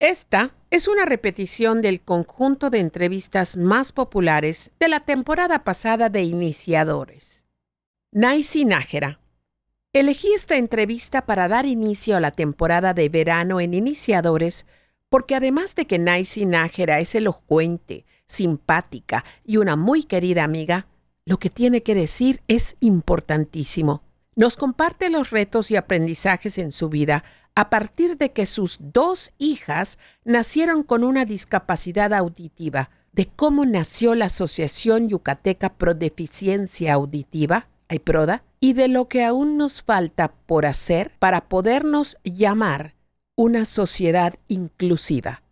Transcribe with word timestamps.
Esta 0.00 0.54
es 0.70 0.88
una 0.88 1.04
repetición 1.04 1.82
del 1.82 2.00
conjunto 2.00 2.70
de 2.70 2.78
entrevistas 2.78 3.58
más 3.58 3.92
populares 3.92 4.70
de 4.80 4.88
la 4.88 5.00
temporada 5.00 5.62
pasada 5.62 6.08
de 6.08 6.22
Iniciadores. 6.22 7.44
Naisi 8.10 8.64
Nájera. 8.64 9.20
Elegí 9.92 10.32
esta 10.32 10.56
entrevista 10.56 11.26
para 11.26 11.48
dar 11.48 11.66
inicio 11.66 12.16
a 12.16 12.20
la 12.20 12.30
temporada 12.30 12.94
de 12.94 13.10
verano 13.10 13.60
en 13.60 13.74
Iniciadores 13.74 14.64
porque 15.10 15.34
además 15.34 15.74
de 15.74 15.86
que 15.86 15.98
Naisi 15.98 16.46
Nájera 16.46 16.98
es 16.98 17.14
elocuente, 17.14 18.06
simpática 18.26 19.22
y 19.44 19.58
una 19.58 19.76
muy 19.76 20.04
querida 20.04 20.44
amiga, 20.44 20.86
lo 21.26 21.38
que 21.38 21.50
tiene 21.50 21.82
que 21.82 21.94
decir 21.94 22.40
es 22.48 22.78
importantísimo. 22.80 24.02
Nos 24.36 24.56
comparte 24.56 25.10
los 25.10 25.30
retos 25.30 25.70
y 25.70 25.76
aprendizajes 25.76 26.58
en 26.58 26.72
su 26.72 26.88
vida 26.88 27.24
a 27.54 27.68
partir 27.68 28.16
de 28.16 28.32
que 28.32 28.46
sus 28.46 28.78
dos 28.80 29.32
hijas 29.38 29.98
nacieron 30.24 30.82
con 30.82 31.04
una 31.04 31.24
discapacidad 31.24 32.12
auditiva, 32.14 32.90
de 33.12 33.26
cómo 33.26 33.66
nació 33.66 34.14
la 34.14 34.26
Asociación 34.26 35.08
Yucateca 35.08 35.74
Pro 35.74 35.94
Deficiencia 35.94 36.94
Auditiva, 36.94 37.68
AIPRODA, 37.88 38.44
y 38.60 38.74
de 38.74 38.88
lo 38.88 39.08
que 39.08 39.24
aún 39.24 39.56
nos 39.56 39.82
falta 39.82 40.32
por 40.46 40.64
hacer 40.64 41.12
para 41.18 41.48
podernos 41.48 42.18
llamar 42.22 42.94
una 43.36 43.64
sociedad 43.64 44.34
inclusiva. 44.48 45.42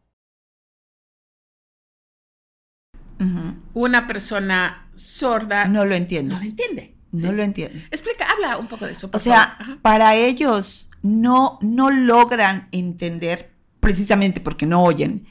Una 3.74 4.06
persona 4.06 4.88
sorda 4.94 5.66
no 5.66 5.84
lo 5.84 5.96
entiende. 5.96 6.34
No 6.34 6.40
lo 6.40 6.46
entiende. 6.46 6.97
No 7.12 7.32
lo 7.32 7.42
entiende. 7.42 7.86
Explica, 7.90 8.26
habla 8.30 8.58
un 8.58 8.66
poco 8.66 8.86
de 8.86 8.92
eso. 8.92 9.10
o 9.12 9.18
sea, 9.18 9.58
para 9.82 10.14
ellos 10.14 10.90
no, 11.02 11.58
no 11.62 11.90
logran 11.90 12.68
entender, 12.72 13.50
precisamente 13.80 14.40
porque 14.40 14.66
no 14.66 14.82
oyen, 14.82 15.26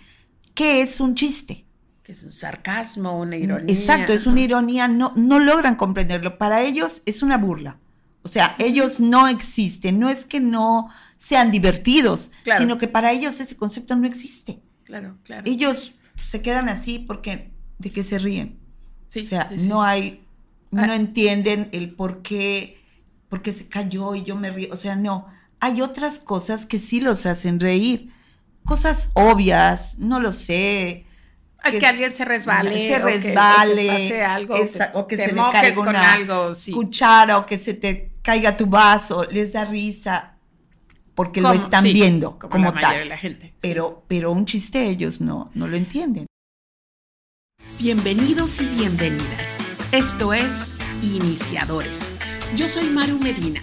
qué 0.53 0.81
es 0.81 1.00
un 1.00 1.16
chiste. 1.16 1.66
Que 2.03 2.13
es 2.13 2.23
un 2.23 2.31
sarcasmo, 2.31 3.19
una 3.19 3.38
ironía. 3.38 3.73
Exacto, 3.73 4.14
es 4.14 4.25
una 4.25 4.42
ironía, 4.42 4.88
no, 4.88 5.14
no 5.16 5.39
logran 5.39 5.75
comprenderlo. 5.75 6.38
Para 6.38 6.64
ellos 6.64 7.03
es 7.06 7.22
una 7.22 7.38
burla. 7.38 7.80
O 8.23 8.30
sea, 8.30 8.56
ellos 8.59 9.00
no 9.00 9.28
existen, 9.28 10.00
no 10.00 10.09
es 10.09 10.25
que 10.25 10.39
no 10.39 10.89
sean 11.17 11.52
divertidos, 11.52 12.31
sino 12.58 12.78
que 12.78 12.88
para 12.88 13.12
ellos 13.12 13.39
ese 13.39 13.56
concepto 13.56 13.95
no 13.95 14.06
existe. 14.06 14.62
Claro, 14.84 15.17
claro. 15.23 15.44
Ellos 15.45 15.94
se 16.23 16.41
quedan 16.41 16.69
así 16.69 17.00
porque 17.00 17.52
de 17.78 17.91
qué 17.91 18.03
se 18.03 18.19
ríen. 18.19 18.59
Sí, 19.08 19.22
o 19.22 19.25
sea, 19.25 19.50
no 19.62 19.84
hay, 19.84 20.27
no 20.71 20.91
ah. 20.91 20.95
entienden 20.95 21.69
el 21.71 21.93
por 21.93 22.21
qué, 22.21 22.81
por 23.29 23.41
qué 23.41 23.53
se 23.53 23.67
cayó 23.67 24.15
y 24.15 24.23
yo 24.23 24.35
me 24.35 24.49
río. 24.49 24.69
O 24.71 24.77
sea, 24.77 24.95
no. 24.95 25.27
Hay 25.59 25.81
otras 25.81 26.19
cosas 26.19 26.65
que 26.65 26.79
sí 26.79 26.99
los 26.99 27.25
hacen 27.25 27.59
reír. 27.59 28.11
Cosas 28.65 29.11
obvias, 29.13 29.97
no 29.99 30.19
lo 30.19 30.33
sé. 30.33 31.05
Que, 31.63 31.79
que 31.79 31.85
alguien 31.88 32.15
se 32.15 32.25
resbale. 32.25 32.88
Se 32.88 32.99
resbale. 32.99 33.89
O 33.89 33.93
que, 33.93 34.03
pase 34.03 34.23
algo. 34.23 34.55
o 34.93 35.07
que 35.07 35.17
se 35.17 35.27
le 35.33 35.41
caiga 35.51 35.81
una 35.81 36.13
algo, 36.13 36.51
cuchara 36.73 37.38
o 37.39 37.45
que 37.45 37.57
se 37.57 37.73
te 37.73 38.11
caiga 38.21 38.55
tu 38.55 38.67
vaso. 38.67 39.25
Les 39.25 39.53
da 39.53 39.65
risa 39.65 40.38
porque 41.15 41.41
lo 41.41 41.51
están 41.51 41.83
viendo 41.83 42.38
como, 42.38 42.73
tal. 42.73 43.09
La 43.09 43.17
gente, 43.17 43.55
pero, 43.59 44.05
pero 44.07 44.31
un 44.31 44.45
chiste 44.45 44.85
ellos 44.85 45.19
no, 45.19 45.49
no 45.55 45.67
lo 45.67 45.75
entienden. 45.75 46.27
Bienvenidos 47.79 48.61
y 48.61 48.67
bienvenidas. 48.67 49.57
Esto 49.93 50.33
es 50.33 50.71
Iniciadores. 51.02 52.11
Yo 52.57 52.67
soy 52.67 52.89
Maru 52.89 53.19
Medina, 53.19 53.61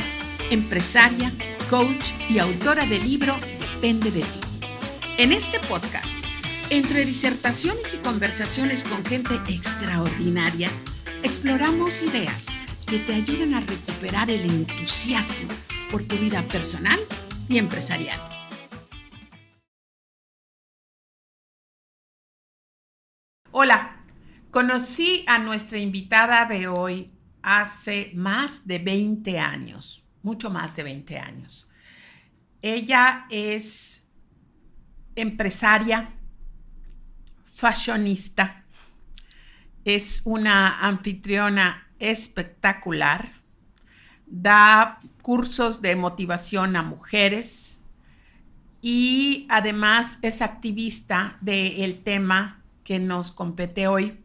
empresaria, 0.50 1.30
coach 1.68 2.12
y 2.30 2.38
autora 2.38 2.86
del 2.86 3.04
libro 3.04 3.36
Depende 3.60 4.10
de 4.10 4.22
ti. 4.22 4.40
En 5.18 5.32
este 5.32 5.60
podcast, 5.60 6.16
entre 6.70 7.04
disertaciones 7.04 7.92
y 7.92 7.98
conversaciones 7.98 8.84
con 8.84 9.04
gente 9.04 9.34
extraordinaria, 9.48 10.70
exploramos 11.22 12.02
ideas 12.02 12.46
que 12.86 12.98
te 13.00 13.12
ayuden 13.12 13.54
a 13.54 13.60
recuperar 13.60 14.30
el 14.30 14.48
entusiasmo 14.48 15.52
por 15.90 16.04
tu 16.04 16.16
vida 16.16 16.42
personal 16.48 16.98
y 17.50 17.58
empresarial. 17.58 18.18
Hola, 23.50 24.03
Conocí 24.54 25.24
a 25.26 25.40
nuestra 25.40 25.80
invitada 25.80 26.44
de 26.44 26.68
hoy 26.68 27.10
hace 27.42 28.12
más 28.14 28.68
de 28.68 28.78
20 28.78 29.40
años, 29.40 30.04
mucho 30.22 30.48
más 30.48 30.76
de 30.76 30.84
20 30.84 31.18
años. 31.18 31.68
Ella 32.62 33.26
es 33.30 34.08
empresaria, 35.16 36.14
fashionista, 37.42 38.64
es 39.84 40.22
una 40.24 40.78
anfitriona 40.78 41.88
espectacular, 41.98 43.32
da 44.24 45.00
cursos 45.20 45.82
de 45.82 45.96
motivación 45.96 46.76
a 46.76 46.84
mujeres 46.84 47.82
y 48.80 49.48
además 49.50 50.20
es 50.22 50.42
activista 50.42 51.38
del 51.40 52.04
tema 52.04 52.62
que 52.84 53.00
nos 53.00 53.32
compete 53.32 53.88
hoy, 53.88 54.23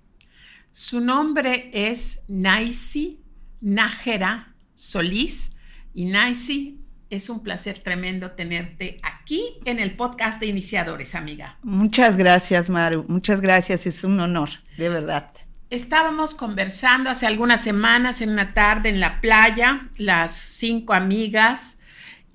su 0.72 1.02
nombre 1.02 1.70
es 1.74 2.24
Naisi 2.28 3.22
Nájera 3.62 4.54
Solís. 4.76 5.56
Y 5.94 6.06
Naisi, 6.06 6.80
es 7.10 7.30
un 7.30 7.42
placer 7.42 7.80
tremendo 7.80 8.32
tenerte 8.32 9.00
aquí 9.02 9.60
en 9.66 9.80
el 9.80 9.96
podcast 9.96 10.40
de 10.40 10.46
iniciadores, 10.46 11.16
amiga. 11.16 11.58
Muchas 11.64 12.18
gracias, 12.18 12.70
Maru. 12.70 13.06
Muchas 13.08 13.42
gracias. 13.42 13.88
Es 13.88 14.04
un 14.04 14.20
honor, 14.20 14.50
de 14.78 14.90
verdad. 14.90 15.32
Estábamos 15.70 16.36
conversando 16.36 17.10
hace 17.10 17.28
algunas 17.28 17.62
semanas 17.62 18.22
en 18.22 18.30
una 18.30 18.54
tarde 18.54 18.90
en 18.90 19.00
la 19.00 19.22
playa, 19.22 19.90
las 19.98 20.36
cinco 20.36 20.94
amigas, 20.94 21.80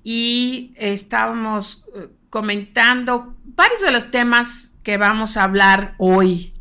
y 0.03 0.73
estábamos 0.77 1.87
eh, 1.95 2.09
comentando 2.29 3.35
varios 3.43 3.81
de 3.81 3.91
los 3.91 4.11
temas 4.11 4.69
que 4.83 4.97
vamos 4.97 5.35
a 5.37 5.43
hablar 5.43 5.95
hoy 5.97 6.54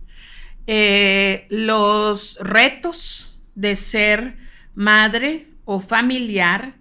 eh, 0.67 1.47
los 1.51 2.39
retos 2.41 3.41
de 3.55 3.77
ser 3.77 4.37
madre 4.75 5.49
o 5.65 5.81
familiar 5.81 6.75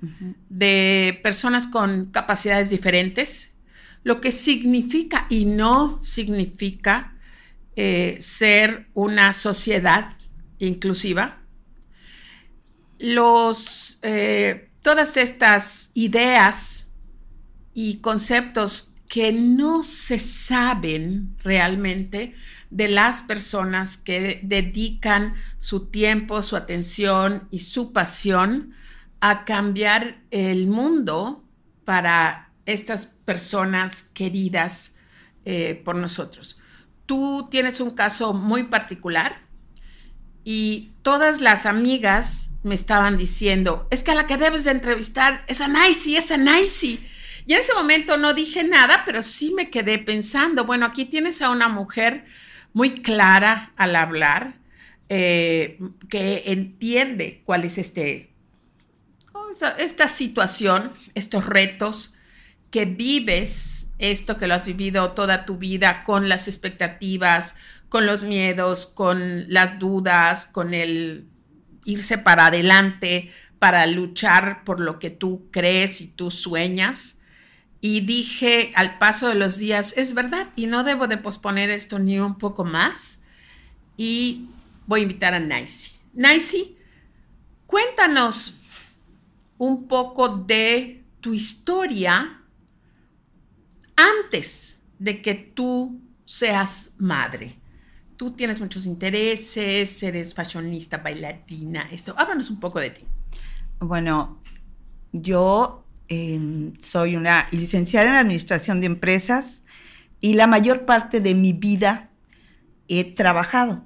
de 0.49 1.19
personas 1.23 1.67
con 1.67 2.05
capacidades 2.05 2.69
diferentes, 2.69 3.55
lo 4.03 4.19
que 4.19 4.31
significa 4.31 5.25
y 5.29 5.45
no 5.45 6.03
significa 6.03 7.15
eh, 7.75 8.17
ser 8.19 8.87
una 8.93 9.33
sociedad 9.33 10.09
inclusiva. 10.59 11.39
Los, 12.99 13.99
eh, 14.01 14.69
todas 14.81 15.17
estas 15.17 15.91
ideas 15.93 16.91
y 17.73 17.97
conceptos 17.97 18.95
que 19.07 19.31
no 19.31 19.83
se 19.83 20.19
saben 20.19 21.35
realmente 21.43 22.35
de 22.73 22.87
las 22.87 23.21
personas 23.21 23.97
que 23.97 24.39
dedican 24.41 25.35
su 25.59 25.91
tiempo, 25.91 26.41
su 26.41 26.55
atención 26.55 27.47
y 27.51 27.59
su 27.59 27.93
pasión 27.93 28.73
a 29.21 29.45
cambiar 29.45 30.17
el 30.31 30.65
mundo 30.65 31.43
para 31.85 32.49
estas 32.65 33.05
personas 33.05 34.09
queridas 34.15 34.95
eh, 35.45 35.79
por 35.85 35.95
nosotros. 35.95 36.57
Tú 37.05 37.47
tienes 37.51 37.79
un 37.79 37.91
caso 37.91 38.33
muy 38.33 38.63
particular 38.63 39.37
y 40.43 40.93
todas 41.03 41.41
las 41.41 41.67
amigas 41.67 42.55
me 42.63 42.73
estaban 42.73 43.17
diciendo, 43.19 43.87
es 43.91 44.01
que 44.01 44.11
a 44.11 44.15
la 44.15 44.25
que 44.25 44.37
debes 44.37 44.63
de 44.63 44.71
entrevistar 44.71 45.45
es 45.47 45.61
a 45.61 45.67
Naisi, 45.67 46.15
es 46.15 46.31
a 46.31 46.37
Naisi. 46.37 47.07
Y 47.45 47.53
en 47.53 47.59
ese 47.59 47.73
momento 47.75 48.17
no 48.17 48.33
dije 48.33 48.63
nada, 48.63 49.03
pero 49.05 49.21
sí 49.21 49.53
me 49.55 49.69
quedé 49.69 49.99
pensando, 49.99 50.65
bueno, 50.65 50.87
aquí 50.87 51.05
tienes 51.05 51.41
a 51.43 51.51
una 51.51 51.69
mujer 51.69 52.25
muy 52.73 52.91
clara 52.91 53.71
al 53.77 53.95
hablar, 53.95 54.55
eh, 55.09 55.79
que 56.09 56.43
entiende 56.47 57.41
cuál 57.45 57.63
es 57.63 57.77
este, 57.77 58.31
esta 59.77 60.07
situación, 60.07 60.91
estos 61.13 61.45
retos, 61.45 62.17
que 62.71 62.85
vives 62.85 63.93
esto 63.99 64.37
que 64.37 64.47
lo 64.47 64.55
has 64.55 64.65
vivido 64.65 65.11
toda 65.11 65.45
tu 65.45 65.57
vida 65.57 66.03
con 66.03 66.27
las 66.27 66.47
expectativas, 66.47 67.55
con 67.87 68.07
los 68.07 68.23
miedos, 68.23 68.87
con 68.87 69.45
las 69.53 69.77
dudas, 69.77 70.47
con 70.47 70.73
el 70.73 71.27
irse 71.85 72.17
para 72.17 72.47
adelante, 72.47 73.31
para 73.59 73.85
luchar 73.85 74.63
por 74.63 74.79
lo 74.79 74.97
que 74.97 75.11
tú 75.11 75.47
crees 75.51 76.01
y 76.01 76.07
tú 76.07 76.31
sueñas 76.31 77.19
y 77.85 77.99
dije 77.99 78.71
al 78.75 78.97
paso 78.97 79.27
de 79.27 79.35
los 79.35 79.57
días, 79.57 79.97
es 79.97 80.13
verdad, 80.13 80.47
y 80.55 80.67
no 80.67 80.85
debo 80.85 81.07
de 81.07 81.17
posponer 81.17 81.69
esto 81.69 81.99
ni 81.99 82.17
un 82.17 82.37
poco 82.37 82.63
más. 82.63 83.23
Y 83.97 84.45
voy 84.87 85.01
a 85.01 85.03
invitar 85.03 85.33
a 85.33 85.41
Naisi. 85.41 85.91
Naisi, 86.13 86.77
cuéntanos 87.65 88.61
un 89.57 89.85
poco 89.89 90.29
de 90.29 91.03
tu 91.19 91.33
historia 91.33 92.41
antes 93.97 94.79
de 94.97 95.21
que 95.21 95.33
tú 95.33 95.99
seas 96.23 96.95
madre? 96.99 97.59
Tú 98.15 98.31
tienes 98.31 98.61
muchos 98.61 98.85
intereses, 98.85 100.01
eres 100.03 100.33
fashionista, 100.33 100.99
bailarina, 100.99 101.89
esto. 101.91 102.15
Háblanos 102.17 102.49
un 102.49 102.61
poco 102.61 102.79
de 102.79 102.91
ti. 102.91 103.01
Bueno, 103.81 104.41
yo 105.11 105.82
em, 106.13 106.73
soy 106.79 107.15
una 107.15 107.47
licenciada 107.51 108.09
en 108.09 108.15
Administración 108.15 108.79
de 108.81 108.87
Empresas 108.87 109.63
y 110.21 110.33
la 110.33 110.47
mayor 110.47 110.85
parte 110.85 111.19
de 111.19 111.33
mi 111.33 111.53
vida 111.53 112.09
he 112.87 113.03
trabajado 113.03 113.83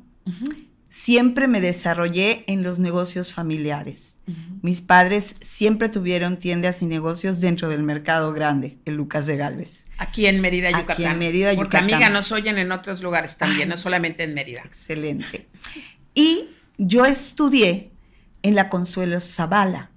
siempre 0.97 1.47
me 1.47 1.61
desarrollé 1.61 2.43
en 2.47 2.63
los 2.63 2.79
negocios 2.79 3.33
familiares. 3.33 4.19
Mis 4.61 4.81
padres 4.81 5.35
siempre 5.41 5.89
tuvieron 5.89 6.37
tiendas 6.37 6.81
y 6.81 6.85
negocios 6.85 7.39
dentro 7.39 7.69
del 7.69 7.83
mercado 7.83 8.33
grande, 8.33 8.77
el 8.85 8.95
Lucas 8.95 9.25
de 9.27 9.37
Galvez. 9.37 9.85
Aquí 9.97 10.25
en 10.25 10.41
Mérida, 10.41 10.71
Yucatán. 10.71 10.93
Aquí 10.95 11.05
en 11.05 11.19
Mérida, 11.19 11.53
Yucatán. 11.53 11.81
Porque 11.81 11.95
amiga 11.95 12.09
nos 12.09 12.31
oyen 12.31 12.57
en 12.57 12.71
otros 12.71 13.03
lugares 13.03 13.37
también, 13.37 13.69
no 13.69 13.77
solamente 13.77 14.23
en 14.23 14.33
Mérida. 14.33 14.61
Excelente. 14.65 15.47
Y 16.13 16.49
yo 16.77 17.05
estudié 17.05 17.91
en 18.41 18.55
la 18.55 18.69
Consuelo 18.69 19.19
Zavala, 19.19 19.91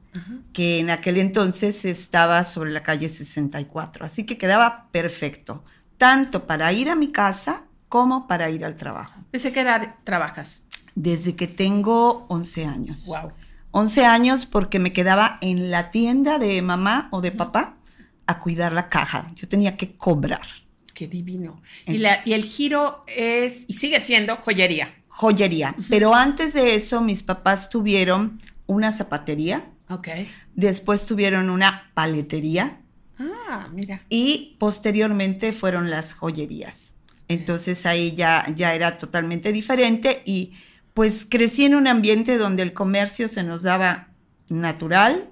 que 0.53 0.81
en 0.81 0.91
aquel 0.91 1.19
entonces 1.19 1.85
estaba 1.85 2.45
sobre 2.45 2.73
la 2.73 2.83
calle 2.83 3.09
64, 3.09 4.05
así 4.05 4.25
que 4.25 4.39
quedaba 4.39 4.89
perfecto, 4.91 5.65
tanto 5.99 6.47
para 6.47 6.73
ir 6.73 6.91
a 6.91 6.97
mi 6.97 7.12
casa 7.12 7.65
como 7.89 8.27
para 8.27 8.51
ir 8.51 8.65
al 8.65 8.77
trabajo. 8.77 9.21
¿Desde 9.33 9.53
qué 9.53 9.61
edad 9.61 9.95
trabajas? 10.05 10.65
desde 10.95 11.37
que 11.37 11.47
tengo 11.47 12.27
11 12.29 12.65
años. 12.65 13.07
Wow. 13.07 13.33
11 13.73 14.05
años 14.05 14.47
porque 14.47 14.79
me 14.79 14.93
quedaba 14.93 15.37
en 15.41 15.71
la 15.71 15.91
tienda 15.91 16.39
de 16.39 16.61
mamá 16.61 17.09
o 17.12 17.21
de 17.21 17.33
papá 17.33 17.77
a 18.27 18.41
cuidar 18.41 18.73
la 18.73 18.89
caja. 18.89 19.31
Yo 19.37 19.49
tenía 19.49 19.77
que 19.77 19.93
cobrar. 19.93 20.43
Qué 20.95 21.07
divino. 21.07 21.62
Y, 21.87 21.99
la, 21.99 22.21
y 22.25 22.33
el 22.33 22.45
giro 22.45 23.05
es, 23.07 23.65
y 23.69 23.75
sigue 23.75 24.01
siendo 24.01 24.37
joyería. 24.37 24.95
Joyería. 25.09 25.75
Pero 25.89 26.15
antes 26.15 26.53
de 26.53 26.75
eso, 26.75 27.01
mis 27.01 27.23
papás 27.23 27.71
tuvieron 27.71 28.41
una 28.67 28.93
zapatería. 28.93 29.71
Ok. 29.91 30.09
Después 30.55 31.05
tuvieron 31.07 31.51
una 31.51 31.91
paletería. 31.95 32.81
Ah, 33.19 33.69
mira. 33.73 34.03
Y 34.09 34.57
posteriormente 34.59 35.53
fueron 35.53 35.91
las 35.91 36.15
joyerías. 36.15 36.97
Entonces 37.29 37.87
ahí 37.87 38.13
ya, 38.13 38.45
ya 38.55 38.75
era 38.75 38.99
totalmente 38.99 39.53
diferente 39.53 40.23
y 40.25 40.55
pues 40.95 41.27
crecí 41.29 41.65
en 41.65 41.75
un 41.75 41.87
ambiente 41.87 42.39
donde 42.39 42.63
el 42.63 42.73
comercio 42.73 43.29
se 43.29 43.43
nos 43.43 43.63
daba 43.63 44.09
natural, 44.49 45.31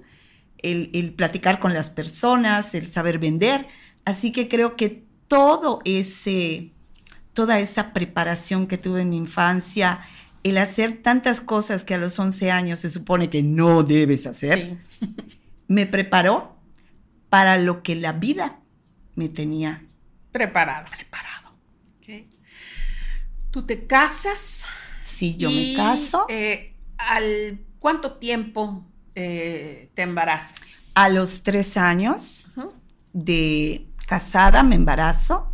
el, 0.61 1.13
platicar 1.15 1.59
con 1.59 1.73
las 1.73 1.89
personas, 1.89 2.73
el 2.73 2.87
saber 2.87 3.19
vender. 3.19 3.67
Así 4.05 4.31
que 4.31 4.47
creo 4.47 4.75
que 4.75 5.03
todo 5.27 5.81
ese, 5.83 6.71
toda 7.33 7.59
esa 7.59 7.91
preparación 7.93 8.67
que 8.67 8.77
tuve 8.77 9.01
en 9.01 9.09
mi 9.09 9.17
infancia, 9.17 10.01
el 10.43 10.57
hacer 10.57 11.01
tantas 11.01 11.41
cosas 11.41 11.83
que 11.83 11.93
a 11.95 11.97
los 11.97 12.17
11 12.17 12.51
años 12.51 12.79
se 12.79 12.91
supone 12.91 13.29
que 13.29 13.43
no 13.43 13.83
debes 13.83 14.25
hacer, 14.27 14.77
me 15.67 15.85
preparó 15.85 16.55
para 17.29 17.57
lo 17.57 17.83
que 17.83 17.95
la 17.95 18.13
vida 18.13 18.59
me 19.15 19.29
tenía 19.29 19.85
preparado. 20.31 20.87
preparado. 20.89 21.39
Tú 23.51 23.65
te 23.65 23.87
casas 23.87 24.67
Sí, 25.09 25.35
yo 25.37 25.49
me 25.49 25.73
caso. 25.75 26.25
Eh, 26.29 26.75
¿Al 26.97 27.59
cuánto 27.79 28.13
tiempo 28.13 28.85
eh, 29.15 29.89
te 29.93 30.03
embarazas? 30.03 30.91
A 30.95 31.09
los 31.09 31.43
tres 31.43 31.77
años 31.77 32.51
de 33.13 33.87
casada 34.05 34.63
me 34.63 34.75
embarazo 34.75 35.53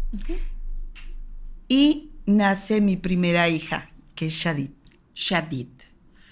y 1.68 2.12
nace 2.26 2.82
mi 2.82 2.98
primera 2.98 3.48
hija, 3.48 3.90
que 4.16 4.28
es 4.28 4.34
Shadid. 4.34 4.72
Shadid. 5.14 5.68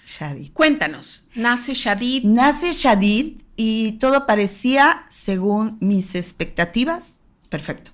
Shadid. 0.04 0.52
Cuéntanos, 0.52 1.28
nace 1.34 1.74
Shadid. 1.74 2.24
Nace 2.24 2.72
Shadid 2.72 3.40
y 3.56 3.92
todo 3.92 4.26
parecía, 4.26 5.06
según 5.08 5.78
mis 5.80 6.14
expectativas, 6.14 7.20
perfecto. 7.48 7.92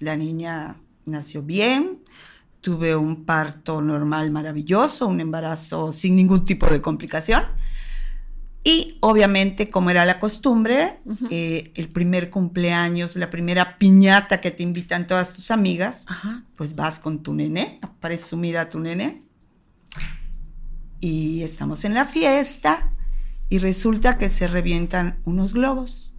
La 0.00 0.16
niña 0.16 0.76
nació 1.04 1.42
bien, 1.42 2.00
tuve 2.60 2.96
un 2.96 3.24
parto 3.24 3.80
normal 3.80 4.30
maravilloso, 4.30 5.06
un 5.06 5.20
embarazo 5.20 5.92
sin 5.92 6.16
ningún 6.16 6.44
tipo 6.44 6.66
de 6.66 6.80
complicación. 6.80 7.44
Y 8.68 8.98
obviamente, 9.00 9.70
como 9.70 9.88
era 9.88 10.04
la 10.04 10.20
costumbre, 10.20 10.98
eh, 11.30 11.72
el 11.74 11.88
primer 11.88 12.28
cumpleaños, 12.28 13.16
la 13.16 13.30
primera 13.30 13.78
piñata 13.78 14.42
que 14.42 14.50
te 14.50 14.62
invitan 14.62 15.06
todas 15.06 15.34
tus 15.34 15.50
amigas, 15.50 16.04
pues 16.54 16.76
vas 16.76 16.98
con 16.98 17.22
tu 17.22 17.32
nene, 17.32 17.78
a 17.80 17.90
presumir 17.94 18.58
a 18.58 18.68
tu 18.68 18.78
nene. 18.78 19.22
Y 21.00 21.44
estamos 21.44 21.86
en 21.86 21.94
la 21.94 22.04
fiesta 22.04 22.92
y 23.48 23.56
resulta 23.56 24.18
que 24.18 24.28
se 24.28 24.46
revientan 24.48 25.18
unos 25.24 25.54
globos. 25.54 26.12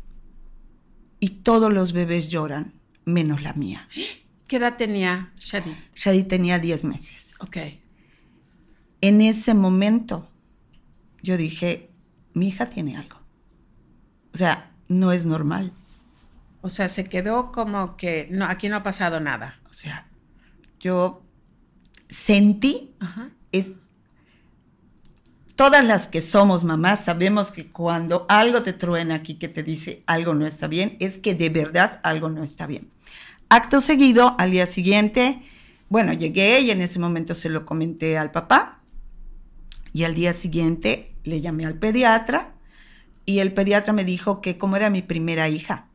Y 1.19 1.29
todos 1.43 1.71
los 1.71 1.93
bebés 1.93 2.29
lloran, 2.29 2.73
menos 3.05 3.43
la 3.43 3.53
mía. 3.53 3.87
¿Qué 4.47 4.55
edad 4.55 4.75
tenía 4.75 5.33
Shadi? 5.37 5.75
Shadi 5.93 6.23
tenía 6.23 6.57
10 6.57 6.83
meses. 6.85 7.35
Ok. 7.41 7.57
En 9.01 9.21
ese 9.21 9.53
momento 9.53 10.27
yo 11.21 11.37
dije, 11.37 11.88
mi 12.33 12.49
hija 12.49 12.67
tiene 12.67 12.97
algo. 12.97 13.17
O 14.33 14.37
sea, 14.37 14.71
no 14.87 15.11
es 15.11 15.25
normal. 15.25 15.71
O 16.61 16.69
sea, 16.69 16.87
se 16.87 17.07
quedó 17.07 17.51
como 17.51 17.95
que 17.95 18.27
no, 18.31 18.45
aquí 18.45 18.69
no 18.69 18.77
ha 18.77 18.83
pasado 18.83 19.19
nada. 19.19 19.59
O 19.69 19.73
sea, 19.73 20.07
yo 20.79 21.23
sentí, 22.09 22.95
es, 23.51 23.73
todas 25.55 25.85
las 25.85 26.07
que 26.07 26.21
somos 26.21 26.63
mamás 26.63 27.05
sabemos 27.05 27.51
que 27.51 27.67
cuando 27.71 28.25
algo 28.29 28.63
te 28.63 28.73
truena 28.73 29.15
aquí 29.15 29.35
que 29.35 29.47
te 29.47 29.63
dice 29.63 30.03
algo 30.05 30.33
no 30.33 30.45
está 30.45 30.67
bien, 30.67 30.97
es 30.99 31.17
que 31.17 31.35
de 31.35 31.49
verdad 31.49 31.99
algo 32.03 32.29
no 32.29 32.43
está 32.43 32.67
bien. 32.67 32.89
Acto 33.49 33.81
seguido, 33.81 34.35
al 34.37 34.51
día 34.51 34.67
siguiente, 34.67 35.41
bueno, 35.89 36.13
llegué 36.13 36.61
y 36.61 36.71
en 36.71 36.81
ese 36.81 36.99
momento 36.99 37.35
se 37.35 37.49
lo 37.49 37.65
comenté 37.65 38.17
al 38.17 38.31
papá. 38.31 38.78
Y 39.93 40.03
al 40.03 40.13
día 40.13 40.33
siguiente 40.33 41.15
le 41.23 41.41
llamé 41.41 41.65
al 41.65 41.75
pediatra 41.75 42.53
y 43.25 43.39
el 43.39 43.53
pediatra 43.53 43.93
me 43.93 44.05
dijo 44.05 44.41
que 44.41 44.57
como 44.57 44.75
era 44.75 44.89
mi 44.89 45.01
primera 45.01 45.49
hija, 45.49 45.89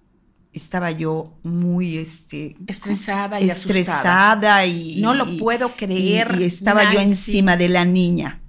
estaba 0.52 0.93
yo 0.93 1.35
muy 1.43 1.99
este, 1.99 2.56
estresada 2.69 3.41
y 3.41 3.50
estresada 3.50 4.64
y 4.67 5.00
no 5.00 5.14
lo 5.14 5.26
puedo 5.38 5.71
creer. 5.71 6.37
Y, 6.38 6.45
estaba 6.45 6.92
yo 6.92 7.00
encima 7.00 7.57
de 7.57 7.68
la 7.68 7.85
niña. 7.85 8.40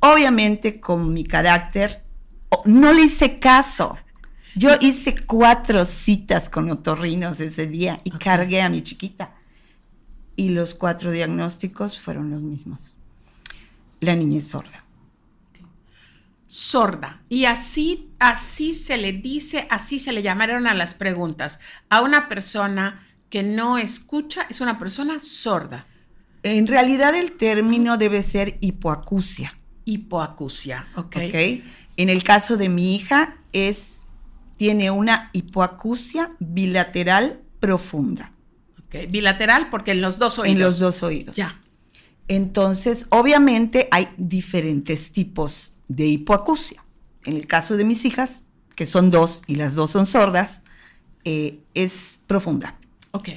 Obviamente 0.00 0.78
con 0.78 1.12
mi 1.12 1.24
carácter 1.24 2.04
no 2.64 2.92
le 2.92 3.02
hice 3.02 3.40
caso. 3.40 3.98
Yo 4.54 4.70
hice 4.80 5.16
cuatro 5.26 5.84
citas 5.84 6.48
con 6.48 6.70
otorrinos 6.70 7.40
ese 7.40 7.66
día 7.66 7.98
y 8.04 8.10
cargué 8.10 8.62
a 8.62 8.68
mi 8.68 8.82
chiquita. 8.82 9.34
Y 10.36 10.50
los 10.50 10.74
cuatro 10.74 11.10
diagnósticos 11.10 11.98
fueron 11.98 12.30
los 12.30 12.42
mismos. 12.42 12.94
La 14.00 14.14
niña 14.14 14.38
es 14.38 14.46
sorda. 14.46 14.84
Sorda. 16.48 17.22
Y 17.28 17.44
así, 17.44 18.10
así 18.18 18.74
se 18.74 18.96
le 18.96 19.12
dice, 19.12 19.68
así 19.70 20.00
se 20.00 20.12
le 20.12 20.22
llamaron 20.22 20.66
a 20.66 20.74
las 20.74 20.94
preguntas. 20.94 21.60
A 21.90 22.00
una 22.00 22.28
persona 22.28 23.06
que 23.30 23.42
no 23.42 23.78
escucha 23.78 24.46
es 24.48 24.60
una 24.60 24.78
persona 24.78 25.20
sorda. 25.20 25.86
En 26.42 26.66
realidad 26.66 27.14
el 27.14 27.32
término 27.32 27.98
debe 27.98 28.22
ser 28.22 28.56
hipoacusia. 28.60 29.58
Hipoacusia, 29.84 30.88
ok. 30.96 31.16
En 31.96 32.08
el 32.08 32.24
caso 32.24 32.56
de 32.56 32.68
mi 32.68 32.94
hija 32.94 33.36
es 33.52 34.06
tiene 34.56 34.90
una 34.90 35.30
hipoacusia 35.32 36.30
bilateral 36.38 37.40
profunda. 37.60 38.32
Bilateral 39.10 39.68
porque 39.70 39.92
en 39.92 40.00
los 40.00 40.18
dos 40.18 40.38
oídos. 40.38 40.54
En 40.54 40.60
los 40.60 40.78
dos 40.78 41.02
oídos. 41.02 41.36
Ya. 41.36 41.60
Entonces, 42.26 43.06
obviamente 43.10 43.88
hay 43.90 44.08
diferentes 44.16 45.12
tipos 45.12 45.74
de 45.88 46.06
hipoacusia. 46.06 46.82
En 47.24 47.36
el 47.36 47.46
caso 47.46 47.76
de 47.76 47.84
mis 47.84 48.04
hijas, 48.04 48.48
que 48.74 48.86
son 48.86 49.10
dos 49.10 49.42
y 49.46 49.56
las 49.56 49.74
dos 49.74 49.90
son 49.90 50.06
sordas, 50.06 50.62
eh, 51.24 51.60
es 51.74 52.20
profunda. 52.26 52.78
Ok. 53.10 53.30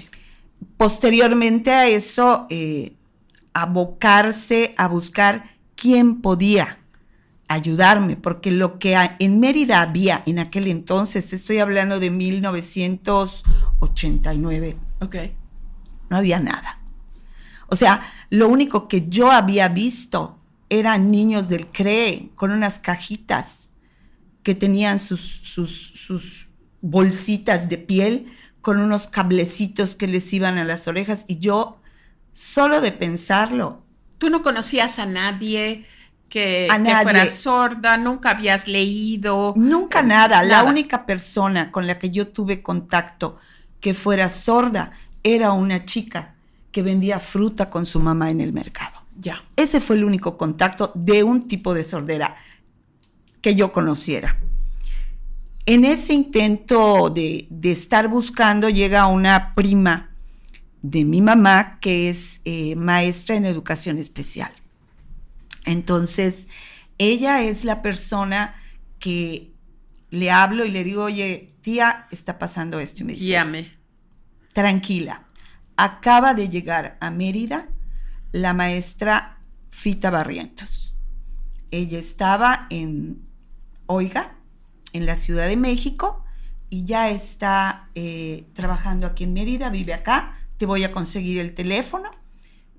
Posteriormente 0.77 1.71
a 1.71 1.87
eso, 1.87 2.45
eh, 2.49 2.93
abocarse 3.53 4.73
a 4.77 4.87
buscar 4.87 5.57
quién 5.75 6.21
podía 6.21 6.77
ayudarme, 7.47 8.15
porque 8.15 8.51
lo 8.51 8.77
que 8.79 8.97
en 9.19 9.41
Mérida 9.41 9.81
había 9.81 10.23
en 10.25 10.39
aquel 10.39 10.67
entonces, 10.67 11.33
estoy 11.33 11.57
hablando 11.57 11.99
de 11.99 12.09
1989, 12.09 14.77
okay. 15.01 15.35
no 16.09 16.15
había 16.15 16.39
nada. 16.39 16.79
O 17.67 17.75
sea, 17.75 18.09
lo 18.29 18.47
único 18.47 18.87
que 18.87 19.09
yo 19.09 19.31
había 19.31 19.67
visto 19.67 20.40
eran 20.71 21.11
niños 21.11 21.49
del 21.49 21.67
CRE 21.67 22.29
con 22.35 22.49
unas 22.49 22.79
cajitas 22.79 23.73
que 24.41 24.55
tenían 24.55 24.99
sus, 24.99 25.41
sus, 25.43 25.91
sus 25.95 26.47
bolsitas 26.79 27.67
de 27.67 27.77
piel 27.77 28.33
con 28.61 28.79
unos 28.79 29.07
cablecitos 29.07 29.95
que 29.95 30.07
les 30.07 30.31
iban 30.31 30.57
a 30.57 30.63
las 30.63 30.87
orejas 30.87 31.25
y 31.27 31.39
yo, 31.39 31.77
solo 32.31 32.79
de 32.79 32.93
pensarlo. 32.93 33.83
¿Tú 34.17 34.29
no 34.29 34.41
conocías 34.41 34.97
a 34.97 35.05
nadie? 35.05 35.85
Que, 36.29 36.69
fuera 37.03 37.27
sorda, 37.27 37.97
nunca 37.97 38.29
habías 38.29 38.65
leído. 38.65 39.53
Nunca 39.57 40.01
nada. 40.01 40.41
La 40.43 40.63
única 40.63 41.05
persona 41.05 41.69
con 41.69 41.85
la 41.85 41.99
que 41.99 42.11
yo 42.11 42.29
tuve 42.29 42.63
contacto 42.63 43.37
que 43.81 43.93
fuera 43.93 44.29
sorda 44.29 44.93
era 45.23 45.51
una 45.51 45.83
chica 45.83 46.35
que 46.71 46.81
vendía 46.81 47.19
fruta 47.19 47.69
con 47.69 47.85
su 47.85 47.99
mamá 47.99 48.29
en 48.29 48.39
el 48.39 48.53
mercado. 48.53 49.00
Ya. 49.21 49.43
Ese 49.55 49.79
fue 49.81 49.97
el 49.97 50.03
único 50.03 50.35
contacto 50.35 50.91
de 50.95 51.23
un 51.23 51.47
tipo 51.47 51.75
de 51.75 51.83
sordera 51.83 52.37
que 53.41 53.53
yo 53.53 53.71
conociera. 53.71 54.39
En 55.67 55.85
ese 55.85 56.15
intento 56.15 57.11
de, 57.11 57.47
estar 57.61 58.07
buscando 58.07 58.67
llega 58.67 59.05
una 59.05 59.53
prima 59.53 60.09
de 60.81 61.05
mi 61.05 61.21
mamá 61.21 61.79
que 61.79 62.09
es 62.09 62.41
eh, 62.45 62.75
maestra 62.75 63.35
en 63.35 63.45
educación 63.45 63.99
especial. 63.99 64.51
Entonces, 65.65 66.47
ella 66.97 67.43
es 67.43 67.63
la 67.63 67.83
persona 67.83 68.55
que 68.97 69.51
le 70.09 70.31
hablo 70.31 70.65
y 70.65 70.71
le 70.71 70.83
digo, 70.83 71.03
oye, 71.03 71.53
tía, 71.61 72.07
está 72.09 72.39
pasando 72.39 72.79
esto. 72.79 73.03
Y 73.03 73.05
me 73.05 73.13
dice, 73.13 73.71
tranquila, 74.53 75.27
acaba 75.75 76.33
de 76.33 76.49
llegar 76.49 76.97
a 76.99 77.11
Mérida 77.11 77.67
la 78.31 78.53
maestra 78.53 79.39
Fita 79.69 80.09
Barrientos. 80.09 80.95
Ella 81.71 81.99
estaba 81.99 82.67
en 82.69 83.27
Oiga, 83.85 84.35
en 84.93 85.05
la 85.05 85.15
Ciudad 85.15 85.47
de 85.47 85.57
México, 85.57 86.23
y 86.69 86.85
ya 86.85 87.09
está 87.09 87.89
eh, 87.95 88.47
trabajando 88.53 89.05
aquí 89.05 89.25
en 89.25 89.33
Mérida, 89.33 89.69
vive 89.69 89.93
acá. 89.93 90.33
Te 90.57 90.65
voy 90.65 90.83
a 90.83 90.91
conseguir 90.91 91.39
el 91.39 91.53
teléfono 91.53 92.09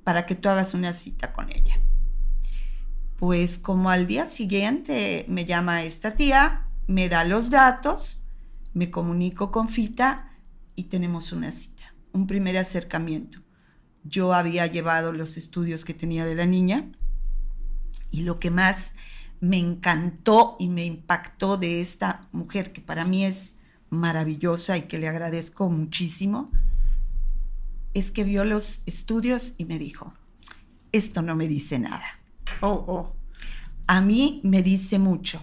para 0.04 0.24
que 0.24 0.34
tú 0.34 0.48
hagas 0.48 0.72
una 0.72 0.94
cita 0.94 1.32
con 1.32 1.50
ella. 1.50 1.78
Pues 3.18 3.58
como 3.58 3.90
al 3.90 4.06
día 4.06 4.26
siguiente 4.26 5.26
me 5.28 5.44
llama 5.44 5.84
esta 5.84 6.16
tía, 6.16 6.66
me 6.86 7.08
da 7.08 7.24
los 7.24 7.50
datos, 7.50 8.22
me 8.72 8.90
comunico 8.90 9.52
con 9.52 9.68
Fita 9.68 10.30
y 10.74 10.84
tenemos 10.84 11.32
una 11.32 11.52
cita, 11.52 11.94
un 12.12 12.26
primer 12.26 12.56
acercamiento. 12.56 13.41
Yo 14.04 14.32
había 14.32 14.66
llevado 14.66 15.12
los 15.12 15.36
estudios 15.36 15.84
que 15.84 15.94
tenía 15.94 16.24
de 16.26 16.34
la 16.34 16.46
niña 16.46 16.90
y 18.10 18.22
lo 18.22 18.38
que 18.38 18.50
más 18.50 18.94
me 19.40 19.58
encantó 19.58 20.56
y 20.58 20.68
me 20.68 20.84
impactó 20.84 21.56
de 21.56 21.80
esta 21.80 22.28
mujer 22.32 22.72
que 22.72 22.80
para 22.80 23.04
mí 23.04 23.24
es 23.24 23.58
maravillosa 23.90 24.76
y 24.76 24.82
que 24.82 24.98
le 24.98 25.08
agradezco 25.08 25.68
muchísimo, 25.68 26.50
es 27.94 28.10
que 28.10 28.24
vio 28.24 28.44
los 28.44 28.82
estudios 28.86 29.54
y 29.58 29.64
me 29.64 29.78
dijo, 29.78 30.14
esto 30.92 31.22
no 31.22 31.36
me 31.36 31.48
dice 31.48 31.78
nada. 31.78 32.04
Oh, 32.60 32.84
oh. 32.86 33.16
A 33.86 34.00
mí 34.00 34.40
me 34.44 34.62
dice 34.62 34.98
mucho. 34.98 35.42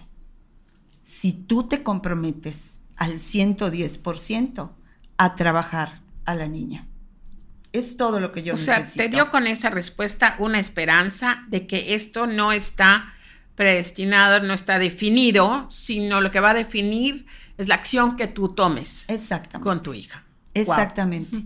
Si 1.02 1.32
tú 1.32 1.64
te 1.64 1.82
comprometes 1.82 2.80
al 2.96 3.14
110% 3.14 4.70
a 5.16 5.34
trabajar 5.34 6.02
a 6.24 6.34
la 6.34 6.48
niña. 6.48 6.86
Es 7.72 7.96
todo 7.96 8.20
lo 8.20 8.32
que 8.32 8.42
yo 8.42 8.54
necesito. 8.54 8.80
O 8.80 8.84
sea, 8.84 9.04
te 9.04 9.08
dio 9.08 9.30
con 9.30 9.46
esa 9.46 9.70
respuesta 9.70 10.36
una 10.38 10.58
esperanza 10.58 11.44
de 11.48 11.66
que 11.66 11.94
esto 11.94 12.26
no 12.26 12.52
está 12.52 13.14
predestinado, 13.54 14.40
no 14.40 14.54
está 14.54 14.78
definido, 14.78 15.68
sino 15.68 16.20
lo 16.20 16.30
que 16.30 16.40
va 16.40 16.50
a 16.50 16.54
definir 16.54 17.26
es 17.58 17.68
la 17.68 17.74
acción 17.74 18.16
que 18.16 18.26
tú 18.26 18.54
tomes 18.54 19.06
con 19.60 19.82
tu 19.82 19.92
hija. 19.92 20.24
Exactamente. 20.54 21.44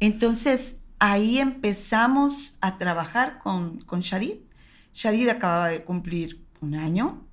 Entonces, 0.00 0.78
ahí 0.98 1.38
empezamos 1.38 2.56
a 2.60 2.78
trabajar 2.78 3.38
con, 3.38 3.80
con 3.82 4.00
Shadid. 4.00 4.38
Shadid 4.92 5.28
acababa 5.28 5.68
de 5.68 5.84
cumplir 5.84 6.44
un 6.60 6.74
año. 6.74 7.24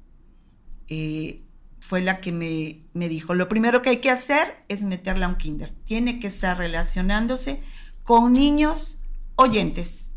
Eh, 0.87 1.41
fue 1.79 2.01
la 2.01 2.21
que 2.21 2.31
me, 2.31 2.81
me, 2.93 3.09
dijo, 3.09 3.33
lo 3.33 3.49
primero 3.49 3.81
que 3.81 3.89
hay 3.89 3.97
que 3.97 4.09
hacer 4.09 4.63
es 4.69 4.83
meterla 4.83 5.25
a 5.25 5.29
un 5.29 5.35
kinder. 5.35 5.73
Tiene 5.85 6.19
que 6.19 6.27
estar 6.27 6.57
relacionándose 6.57 7.61
con 8.03 8.33
niños 8.33 8.99
oyentes. 9.35 10.11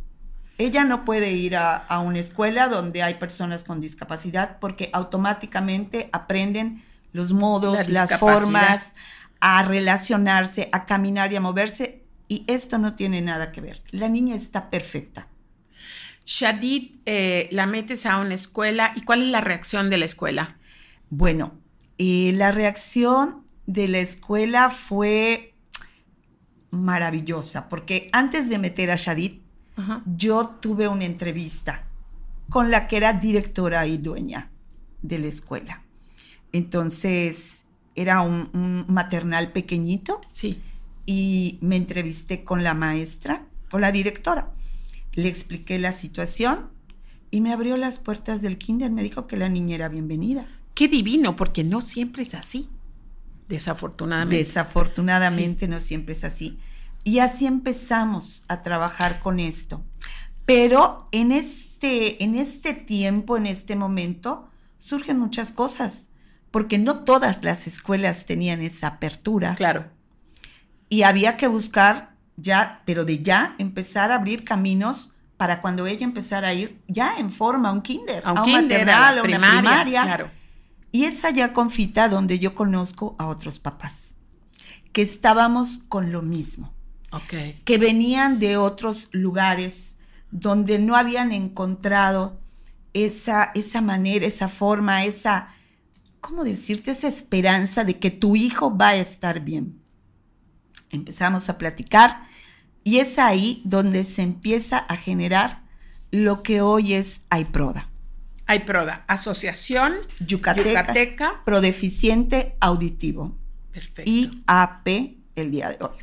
Ella 0.59 0.85
no 0.85 1.05
puede 1.05 1.33
ir 1.33 1.57
a, 1.57 1.77
a 1.77 2.01
una 2.01 2.19
escuela 2.19 2.69
donde 2.69 3.03
hay 3.03 3.15
personas 3.15 3.65
con 3.65 3.81
discapacidad 3.81 4.59
porque 4.59 4.91
automáticamente 4.93 6.09
aprenden 6.13 6.83
los 7.17 7.33
modos, 7.33 7.89
las 7.89 8.19
formas, 8.19 8.95
a 9.41 9.63
relacionarse, 9.65 10.69
a 10.73 10.87
caminar 10.87 11.33
y 11.33 11.37
a 11.37 11.41
moverse. 11.41 12.05
Y 12.29 12.45
esto 12.47 12.79
no 12.79 12.95
tiene 12.95 13.21
nada 13.23 13.53
que 13.53 13.61
ver. 13.61 13.83
La 13.91 14.09
niña 14.09 14.35
está 14.35 14.71
perfecta. 14.71 15.29
Shadid, 16.25 16.97
eh, 17.07 17.49
la 17.53 17.67
metes 17.67 18.05
a 18.05 18.19
una 18.19 18.35
escuela 18.35 18.93
y 18.97 19.03
¿cuál 19.03 19.23
es 19.23 19.29
la 19.29 19.41
reacción 19.41 19.91
de 19.91 19.99
la 19.99 20.05
escuela? 20.05 20.57
Bueno, 21.09 21.55
eh, 21.99 22.33
la 22.35 22.51
reacción 22.51 23.45
de 23.67 23.89
la 23.89 23.99
escuela 23.99 24.71
fue 24.71 25.55
maravillosa, 26.77 27.69
porque 27.69 28.09
antes 28.13 28.49
de 28.49 28.59
meter 28.59 28.91
a 28.91 28.97
Shadid, 28.97 29.41
yo 30.17 30.57
tuve 30.61 30.89
una 30.89 31.05
entrevista 31.05 31.85
con 32.49 32.71
la 32.71 32.89
que 32.89 32.97
era 32.97 33.13
directora 33.13 33.87
y 33.87 33.99
dueña 33.99 34.51
de 35.03 35.19
la 35.19 35.27
escuela. 35.27 35.83
Entonces, 36.53 37.67
era 37.95 38.21
un, 38.21 38.85
maternal 38.89 39.53
pequeñito. 39.53 40.21
Sí. 40.31 40.61
Y 41.05 41.59
me 41.61 41.77
entrevisté 41.77 42.45
con 42.45 42.63
la 42.63 42.75
maestra, 42.75 43.47
con 43.71 43.81
la 43.81 43.93
directora. 43.93 44.53
Le 45.15 45.29
expliqué 45.29 45.79
la 45.79 45.93
situación 45.93 46.71
y 47.31 47.41
me 47.41 47.53
abrió 47.53 47.77
las 47.77 47.99
puertas 47.99 48.43
del 48.43 48.59
kinder. 48.59 48.91
Me 48.91 49.03
dijo 49.03 49.27
que 49.27 49.37
la 49.37 49.49
niña 49.49 49.75
era 49.75 49.89
bienvenida. 49.89 50.47
Qué 50.75 50.89
divino, 50.89 51.37
porque 51.37 51.65
no 51.65 51.81
siempre 51.81 52.23
es 52.23 52.35
así. 52.35 52.69
Desafortunadamente. 53.49 54.39
Desafortunadamente 54.39 55.69
no 55.69 55.81
siempre 55.81 56.15
es 56.15 56.25
así. 56.25 56.59
Y 57.05 57.21
así 57.21 57.47
empezamos 57.47 58.45
a 58.49 58.63
trabajar 58.63 59.21
con 59.21 59.39
esto. 59.39 59.85
Pero 60.45 61.09
en 61.13 61.33
este, 61.33 62.23
en 62.23 62.35
este 62.35 62.75
tiempo, 62.75 63.37
en 63.37 63.47
este 63.47 63.77
momento, 63.77 64.49
surgen 64.79 65.19
muchas 65.19 65.53
cosas, 65.53 66.09
porque 66.51 66.79
no 66.79 67.05
todas 67.05 67.43
las 67.43 67.67
escuelas 67.67 68.27
tenían 68.27 68.63
esa 68.63 68.87
apertura. 68.87 69.55
Claro. 69.57 69.87
Y 70.89 71.03
había 71.03 71.37
que 71.37 71.49
buscar 71.49 72.15
ya, 72.37 72.83
pero 72.85 73.05
de 73.05 73.23
ya, 73.23 73.57
empezar 73.59 74.13
a 74.13 74.17
abrir 74.17 74.45
caminos 74.45 75.13
para 75.37 75.61
cuando 75.61 75.87
ella 75.87 76.05
empezara 76.05 76.49
a 76.49 76.55
ir 76.55 76.81
ya 76.87 77.19
en 77.19 77.31
forma 77.31 77.71
a 77.71 77.73
un 77.73 77.83
kinder, 77.83 78.23
a 78.25 78.33
un, 78.33 78.43
kinder, 78.45 78.89
a, 78.89 79.13
una 79.13 79.23
primaria. 79.23 80.03
Claro. 80.03 80.31
Y 80.97 81.05
es 81.05 81.27
allá 81.27 81.53
confita 81.53 82.09
donde 82.09 82.39
yo 82.39 82.55
conozco 82.55 83.17
a 83.19 83.27
otros 83.27 83.59
papás, 83.59 84.15
que 84.95 85.03
estábamos 85.03 85.81
con 85.91 86.11
lo 86.11 86.23
mismo. 86.23 86.73
Okay. 87.13 87.61
Que 87.67 87.77
venían 87.77 88.39
de 88.39 88.57
otros 88.57 89.11
lugares 89.13 89.99
donde 90.31 90.79
no 90.79 90.97
habían 90.97 91.33
encontrado 91.33 92.41
esa, 92.95 93.51
esa 93.55 93.83
manera, 93.83 94.25
esa 94.25 94.49
forma, 94.49 95.05
esa, 95.05 95.49
¿cómo 96.23 96.45
decirte? 96.45 96.93
Esa 96.93 97.09
esperanza 97.09 97.85
de 97.85 97.99
que 97.99 98.11
tu 98.11 98.35
hijo 98.35 98.75
va 98.75 98.89
a 98.89 98.97
estar 98.97 99.41
bien. 99.41 99.79
Empezamos 100.89 101.51
a 101.51 101.59
platicar 101.59 102.23
y 102.85 103.01
es 103.01 103.19
ahí 103.19 103.61
donde 103.67 104.03
se 104.05 104.23
empieza 104.23 104.79
a 104.79 104.97
generar 104.97 105.63
lo 106.11 106.43
que 106.43 106.63
hoy 106.63 106.95
es 106.95 107.27
AIPRODA. 107.29 107.91
AIPRODA, 108.47 109.05
Asociación 109.07 109.95
Yucateca, 110.25 111.43
Prodeficiente 111.45 112.57
Auditivo. 112.61 113.37
Perfecto. 113.73 114.11
IAP 114.11 114.87
el 115.35 115.51
día 115.51 115.71
de 115.71 115.79
hoy. 115.81 115.99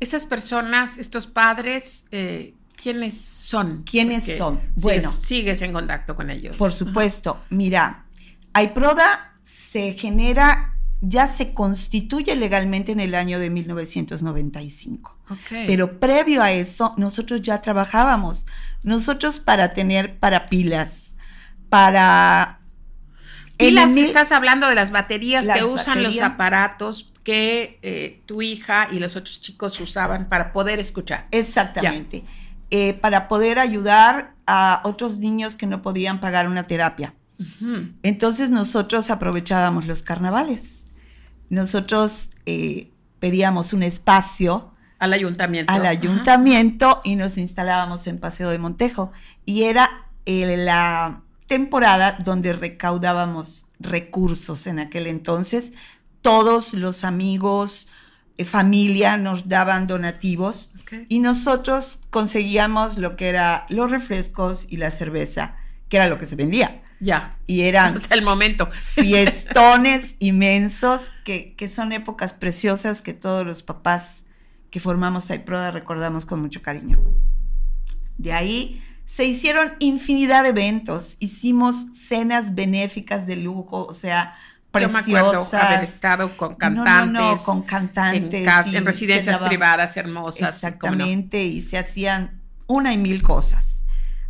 Estas 0.00 0.26
personas, 0.26 0.98
estos 0.98 1.26
padres, 1.26 2.06
eh, 2.12 2.54
¿quiénes 2.80 3.20
son? 3.20 3.82
¿Quiénes 3.84 4.24
son? 4.36 4.60
Bueno, 4.76 5.10
sigues 5.10 5.62
en 5.62 5.72
contacto 5.72 6.14
con 6.14 6.30
ellos. 6.30 6.56
Por 6.56 6.72
supuesto. 6.72 7.42
Mira, 7.50 8.04
AIPRODA 8.52 9.32
se 9.42 9.94
genera, 9.94 10.76
ya 11.00 11.26
se 11.26 11.54
constituye 11.54 12.36
legalmente 12.36 12.92
en 12.92 13.00
el 13.00 13.14
año 13.14 13.38
de 13.38 13.50
1995. 13.50 15.16
Pero 15.50 15.98
previo 15.98 16.42
a 16.42 16.52
eso, 16.52 16.94
nosotros 16.96 17.42
ya 17.42 17.60
trabajábamos. 17.60 18.46
Nosotros 18.82 19.40
para 19.40 19.74
tener 19.74 20.18
para 20.18 20.48
pilas, 20.48 21.17
para... 21.68 22.58
Pilas, 23.56 23.96
estás 23.96 24.30
hablando 24.30 24.68
de 24.68 24.76
las 24.76 24.92
baterías 24.92 25.48
que 25.48 25.64
usan 25.64 26.04
los 26.04 26.20
aparatos 26.20 27.12
que 27.28 27.78
eh, 27.82 28.22
tu 28.24 28.40
hija 28.40 28.88
y 28.90 29.00
los 29.00 29.14
otros 29.14 29.42
chicos 29.42 29.78
usaban 29.80 30.30
para 30.30 30.50
poder 30.50 30.78
escuchar. 30.78 31.26
Exactamente. 31.30 32.24
Eh, 32.70 32.94
para 32.94 33.28
poder 33.28 33.58
ayudar 33.58 34.32
a 34.46 34.80
otros 34.84 35.18
niños 35.18 35.54
que 35.54 35.66
no 35.66 35.82
podían 35.82 36.20
pagar 36.20 36.48
una 36.48 36.62
terapia. 36.66 37.12
Entonces 38.02 38.48
nosotros 38.48 39.10
aprovechábamos 39.10 39.86
los 39.86 40.02
carnavales. 40.02 40.84
Nosotros 41.50 42.30
eh, 42.46 42.92
pedíamos 43.18 43.74
un 43.74 43.82
espacio. 43.82 44.72
Al 44.98 45.12
ayuntamiento. 45.12 45.70
Al 45.70 45.84
ayuntamiento 45.84 47.02
y 47.04 47.16
nos 47.16 47.36
instalábamos 47.36 48.06
en 48.06 48.18
Paseo 48.18 48.48
de 48.48 48.58
Montejo. 48.58 49.12
Y 49.44 49.64
era 49.64 49.90
la 50.24 51.24
temporada 51.48 52.18
donde 52.24 52.52
recaudábamos 52.52 53.66
recursos 53.80 54.68
en 54.68 54.78
aquel 54.78 55.08
entonces. 55.08 55.72
Todos 56.22 56.74
los 56.74 57.02
amigos, 57.02 57.88
eh, 58.36 58.44
familia 58.44 59.16
nos 59.16 59.48
daban 59.48 59.88
donativos 59.88 60.72
y 61.08 61.18
nosotros 61.18 62.00
conseguíamos 62.10 62.98
lo 62.98 63.16
que 63.16 63.28
era 63.28 63.66
los 63.68 63.90
refrescos 63.90 64.66
y 64.68 64.76
la 64.76 64.92
cerveza, 64.92 65.56
que 65.88 65.96
era 65.96 66.06
lo 66.06 66.18
que 66.18 66.26
se 66.26 66.36
vendía. 66.36 66.82
Ya. 67.00 67.36
Y 67.46 67.62
eran 67.62 67.96
hasta 67.96 68.14
el 68.14 68.22
momento. 68.22 68.68
Fiestones 68.70 70.16
inmensos, 70.20 71.12
que, 71.24 71.54
que, 71.54 71.68
son 71.68 71.92
épocas 71.92 72.32
preciosas 72.32 73.02
que 73.02 73.14
todos 73.14 73.46
los 73.46 73.62
papás 73.62 74.24
que 74.70 74.80
formamos 74.80 75.30
AIPRODA 75.30 75.70
recordamos 75.70 76.26
con 76.26 76.40
mucho 76.40 76.60
cariño. 76.60 76.98
De 78.18 78.32
ahí 78.32 78.82
se 79.08 79.24
hicieron 79.24 79.72
infinidad 79.78 80.42
de 80.42 80.50
eventos, 80.50 81.16
hicimos 81.18 81.86
cenas 81.94 82.54
benéficas 82.54 83.26
de 83.26 83.36
lujo, 83.36 83.86
o 83.86 83.94
sea, 83.94 84.36
preciosas. 84.70 85.06
Yo 85.06 85.12
me 85.12 85.18
acuerdo 85.18 85.58
haber 85.58 85.80
estado 85.82 86.36
con 86.36 86.54
cantantes. 86.56 87.12
No, 87.14 87.34
no, 87.34 87.36
con 87.42 87.62
cantantes. 87.62 88.46
En, 88.46 88.76
en 88.76 88.84
residencias 88.84 89.40
privadas 89.40 89.96
hermosas. 89.96 90.54
Exactamente, 90.54 91.42
y 91.42 91.62
se 91.62 91.78
hacían 91.78 92.42
una 92.66 92.92
y 92.92 92.98
mil 92.98 93.22
cosas. 93.22 93.82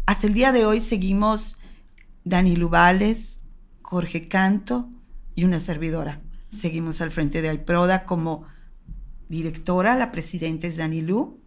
Hasta 0.06 0.28
el 0.28 0.32
día 0.32 0.52
de 0.52 0.64
hoy 0.64 0.80
seguimos 0.80 1.56
Dani 2.22 2.54
Lubales, 2.54 3.40
Jorge 3.82 4.28
Canto 4.28 4.88
y 5.34 5.42
una 5.42 5.58
servidora. 5.58 6.20
Seguimos 6.50 7.00
al 7.00 7.10
frente 7.10 7.42
de 7.42 7.48
AIPRODA 7.48 8.04
como 8.04 8.46
directora, 9.28 9.96
la 9.96 10.12
presidenta 10.12 10.68
es 10.68 10.76
Dani 10.76 11.00
Lu, 11.00 11.40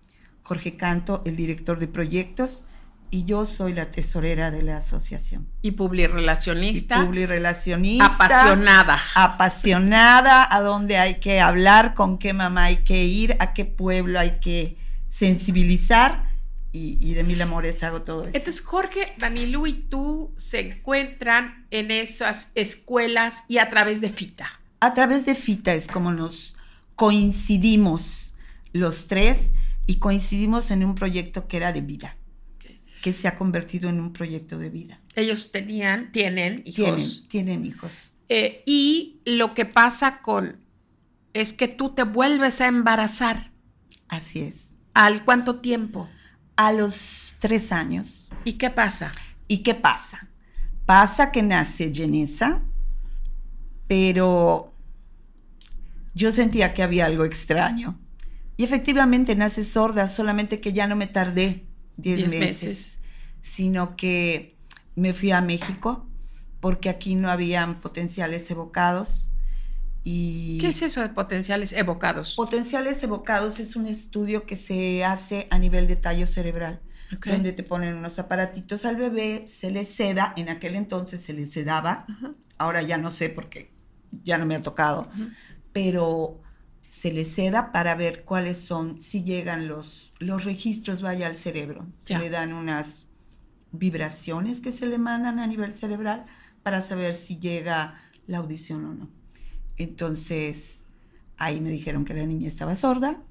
Jorge 0.44 0.76
Canto, 0.76 1.22
el 1.24 1.38
director 1.38 1.80
de 1.80 1.88
proyectos, 1.88 2.66
y 3.14 3.26
yo 3.26 3.46
soy 3.46 3.74
la 3.74 3.92
tesorera 3.92 4.52
de 4.52 4.62
la 4.62 4.78
asociación. 4.78 5.50
Y 5.62 5.72
publirelacionista. 5.72 6.98
Y 6.98 7.06
publirelacionista. 7.06 8.06
Apasionada. 8.06 9.00
Apasionada 9.16 10.48
a 10.50 10.62
dónde 10.62 10.98
hay 10.98 11.20
que 11.20 11.42
hablar, 11.42 11.94
con 11.94 12.18
qué 12.18 12.32
mamá 12.32 12.66
hay 12.66 12.78
que 12.78 13.04
ir, 13.04 13.36
a 13.40 13.54
qué 13.54 13.66
pueblo 13.66 14.18
hay 14.18 14.40
que 14.40 14.78
sensibilizar. 15.10 16.32
Y, 16.74 17.14
de 17.16 17.26
mil 17.26 17.42
amores 17.42 17.84
hago 17.84 18.04
todo 18.04 18.22
eso. 18.22 18.38
Entonces, 18.38 18.62
Jorge, 18.62 19.14
Danilu 19.18 19.68
y 19.68 19.74
tú 19.74 20.34
se 20.38 20.62
encuentran 20.62 21.68
en 21.70 21.92
esas 21.92 22.54
escuelas 22.56 23.44
y 23.50 23.58
a 23.58 23.70
través 23.70 24.00
de 24.00 24.10
FITA. 24.10 24.48
A 24.80 24.94
través 24.94 25.26
de 25.26 25.36
FITA 25.36 25.74
es 25.74 25.90
como 25.90 26.14
nos 26.14 26.56
coincidimos 26.96 28.34
los 28.72 29.08
tres 29.08 29.52
y 29.86 29.98
coincidimos 29.98 30.72
en 30.72 30.86
un 30.86 30.96
proyecto 30.96 31.50
que 31.50 31.58
era 31.58 31.74
de 31.74 31.82
vida 31.82 32.16
que 33.02 33.14
se 33.14 33.28
ha 33.28 33.38
convertido 33.38 33.90
en 33.90 34.00
un 34.00 34.14
proyecto 34.14 34.58
de 34.58 34.70
vida. 34.70 35.00
Ellos 35.16 35.52
tenían, 35.52 36.12
tienen 36.12 36.62
hijos. 36.66 37.26
Tienen, 37.28 37.66
hijos. 37.66 38.14
Eh, 38.30 38.64
y 38.66 39.22
lo 39.26 39.54
que 39.54 39.66
pasa 39.66 40.22
con 40.22 40.58
es 41.34 41.54
que 41.54 41.68
tú 41.68 41.90
te 41.90 42.04
vuelves 42.04 42.62
a 42.62 42.68
embarazar. 42.68 43.52
Así 44.08 44.42
es. 44.42 44.76
¿Al 44.94 45.26
cuánto 45.26 45.60
tiempo? 45.60 46.08
A 46.56 46.72
los 46.72 47.36
tres 47.40 47.72
años. 47.72 48.30
¿Y 48.46 48.54
qué 48.54 48.70
pasa? 48.70 49.12
¿Y 49.48 49.60
qué 49.60 49.76
pasa? 49.76 50.30
Pasa 50.86 51.32
que 51.32 51.42
nace 51.42 51.92
Genesa, 51.94 52.62
pero 53.88 54.74
yo 56.14 56.32
sentía 56.32 56.74
que 56.74 56.84
había 56.84 57.06
algo 57.06 57.26
extraño. 57.26 58.00
Y 58.58 58.64
efectivamente 58.64 59.36
nace 59.36 59.66
sorda, 59.66 60.08
solamente 60.08 60.60
que 60.60 60.74
ya 60.74 60.88
no 60.88 60.96
me 60.96 61.08
tardé 61.08 61.66
10 62.02 62.36
meses, 62.36 63.00
sino 63.42 63.96
que 63.96 64.56
me 64.96 65.14
fui 65.14 65.32
a 65.32 65.42
México 65.42 66.08
porque 66.60 66.90
aquí 66.90 67.16
no 67.16 67.30
habían 67.30 67.82
potenciales 67.82 68.50
evocados. 68.52 69.30
Y 70.04 70.58
¿Qué 70.60 70.70
es 70.70 70.82
eso 70.82 71.02
de 71.02 71.10
potenciales 71.10 71.74
evocados? 71.74 72.36
Potenciales 72.36 73.04
evocados 73.04 73.60
es 73.60 73.76
un 73.76 73.88
estudio 73.88 74.46
que 74.46 74.56
se 74.56 75.04
hace 75.04 75.48
a 75.52 75.60
nivel 75.60 75.88
de 75.88 75.96
tallo 75.96 76.26
cerebral, 76.26 76.82
donde 77.26 77.52
te 77.52 77.64
ponen 77.64 77.96
unos 77.96 78.18
aparatitos 78.18 78.86
al 78.86 78.96
bebé, 78.96 79.46
se 79.48 79.70
le 79.70 79.86
seda, 79.86 80.34
en 80.38 80.50
aquel 80.50 80.76
entonces 80.76 81.22
se 81.22 81.34
le 81.34 81.46
sedaba, 81.46 82.06
ahora 82.58 82.82
ya 82.82 82.98
no 82.98 83.12
sé 83.12 83.30
porque 83.30 83.72
ya 84.24 84.38
no 84.38 84.46
me 84.46 84.56
ha 84.56 84.64
tocado, 84.64 85.08
pero 85.72 86.42
se 86.92 87.14
le 87.14 87.24
seda 87.24 87.72
para 87.72 87.96
ver 87.96 88.26
cuáles 88.26 88.60
son, 88.60 89.00
si 89.00 89.24
llegan 89.24 89.70
los, 89.70 90.12
los 90.20 90.44
registros, 90.44 91.02
vaya 91.02 91.28
al 91.28 91.38
cerebro. 91.38 91.88
Se 92.02 92.20
le 92.20 92.30
dan 92.30 92.52
unas 92.52 93.08
vibraciones 93.72 94.60
que 94.60 94.74
se 94.74 94.86
le 94.88 94.98
mandan 94.98 95.40
a 95.40 95.48
nivel 95.48 95.74
cerebral 95.74 96.26
para 96.64 96.82
saber 96.82 97.14
si 97.14 97.40
llega 97.40 97.96
la 98.28 98.40
audición 98.40 98.84
o 98.84 98.94
no. 98.94 99.10
Entonces, 99.78 100.84
ahí 101.38 101.62
me 101.62 101.70
dijeron 101.70 102.04
que 102.04 102.14
la 102.14 102.26
niña 102.26 102.50
estaba 102.50 102.76
sorda, 102.76 103.24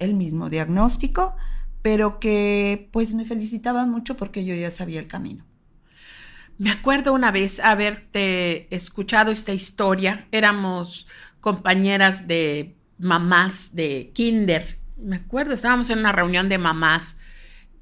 el 0.00 0.14
mismo 0.14 0.50
diagnóstico, 0.50 1.36
pero 1.82 2.18
que 2.18 2.88
pues 2.90 3.14
me 3.14 3.24
felicitaban 3.24 3.88
mucho 3.88 4.16
porque 4.16 4.44
yo 4.44 4.56
ya 4.56 4.72
sabía 4.72 4.98
el 4.98 5.06
camino. 5.06 5.44
Me 6.58 6.70
acuerdo 6.70 7.12
una 7.12 7.30
vez 7.30 7.60
haberte 7.60 8.74
escuchado 8.74 9.30
esta 9.30 9.52
historia, 9.54 10.26
éramos 10.32 11.06
compañeras 11.40 12.26
de 12.26 12.75
mamás 12.98 13.74
de 13.74 14.10
kinder. 14.14 14.78
Me 14.96 15.16
acuerdo, 15.16 15.54
estábamos 15.54 15.90
en 15.90 15.98
una 15.98 16.12
reunión 16.12 16.48
de 16.48 16.58
mamás 16.58 17.18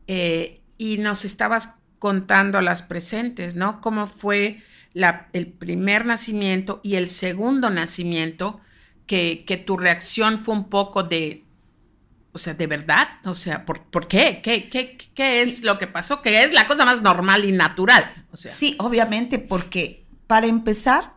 eh, 0.07 0.63
y 0.79 0.99
nos 0.99 1.25
estabas 1.25 1.81
contando 1.99 2.59
a 2.59 2.63
las 2.63 2.83
presentes, 2.83 3.55
¿no? 3.55 3.81
Cómo 3.81 4.07
fue 4.07 4.63
la, 4.93 5.29
el 5.33 5.47
primer 5.47 6.07
nacimiento 6.07 6.81
y 6.83 6.97
el 6.97 7.11
segundo 7.11 7.71
nacimiento, 7.71 8.61
que, 9.07 9.45
que, 9.47 9.57
tu 9.57 9.77
reacción 9.77 10.39
fue 10.39 10.55
un 10.55 10.69
poco 10.71 11.03
de, 11.03 11.45
o 12.33 12.39
sea, 12.39 12.55
¿de 12.55 12.67
verdad? 12.67 13.09
O 13.25 13.35
sea, 13.35 13.65
¿por, 13.65 13.85
¿por 13.85 14.09
qué? 14.09 14.41
¿Qué, 14.43 14.69
qué, 14.69 14.97
qué 15.15 15.43
es 15.43 15.63
lo 15.63 15.79
que 15.79 15.87
pasó? 15.87 16.23
Que 16.23 16.43
es 16.43 16.53
la 16.53 16.67
cosa 16.67 16.85
más 16.85 17.03
normal 17.03 17.45
y 17.45 17.53
natural. 17.53 18.13
O 18.33 18.37
sea. 18.37 18.51
Sí, 18.51 18.77
obviamente, 18.79 19.39
porque 19.39 20.07
para 20.27 20.47
empezar, 20.47 21.15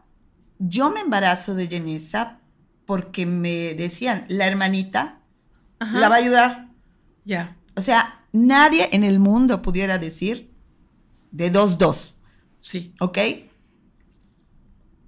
yo 0.59 0.89
me 0.89 0.99
embarazo 0.99 1.55
de 1.55 1.67
Jenisa 1.67 2.39
porque 2.87 3.27
me 3.27 3.75
decían, 3.75 4.25
la 4.29 4.47
hermanita 4.47 5.19
la 5.79 6.09
va 6.09 6.15
a 6.15 6.19
ayudar. 6.19 6.69
Ya. 7.25 7.57
O 7.75 7.83
sea, 7.83 8.25
nadie 8.31 8.89
en 8.93 9.03
el 9.03 9.19
mundo 9.19 9.61
pudiera 9.61 9.99
decir 9.99 10.49
de 11.31 11.51
dos, 11.51 11.77
dos. 11.77 12.15
Sí. 12.61 12.95
¿Ok? 12.99 13.19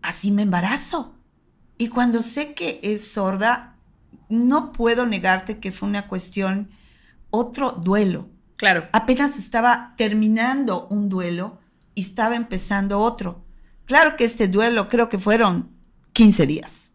Así 0.01 0.29
me 0.29 0.43
embarazo. 0.43 1.15
Y 1.77 1.87
cuando 1.87 2.21
sé 2.21 2.53
que 2.53 2.81
es 2.83 3.11
sorda, 3.11 3.77
no 4.27 4.73
puedo 4.73 5.05
negarte 5.05 5.59
que 5.59 5.71
fue 5.71 5.87
una 5.87 6.07
cuestión, 6.07 6.69
otro 7.31 7.71
duelo. 7.71 8.29
Claro. 8.57 8.89
Apenas 8.91 9.39
estaba 9.39 9.93
terminando 9.97 10.85
un 10.87 11.07
duelo 11.07 11.59
y 11.95 12.01
estaba 12.01 12.35
empezando 12.35 12.99
otro. 12.99 13.45
Claro 13.85 14.17
que 14.17 14.25
este 14.25 14.49
duelo 14.49 14.89
creo 14.89 15.07
que 15.07 15.17
fueron 15.17 15.71
15 16.11 16.45
días. 16.45 16.89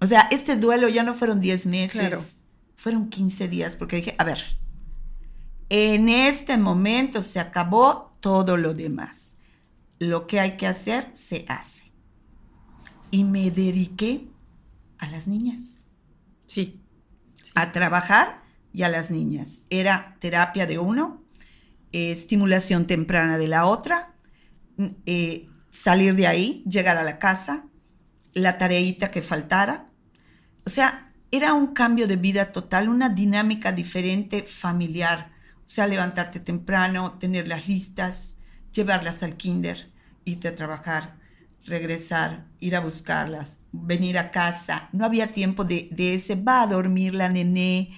O 0.00 0.06
sea, 0.06 0.28
este 0.30 0.56
duelo 0.56 0.88
ya 0.88 1.02
no 1.02 1.14
fueron 1.14 1.40
10 1.40 1.66
meses, 1.66 2.42
fueron 2.76 3.08
15 3.08 3.48
días, 3.48 3.76
porque 3.76 3.96
dije, 3.96 4.14
a 4.18 4.24
ver, 4.24 4.38
en 5.68 6.08
este 6.08 6.58
momento 6.58 7.22
se 7.22 7.40
acabó 7.40 8.16
todo 8.20 8.56
lo 8.56 8.74
demás. 8.74 9.36
Lo 9.98 10.26
que 10.26 10.40
hay 10.40 10.56
que 10.56 10.66
hacer, 10.66 11.08
se 11.12 11.44
hace. 11.48 11.92
Y 13.10 13.24
me 13.24 13.50
dediqué 13.50 14.28
a 14.98 15.06
las 15.08 15.26
niñas. 15.26 15.78
Sí. 16.46 16.82
A 17.54 17.72
trabajar 17.72 18.42
y 18.72 18.82
a 18.82 18.88
las 18.88 19.10
niñas. 19.10 19.62
Era 19.70 20.16
terapia 20.20 20.66
de 20.66 20.78
uno, 20.78 21.24
eh, 21.92 22.10
estimulación 22.10 22.86
temprana 22.86 23.38
de 23.38 23.48
la 23.48 23.64
otra, 23.64 24.14
mm, 24.76 24.86
eh, 25.06 25.46
salir 25.70 26.14
de 26.14 26.26
ahí, 26.26 26.62
llegar 26.68 26.96
a 26.98 27.04
la 27.04 27.18
casa, 27.18 27.66
la 28.36 28.58
tareita 28.58 29.10
que 29.10 29.22
faltara. 29.22 29.86
O 30.66 30.70
sea, 30.70 31.10
era 31.30 31.54
un 31.54 31.68
cambio 31.68 32.06
de 32.06 32.16
vida 32.16 32.52
total, 32.52 32.90
una 32.90 33.08
dinámica 33.08 33.72
diferente 33.72 34.42
familiar. 34.42 35.32
O 35.60 35.68
sea, 35.68 35.86
levantarte 35.86 36.38
temprano, 36.38 37.12
tener 37.18 37.48
las 37.48 37.66
listas, 37.66 38.36
llevarlas 38.72 39.22
al 39.22 39.36
kinder, 39.36 39.90
irte 40.26 40.48
a 40.48 40.54
trabajar, 40.54 41.16
regresar, 41.64 42.44
ir 42.60 42.76
a 42.76 42.80
buscarlas, 42.80 43.58
venir 43.72 44.18
a 44.18 44.30
casa. 44.30 44.90
No 44.92 45.06
había 45.06 45.32
tiempo 45.32 45.64
de, 45.64 45.88
ese, 45.96 46.34
va 46.34 46.60
a 46.60 46.66
dormir 46.66 47.14
la 47.14 47.30
nené. 47.30 47.90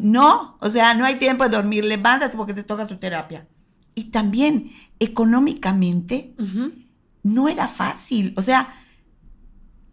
no, 0.00 0.56
o 0.60 0.70
sea, 0.70 0.94
no 0.94 1.04
hay 1.04 1.16
tiempo 1.16 1.44
de 1.44 1.56
dormir, 1.56 1.84
levántate 1.84 2.38
porque 2.38 2.54
te 2.54 2.64
toca 2.64 2.86
tu 2.86 2.96
terapia. 2.96 3.46
Y 3.94 4.04
también 4.04 4.72
económicamente 4.98 6.34
no 7.22 7.48
era 7.50 7.68
fácil. 7.68 8.32
O 8.38 8.42
sea, 8.42 8.78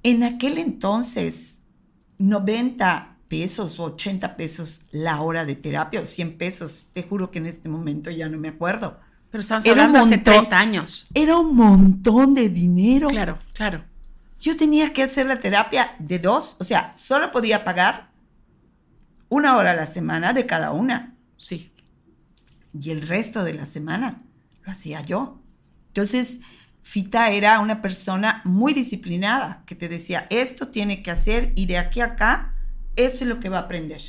en 0.03 0.23
aquel 0.23 0.57
entonces 0.57 1.59
90 2.17 3.17
pesos 3.27 3.79
o 3.79 3.83
80 3.85 4.35
pesos 4.35 4.81
la 4.91 5.21
hora 5.21 5.45
de 5.45 5.55
terapia 5.55 6.01
o 6.01 6.05
100 6.05 6.37
pesos. 6.37 6.87
Te 6.93 7.03
juro 7.03 7.31
que 7.31 7.39
en 7.39 7.45
este 7.45 7.69
momento 7.69 8.09
ya 8.09 8.27
no 8.27 8.37
me 8.37 8.49
acuerdo. 8.49 8.99
Pero 9.31 9.41
estamos 9.41 9.65
hablando 9.67 9.99
hace 9.99 10.17
30 10.17 10.57
años. 10.57 11.05
Era 11.13 11.37
un 11.37 11.55
montón 11.55 12.33
de 12.33 12.49
dinero. 12.49 13.09
Claro, 13.09 13.37
claro. 13.53 13.83
Yo 14.41 14.57
tenía 14.57 14.93
que 14.93 15.03
hacer 15.03 15.27
la 15.27 15.39
terapia 15.39 15.95
de 15.99 16.17
dos, 16.17 16.55
o 16.59 16.63
sea, 16.63 16.93
solo 16.97 17.31
podía 17.31 17.63
pagar 17.63 18.09
una 19.27 19.57
hora 19.57 19.71
a 19.71 19.75
la 19.75 19.85
semana 19.85 20.33
de 20.33 20.45
cada 20.45 20.71
una. 20.71 21.15
Sí. 21.37 21.71
Y 22.79 22.89
el 22.91 23.07
resto 23.07 23.43
de 23.43 23.53
la 23.53 23.65
semana 23.65 24.21
lo 24.65 24.71
hacía 24.71 25.01
yo. 25.01 25.39
Entonces, 25.87 26.41
Fita 26.89 27.29
era 27.29 27.59
una 27.59 27.83
persona 27.83 28.41
muy 28.45 28.73
disciplinada 28.73 29.61
que 29.67 29.75
te 29.75 29.87
decía, 29.87 30.25
esto 30.31 30.69
tiene 30.69 31.03
que 31.03 31.11
hacer 31.11 31.53
y 31.53 31.67
de 31.67 31.77
aquí 31.77 32.01
a 32.01 32.05
acá, 32.05 32.55
eso 32.95 33.17
es 33.17 33.29
lo 33.29 33.39
que 33.39 33.47
va 33.47 33.57
a 33.59 33.61
aprender. 33.61 34.01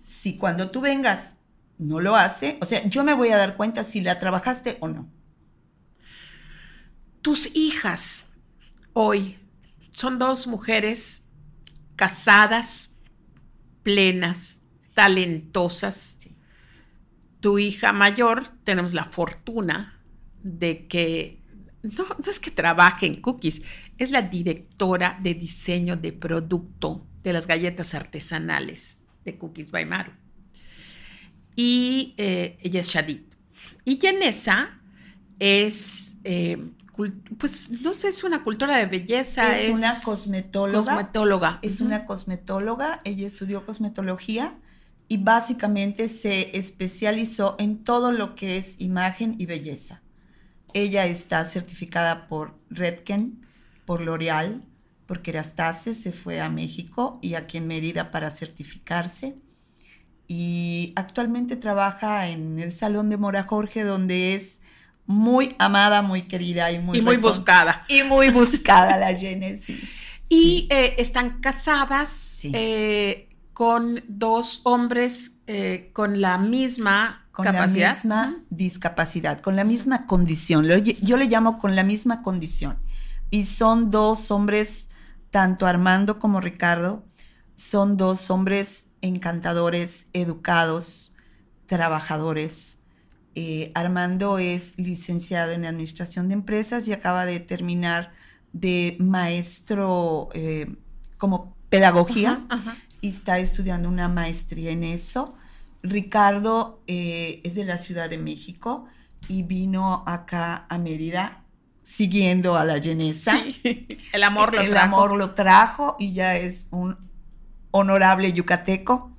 Si 0.00 0.38
cuando 0.38 0.70
tú 0.70 0.80
vengas 0.80 1.36
no 1.76 2.00
lo 2.00 2.16
hace, 2.16 2.56
o 2.62 2.64
sea, 2.64 2.82
yo 2.88 3.04
me 3.04 3.12
voy 3.12 3.28
a 3.28 3.36
dar 3.36 3.58
cuenta 3.58 3.84
si 3.84 4.00
la 4.00 4.18
trabajaste 4.18 4.78
o 4.80 4.88
no. 4.88 5.10
Tus 7.20 7.54
hijas 7.54 8.30
hoy 8.94 9.38
son 9.92 10.18
dos 10.18 10.46
mujeres 10.46 11.26
casadas, 11.96 12.98
plenas, 13.82 14.62
talentosas. 14.94 16.16
Tu 17.40 17.58
hija 17.58 17.92
mayor, 17.92 18.46
tenemos 18.64 18.94
la 18.94 19.04
fortuna 19.04 20.02
de 20.42 20.86
que 20.86 21.44
no, 21.96 22.04
no 22.04 22.30
es 22.30 22.40
que 22.40 22.50
trabaje 22.50 23.06
en 23.06 23.20
cookies, 23.20 23.62
es 23.98 24.10
la 24.10 24.22
directora 24.22 25.18
de 25.22 25.34
diseño 25.34 25.96
de 25.96 26.12
producto 26.12 27.06
de 27.22 27.32
las 27.32 27.46
galletas 27.46 27.94
artesanales 27.94 29.00
de 29.24 29.36
Cookies 29.36 29.70
by 29.70 29.84
Maru. 29.84 30.12
Y 31.56 32.14
eh, 32.18 32.58
ella 32.62 32.80
es 32.80 32.88
Shadid. 32.88 33.20
Y 33.84 33.98
Yanesa 33.98 34.76
es 35.38 36.18
eh, 36.22 36.58
pues 37.36 37.82
no 37.82 37.92
sé, 37.92 38.08
es 38.08 38.24
una 38.24 38.42
cultura 38.42 38.78
de 38.78 38.86
belleza. 38.86 39.56
Es, 39.56 39.68
una 39.68 39.92
cosmetóloga. 40.02 40.94
Cosmetóloga. 40.94 41.58
Es 41.62 41.80
una 41.80 42.06
cosmetóloga, 42.06 43.00
ella 43.04 43.26
estudió 43.26 43.66
cosmetología 43.66 44.54
y 45.08 45.18
básicamente 45.18 46.08
se 46.08 46.56
especializó 46.56 47.56
en 47.58 47.84
todo 47.84 48.12
lo 48.12 48.34
que 48.34 48.56
es 48.56 48.80
imagen 48.80 49.34
y 49.38 49.46
belleza. 49.46 50.02
Ella 50.74 51.06
está 51.06 51.44
certificada 51.44 52.28
por 52.28 52.54
Redken, 52.70 53.46
por 53.84 54.00
L'Oreal, 54.00 54.62
por 55.06 55.22
Kerastase, 55.22 55.94
se 55.94 56.12
fue 56.12 56.40
a 56.40 56.48
México 56.48 57.18
y 57.22 57.34
aquí 57.34 57.58
en 57.58 57.66
Mérida 57.66 58.10
para 58.10 58.30
certificarse. 58.30 59.36
Y 60.28 60.92
actualmente 60.96 61.56
trabaja 61.56 62.28
en 62.28 62.58
el 62.58 62.72
Salón 62.72 63.10
de 63.10 63.16
Mora 63.16 63.44
Jorge, 63.44 63.84
donde 63.84 64.34
es 64.34 64.60
muy 65.06 65.54
amada, 65.58 66.02
muy 66.02 66.22
querida 66.22 66.72
y 66.72 66.80
muy, 66.80 66.98
y 66.98 67.00
muy 67.00 67.16
buscada. 67.16 67.84
Y 67.88 68.02
muy 68.02 68.30
buscada 68.30 68.96
la 68.96 69.16
Genesis. 69.16 69.80
Y 70.28 70.66
eh, 70.70 70.96
están 70.98 71.40
casadas 71.40 72.40
eh, 72.52 73.28
con 73.52 74.02
dos 74.08 74.60
hombres 74.64 75.40
eh, 75.46 75.90
con 75.92 76.20
la 76.20 76.36
misma 76.36 77.25
con 77.36 77.44
capacidad. 77.44 77.88
la 77.88 77.94
misma 77.94 78.44
discapacidad, 78.48 79.40
con 79.42 79.56
la 79.56 79.64
misma 79.64 80.06
condición. 80.06 80.66
Yo 80.66 81.16
le 81.18 81.26
llamo 81.26 81.58
con 81.58 81.76
la 81.76 81.84
misma 81.84 82.22
condición. 82.22 82.76
Y 83.30 83.44
son 83.44 83.90
dos 83.90 84.30
hombres, 84.30 84.88
tanto 85.30 85.66
Armando 85.66 86.18
como 86.18 86.40
Ricardo, 86.40 87.04
son 87.54 87.98
dos 87.98 88.30
hombres 88.30 88.86
encantadores, 89.02 90.06
educados, 90.14 91.14
trabajadores, 91.66 92.78
eh, 93.34 93.70
Armando 93.74 94.38
es 94.38 94.78
licenciado 94.78 95.52
en 95.52 95.66
Administración 95.66 96.28
de 96.28 96.34
Empresas 96.34 96.88
y 96.88 96.94
acaba 96.94 97.26
de 97.26 97.38
terminar 97.38 98.12
de 98.54 98.96
maestro 98.98 100.30
eh, 100.32 100.74
como 101.18 101.54
pedagogía 101.68 102.46
y 103.02 103.08
está 103.08 103.38
estudiando 103.38 103.90
una 103.90 104.08
maestría 104.08 104.70
en 104.70 104.84
eso. 104.84 105.36
Ricardo 105.82 106.82
eh, 106.86 107.40
es 107.44 107.54
de 107.54 107.64
la 107.64 107.78
Ciudad 107.78 108.10
de 108.10 108.18
México 108.18 108.86
y 109.28 109.42
vino 109.42 110.04
acá 110.06 110.66
a 110.68 110.78
Mérida 110.78 111.44
siguiendo 111.82 112.56
a 112.56 112.64
la 112.64 112.80
Genesa. 112.80 113.40
el 114.12 114.22
amor 114.22 114.54
lo 114.54 114.60
el 114.60 114.70
trajo. 114.70 114.84
amor 114.86 115.16
lo 115.16 115.34
trajo 115.34 115.96
y 115.98 116.12
ya 116.12 116.36
es 116.36 116.68
un 116.72 116.96
honorable 117.70 118.32
yucateco 118.32 119.16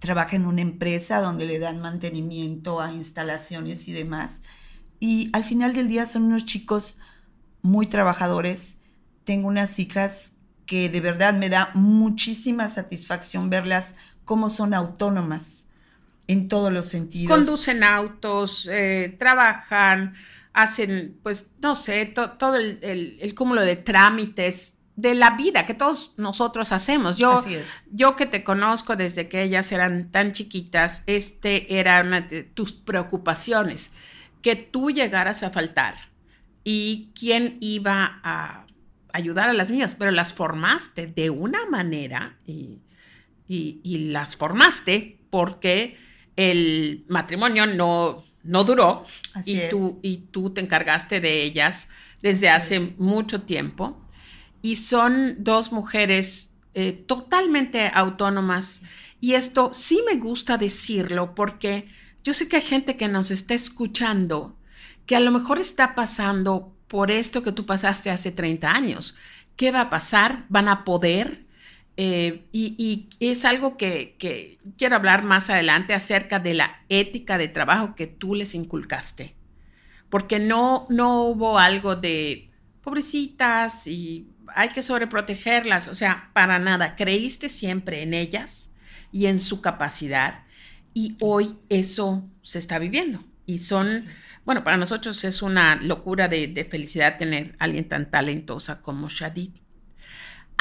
trabaja 0.00 0.34
en 0.34 0.46
una 0.46 0.62
empresa 0.62 1.20
donde 1.20 1.44
le 1.44 1.58
dan 1.58 1.80
mantenimiento 1.80 2.80
a 2.80 2.90
instalaciones 2.90 3.86
y 3.86 3.92
demás. 3.92 4.42
Y 4.98 5.30
al 5.32 5.44
final 5.44 5.74
del 5.74 5.88
día 5.88 6.06
son 6.06 6.24
unos 6.24 6.46
chicos 6.46 6.98
muy 7.62 7.86
trabajadores. 7.86 8.78
Tengo 9.24 9.46
unas 9.46 9.78
hijas 9.78 10.32
que 10.66 10.88
de 10.88 11.00
verdad 11.00 11.34
me 11.34 11.50
da 11.50 11.70
muchísima 11.74 12.68
satisfacción 12.68 13.50
verlas 13.50 13.94
cómo 14.30 14.48
son 14.48 14.74
autónomas 14.74 15.70
en 16.28 16.46
todos 16.46 16.72
los 16.72 16.86
sentidos. 16.86 17.36
Conducen 17.36 17.82
autos, 17.82 18.68
eh, 18.70 19.16
trabajan, 19.18 20.14
hacen, 20.52 21.18
pues, 21.24 21.50
no 21.60 21.74
sé, 21.74 22.06
todo 22.06 22.54
el, 22.54 22.78
el 23.20 23.34
cúmulo 23.34 23.62
de 23.62 23.74
trámites 23.74 24.82
de 24.94 25.16
la 25.16 25.32
vida 25.32 25.66
que 25.66 25.74
todos 25.74 26.14
nosotros 26.16 26.70
hacemos. 26.70 27.16
Yo, 27.16 27.42
yo 27.90 28.14
que 28.14 28.24
te 28.24 28.44
conozco 28.44 28.94
desde 28.94 29.28
que 29.28 29.42
ellas 29.42 29.72
eran 29.72 30.12
tan 30.12 30.30
chiquitas, 30.30 31.02
este 31.06 31.80
era 31.80 32.00
una 32.00 32.20
de 32.20 32.44
tus 32.44 32.70
preocupaciones, 32.70 33.94
que 34.42 34.54
tú 34.54 34.92
llegaras 34.92 35.42
a 35.42 35.50
faltar 35.50 35.96
y 36.62 37.10
quién 37.18 37.56
iba 37.58 38.20
a 38.22 38.64
ayudar 39.12 39.48
a 39.48 39.54
las 39.54 39.72
niñas, 39.72 39.96
pero 39.98 40.12
las 40.12 40.32
formaste 40.32 41.08
de 41.08 41.30
una 41.30 41.66
manera 41.66 42.38
y, 42.46 42.78
las 43.84 44.36
formaste 44.36 45.18
porque 45.30 45.96
el 46.36 47.04
matrimonio 47.08 47.66
no, 47.66 48.22
no 48.44 48.64
duró 48.64 49.04
y, 49.44 49.58
tú, 49.70 49.98
y 50.02 50.18
tú 50.30 50.50
te 50.50 50.60
encargaste 50.60 51.20
de 51.20 51.42
ellas 51.42 51.90
desde 52.22 52.48
hace 52.48 52.94
mucho 52.98 53.42
tiempo 53.42 54.00
y 54.62 54.76
son 54.76 55.36
dos 55.38 55.72
mujeres 55.72 56.54
eh, 56.74 56.92
totalmente 56.92 57.90
autónomas. 57.92 58.82
Y 59.20 59.34
esto 59.34 59.70
sí 59.72 60.00
me 60.06 60.18
gusta 60.18 60.56
decirlo 60.56 61.34
porque 61.34 61.88
yo 62.22 62.34
sé 62.34 62.48
que 62.48 62.56
hay 62.56 62.62
gente 62.62 62.96
que 62.96 63.08
nos 63.08 63.30
está 63.30 63.54
escuchando 63.54 64.56
que 65.06 65.16
a 65.16 65.20
lo 65.20 65.30
mejor 65.30 65.58
está 65.58 65.94
pasando 65.94 66.74
por 66.86 67.10
esto 67.10 67.42
que 67.42 67.52
tú 67.52 67.66
pasaste 67.66 68.10
hace 68.10 68.30
30 68.30 68.70
años. 68.70 69.16
¿Qué 69.56 69.72
va 69.72 69.82
a 69.82 69.90
pasar? 69.90 70.44
¿Van 70.48 70.68
a 70.68 70.84
poder? 70.84 71.46
Eh, 72.02 72.46
y, 72.50 73.10
es 73.20 73.44
algo 73.44 73.76
que, 73.76 74.16
que, 74.18 74.58
quiero 74.78 74.96
hablar 74.96 75.22
más 75.22 75.50
adelante 75.50 75.92
acerca 75.92 76.38
de 76.38 76.54
la 76.54 76.82
ética 76.88 77.36
de 77.36 77.48
trabajo 77.48 77.94
que 77.94 78.06
tú 78.06 78.34
les 78.34 78.54
inculcaste. 78.54 79.34
Porque 80.08 80.38
no, 80.38 80.86
no 80.88 81.24
hubo 81.24 81.58
algo 81.58 81.96
de 81.96 82.50
pobrecitas 82.80 83.86
y 83.86 84.30
hay 84.54 84.70
que 84.70 84.80
sobreprotegerlas, 84.80 85.88
o 85.88 85.94
sea, 85.94 86.30
para 86.32 86.58
nada, 86.58 86.96
creíste 86.96 87.50
siempre 87.50 88.02
en 88.02 88.14
ellas 88.14 88.70
y 89.12 89.26
en 89.26 89.38
su 89.38 89.60
capacidad 89.60 90.44
y 90.94 91.18
hoy 91.20 91.58
eso 91.68 92.24
se 92.40 92.58
está 92.58 92.78
viviendo 92.78 93.22
y 93.44 93.58
son, 93.58 94.06
bueno, 94.46 94.64
para 94.64 94.78
nosotros 94.78 95.22
es 95.24 95.42
una 95.42 95.76
locura 95.76 96.28
de, 96.28 96.66
felicidad 96.70 97.18
tener 97.18 97.54
a 97.58 97.64
alguien 97.64 97.86
tan 97.86 98.10
talentosa 98.10 98.80
como 98.80 99.10
Shadid. 99.10 99.50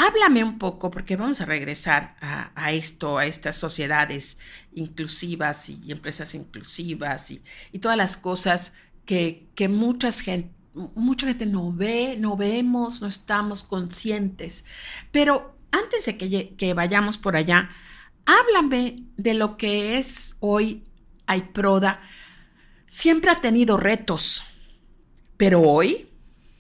Háblame 0.02 0.46
un 0.46 0.58
poco, 0.58 0.90
porque 0.90 1.18
vamos 1.18 1.42
a 1.42 1.46
regresar 1.46 2.16
a, 2.22 2.72
esto, 2.72 3.18
a 3.18 3.26
estas 3.26 3.58
sociedades 3.58 4.40
inclusivas 4.74 5.68
y 5.70 5.92
empresas 5.92 6.36
inclusivas 6.36 7.32
y, 7.32 7.42
todas 7.82 7.98
las 7.98 8.16
cosas 8.16 8.76
que, 9.06 9.50
que 9.56 9.68
muchas 9.68 10.22
gente, 10.22 10.54
mucha 10.96 11.28
gente 11.28 11.46
no 11.46 11.74
ve, 11.74 12.16
no 12.18 12.38
vemos, 12.38 13.02
no 13.02 13.08
estamos 13.08 13.62
conscientes. 13.62 14.64
Pero 15.12 15.58
antes 15.70 16.06
de 16.06 16.18
que, 16.18 16.74
vayamos 16.74 17.18
por 17.18 17.36
allá, 17.36 17.70
háblame 18.26 19.04
de 19.18 19.34
lo 19.34 19.58
que 19.58 19.98
es 19.98 20.38
hoy 20.40 20.82
AIPRODA. 21.26 22.00
Siempre 22.88 23.32
ha 23.32 23.42
tenido 23.42 23.76
retos, 23.76 24.46
pero 25.36 25.60
hoy 25.60 26.08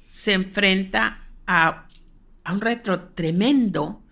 se 0.05 0.33
enfrenta 0.33 1.25
a, 1.47 1.85
a 2.43 2.53
un 2.53 2.61
reto 2.61 2.99
tremendo 3.15 4.03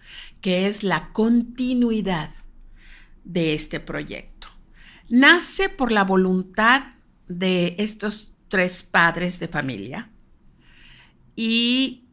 que 0.41 0.67
es 0.67 0.83
la 0.83 1.11
continuidad 1.11 2.29
de 3.23 3.53
este 3.53 3.79
proyecto. 3.79 4.47
Nace 5.09 5.69
por 5.69 5.91
la 5.91 6.03
voluntad 6.03 6.83
de 7.27 7.75
estos 7.77 8.33
tres 8.47 8.83
padres 8.83 9.39
de 9.39 9.47
familia 9.47 10.09
y 11.35 12.05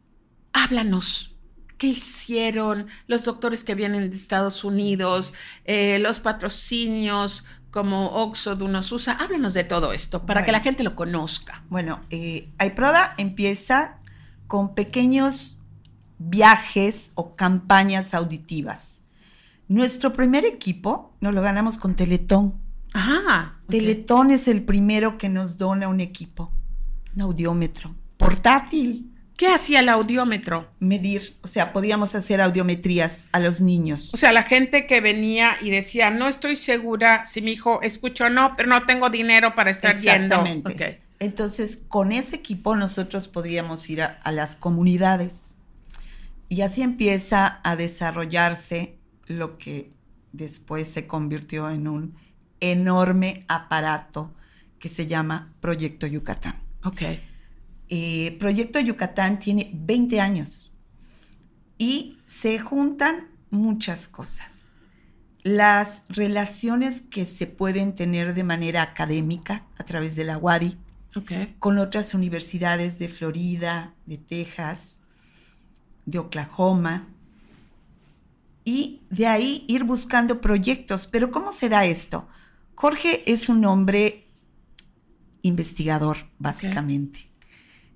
háblanos 0.53 1.35
¿Qué 1.77 1.87
hicieron 1.87 2.87
los 3.07 3.25
doctores 3.25 3.65
que 3.65 3.75
vienen 3.75 4.09
de 4.09 4.15
Estados 4.15 4.63
Unidos, 4.63 5.33
eh, 5.65 5.99
los 5.99 6.19
patrocinios 6.19 7.45
como 7.69 8.07
Oxo, 8.07 8.55
Dunosusa? 8.55 9.11
Háblanos 9.11 9.53
de 9.53 9.65
todo 9.65 9.91
esto 9.91 10.25
para 10.25 10.45
que 10.45 10.53
la 10.53 10.61
gente 10.61 10.83
lo 10.83 10.95
conozca. 10.95 11.63
Bueno, 11.69 11.99
eh, 12.11 12.47
iProda 12.63 13.13
empieza 13.17 13.99
con 14.47 14.73
pequeños 14.73 15.57
viajes 16.17 17.11
o 17.15 17.35
campañas 17.35 18.13
auditivas. 18.13 19.03
Nuestro 19.67 20.13
primer 20.13 20.45
equipo 20.45 21.15
nos 21.21 21.33
lo 21.33 21.41
ganamos 21.41 21.77
con 21.77 21.95
Teletón. 21.95 22.55
Ajá. 22.93 23.59
Teletón 23.67 24.31
es 24.31 24.47
el 24.47 24.63
primero 24.63 25.17
que 25.17 25.29
nos 25.29 25.57
dona 25.57 25.87
un 25.87 25.99
equipo, 25.99 26.51
un 27.15 27.21
audiómetro 27.21 27.95
portátil. 28.17 29.11
¿Qué 29.37 29.47
hacía 29.47 29.81
el 29.81 29.89
audiómetro? 29.89 30.69
Medir, 30.79 31.35
o 31.41 31.47
sea, 31.47 31.73
podíamos 31.73 32.15
hacer 32.15 32.39
audiometrías 32.39 33.27
a 33.33 33.39
los 33.39 33.59
niños. 33.59 34.13
O 34.13 34.17
sea, 34.17 34.31
la 34.31 34.43
gente 34.43 34.87
que 34.87 35.01
venía 35.01 35.57
y 35.61 35.71
decía, 35.71 36.09
no 36.09 36.29
estoy 36.29 36.55
segura 36.55 37.25
si 37.25 37.41
mi 37.41 37.51
hijo 37.51 37.81
escucha 37.81 38.27
o 38.27 38.29
no, 38.29 38.53
pero 38.55 38.69
no 38.69 38.85
tengo 38.85 39.09
dinero 39.09 39.53
para 39.53 39.71
estar 39.71 39.99
viendo. 39.99 40.35
Exactamente. 40.35 41.01
Entonces, 41.19 41.81
con 41.89 42.13
ese 42.13 42.37
equipo 42.37 42.75
nosotros 42.77 43.27
podríamos 43.27 43.89
ir 43.89 44.03
a, 44.03 44.31
las 44.31 44.55
comunidades. 44.55 45.54
Y 46.49 46.61
así 46.61 46.81
empieza 46.81 47.59
a 47.63 47.75
desarrollarse 47.75 48.97
lo 49.27 49.57
que 49.57 49.91
después 50.31 50.87
se 50.87 51.07
convirtió 51.07 51.69
en 51.69 51.87
un 51.87 52.15
enorme 52.59 53.45
aparato 53.47 54.33
que 54.79 54.89
se 54.89 55.07
llama 55.07 55.53
Proyecto 55.61 56.07
Yucatán. 56.07 56.61
Ok. 56.83 57.01
Eh, 57.89 58.35
Proyecto 58.39 58.79
Yucatán 58.79 59.39
tiene 59.39 59.71
20 59.73 60.19
años 60.19 60.73
y 61.77 62.17
se 62.25 62.59
juntan 62.59 63.27
muchas 63.49 64.07
cosas. 64.07 64.69
Las 65.43 66.03
relaciones 66.09 67.01
que 67.01 67.25
se 67.25 67.45
pueden 67.45 67.93
tener 67.93 68.33
de 68.33 68.43
manera 68.43 68.81
académica 68.81 69.65
a 69.77 69.83
través 69.83 70.15
de 70.15 70.23
la 70.23 70.37
WADI 70.37 70.77
con 71.59 71.77
otras 71.77 72.13
universidades 72.13 72.99
de 72.99 73.07
Florida, 73.07 73.93
de 74.05 74.17
Texas, 74.17 75.01
de 76.05 76.19
Oklahoma, 76.19 77.07
y 78.63 79.01
de 79.11 79.27
ahí 79.27 79.63
ir 79.67 79.83
buscando 79.83 80.41
proyectos. 80.41 81.07
Pero 81.07 81.31
¿cómo 81.31 81.51
se 81.51 81.69
da 81.69 81.85
esto? 81.85 82.27
Jorge 82.73 83.31
es 83.31 83.47
un 83.47 83.63
hombre 83.65 84.27
investigador, 85.43 86.17
básicamente 86.39 87.35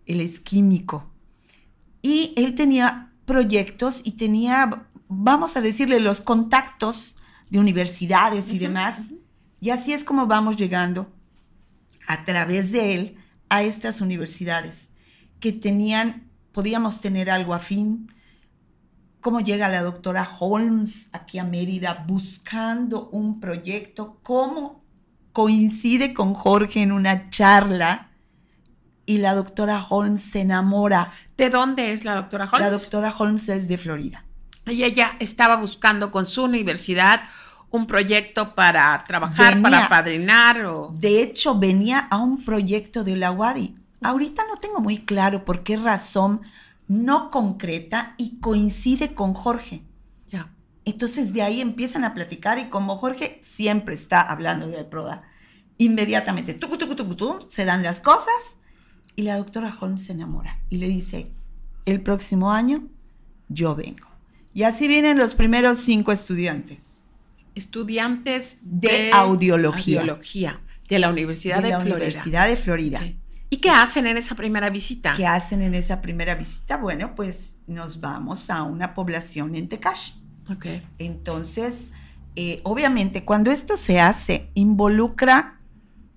él 0.09 0.21
es 0.21 0.39
químico. 0.39 1.07
Y 2.01 2.33
él 2.35 2.55
tenía 2.55 3.13
proyectos 3.25 4.01
y 4.03 4.13
tenía, 4.13 4.87
vamos 5.07 5.55
a 5.55 5.61
decirle, 5.61 5.99
los 5.99 6.19
contactos 6.19 7.15
de 7.51 7.59
universidades 7.59 8.51
y 8.51 8.57
demás. 8.57 9.09
Y 9.61 9.69
así 9.69 9.93
es 9.93 10.03
como 10.03 10.25
vamos 10.25 10.57
llegando 10.57 11.13
a 12.07 12.25
través 12.25 12.71
de 12.71 12.95
él 12.95 13.15
a 13.49 13.61
estas 13.61 14.01
universidades 14.01 14.89
que 15.39 15.51
tenían, 15.51 16.28
podíamos 16.59 16.99
tener 16.99 17.31
algo 17.31 17.53
afín. 17.53 18.11
Cómo 19.21 19.39
llega 19.39 19.69
la 19.69 19.81
doctora 19.81 20.27
Holmes 20.39 21.07
aquí 21.13 21.39
a 21.39 21.45
Mérida 21.45 22.03
buscando 22.05 23.07
un 23.13 23.39
proyecto, 23.39 24.19
cómo 24.23 24.83
coincide 25.31 26.13
con 26.13 26.33
Jorge 26.33 26.81
en 26.81 26.91
una 26.91 27.29
charla 27.29 28.09
y 29.05 29.19
la 29.19 29.35
doctora 29.35 29.85
Holmes 29.89 30.21
se 30.21 30.41
enamora. 30.41 31.13
¿De 31.37 31.49
dónde 31.49 31.93
es 31.93 32.03
la 32.03 32.15
doctora 32.15 32.43
Holmes? 32.51 32.59
La 32.59 32.71
doctora 32.71 33.15
Holmes 33.17 33.47
es 33.47 33.69
de 33.69 33.77
Florida. 33.77 34.25
Y 34.65 34.83
ella 34.83 35.11
estaba 35.21 35.55
buscando 35.55 36.11
con 36.11 36.27
su 36.27 36.43
universidad 36.43 37.21
un 37.69 37.87
proyecto 37.87 38.53
para 38.53 39.01
trabajar, 39.07 39.61
para 39.61 39.87
padrinar. 39.87 40.65
O... 40.65 40.91
De 40.93 41.21
hecho, 41.21 41.57
venía 41.57 41.99
a 41.99 42.17
un 42.17 42.43
proyecto 42.43 43.05
de 43.05 43.15
la 43.15 43.31
UADI. 43.31 43.78
Ahorita 44.01 44.43
no 44.49 44.57
tengo 44.57 44.79
muy 44.79 44.99
claro 44.99 45.45
por 45.45 45.63
qué 45.63 45.77
razón 45.77 46.41
no 46.87 47.29
concreta 47.29 48.15
y 48.17 48.39
coincide 48.39 49.13
con 49.13 49.33
Jorge. 49.33 49.83
Ya. 50.29 50.53
Entonces 50.85 51.33
de 51.33 51.41
ahí 51.41 51.61
empiezan 51.61 52.03
a 52.03 52.13
platicar 52.13 52.59
y 52.59 52.69
como 52.69 52.97
Jorge 52.97 53.39
siempre 53.43 53.95
está 53.95 54.21
hablando 54.21 54.67
de 54.67 54.83
Proda, 54.83 55.23
inmediatamente 55.77 56.53
tucu, 56.53 56.77
tucu, 56.77 56.95
tucu, 56.95 57.39
se 57.47 57.65
dan 57.65 57.83
las 57.83 57.99
cosas 57.99 58.57
y 59.15 59.23
la 59.23 59.37
doctora 59.37 59.77
Holmes 59.79 60.05
se 60.05 60.13
enamora 60.13 60.59
y 60.69 60.77
le 60.77 60.87
dice, 60.87 61.31
el 61.85 62.01
próximo 62.01 62.51
año 62.51 62.87
yo 63.49 63.75
vengo. 63.75 64.07
Y 64.53 64.63
así 64.63 64.87
vienen 64.87 65.17
los 65.17 65.35
primeros 65.35 65.79
cinco 65.79 66.11
estudiantes. 66.11 67.03
Estudiantes 67.55 68.59
de, 68.63 69.11
audiología. 69.11 70.01
De 70.87 70.99
la 70.99 71.09
Universidad 71.09 71.61
de, 71.61 71.69
la 71.69 71.79
Florida. 71.79 71.95
Universidad 71.97 72.47
de 72.47 72.57
Florida. 72.57 73.01
¿Y 73.49 73.57
qué 73.57 73.69
hacen 73.69 74.05
en 74.05 74.17
esa 74.17 74.35
primera 74.35 74.69
visita? 74.69 75.13
¿Qué 75.15 75.25
hacen 75.25 75.61
en 75.61 75.73
esa 75.73 76.01
primera 76.01 76.35
visita? 76.35 76.77
Bueno, 76.77 77.15
pues 77.15 77.57
nos 77.67 77.99
vamos 77.99 78.49
a 78.49 78.63
una 78.63 78.93
población 78.93 79.55
en 79.55 79.67
Tecash. 79.67 80.11
Ok. 80.49 80.65
Entonces, 80.99 81.93
eh, 82.35 82.61
obviamente, 82.63 83.25
cuando 83.25 83.51
esto 83.51 83.75
se 83.75 83.99
hace, 83.99 84.51
involucra 84.53 85.59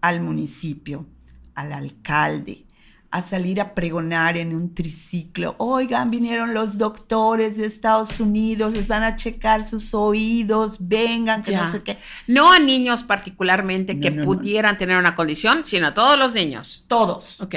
al 0.02 0.20
municipio, 0.20 1.06
al 1.54 1.72
alcalde, 1.72 2.64
a 3.12 3.20
salir 3.20 3.60
a 3.60 3.74
pregonar 3.74 4.38
en 4.38 4.54
un 4.54 4.74
triciclo. 4.74 5.54
Oigan, 5.58 6.10
vinieron 6.10 6.54
los 6.54 6.78
doctores 6.78 7.58
de 7.58 7.66
Estados 7.66 8.18
Unidos, 8.20 8.72
les 8.72 8.88
van 8.88 9.02
a 9.02 9.16
checar 9.16 9.68
sus 9.68 9.92
oídos, 9.92 10.78
vengan, 10.80 11.42
que 11.42 11.54
no 11.54 11.70
sé 11.70 11.82
qué. 11.82 11.98
No 12.26 12.50
a 12.50 12.58
niños 12.58 13.02
particularmente 13.02 14.00
que 14.00 14.10
pudieran 14.10 14.78
tener 14.78 14.96
una 14.96 15.14
condición, 15.14 15.64
sino 15.66 15.88
a 15.88 15.94
todos 15.94 16.18
los 16.18 16.32
niños. 16.32 16.86
Todos. 16.88 17.40
Ok. 17.42 17.56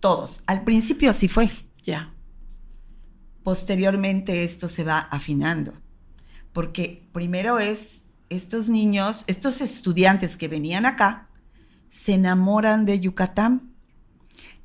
Todos. 0.00 0.42
Al 0.46 0.64
principio 0.64 1.10
así 1.10 1.28
fue. 1.28 1.48
Ya. 1.84 2.12
Posteriormente 3.44 4.42
esto 4.42 4.68
se 4.68 4.82
va 4.82 4.98
afinando. 4.98 5.74
Porque 6.52 7.08
primero 7.12 7.60
es 7.60 8.06
estos 8.30 8.68
niños, 8.68 9.22
estos 9.28 9.60
estudiantes 9.60 10.36
que 10.36 10.48
venían 10.48 10.86
acá, 10.86 11.28
se 11.88 12.14
enamoran 12.14 12.84
de 12.84 12.98
Yucatán 12.98 13.77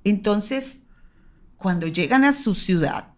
entonces, 0.03 0.81
cuando 1.57 1.87
llegan 1.87 2.23
a 2.23 2.33
su 2.33 2.55
ciudad, 2.55 3.13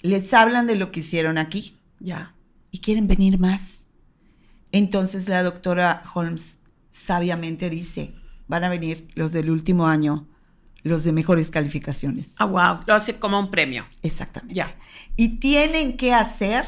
les 0.00 0.34
hablan 0.34 0.66
de 0.66 0.76
lo 0.76 0.92
que 0.92 1.00
hicieron 1.00 1.38
aquí. 1.38 1.78
Ya. 2.00 2.34
Y 2.70 2.80
quieren 2.80 3.06
venir 3.06 3.38
más. 3.38 3.86
Entonces 4.72 5.28
la 5.28 5.42
doctora 5.42 6.02
Holmes 6.14 6.58
sabiamente 6.90 7.70
dice, 7.70 8.14
van 8.48 8.64
a 8.64 8.68
venir 8.68 9.08
los 9.14 9.32
del 9.32 9.50
último 9.50 9.86
año, 9.86 10.26
los 10.82 11.04
de 11.04 11.12
mejores 11.12 11.50
calificaciones. 11.50 12.34
Ah, 12.38 12.44
wow, 12.44 12.80
lo 12.86 12.94
hace 12.94 13.18
como 13.18 13.38
un 13.38 13.50
premio. 13.50 13.86
Exactamente. 14.02 14.54
Ya. 14.54 14.74
Y 15.16 15.36
tienen 15.38 15.96
que 15.96 16.12
hacer 16.12 16.64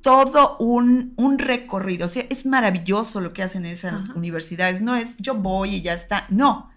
todo 0.00 0.56
un, 0.58 1.14
recorrido. 1.36 2.06
O 2.06 2.08
sea, 2.08 2.24
es 2.30 2.46
maravilloso 2.46 3.20
lo 3.20 3.32
que 3.32 3.42
hacen 3.42 3.64
en 3.66 3.72
esas 3.72 4.10
universidades. 4.10 4.80
No 4.80 4.96
es 4.96 5.16
yo 5.18 5.34
voy 5.34 5.74
y 5.74 5.82
ya 5.82 5.94
está. 5.94 6.26
No, 6.30 6.70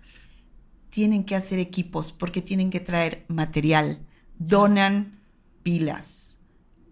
tienen 0.89 1.23
que 1.23 1.35
hacer 1.35 1.59
equipos 1.59 2.11
porque 2.11 2.41
tienen 2.41 2.69
que 2.69 2.79
traer 2.79 3.25
material. 3.27 3.99
Donan 4.37 5.19
pilas, 5.63 6.39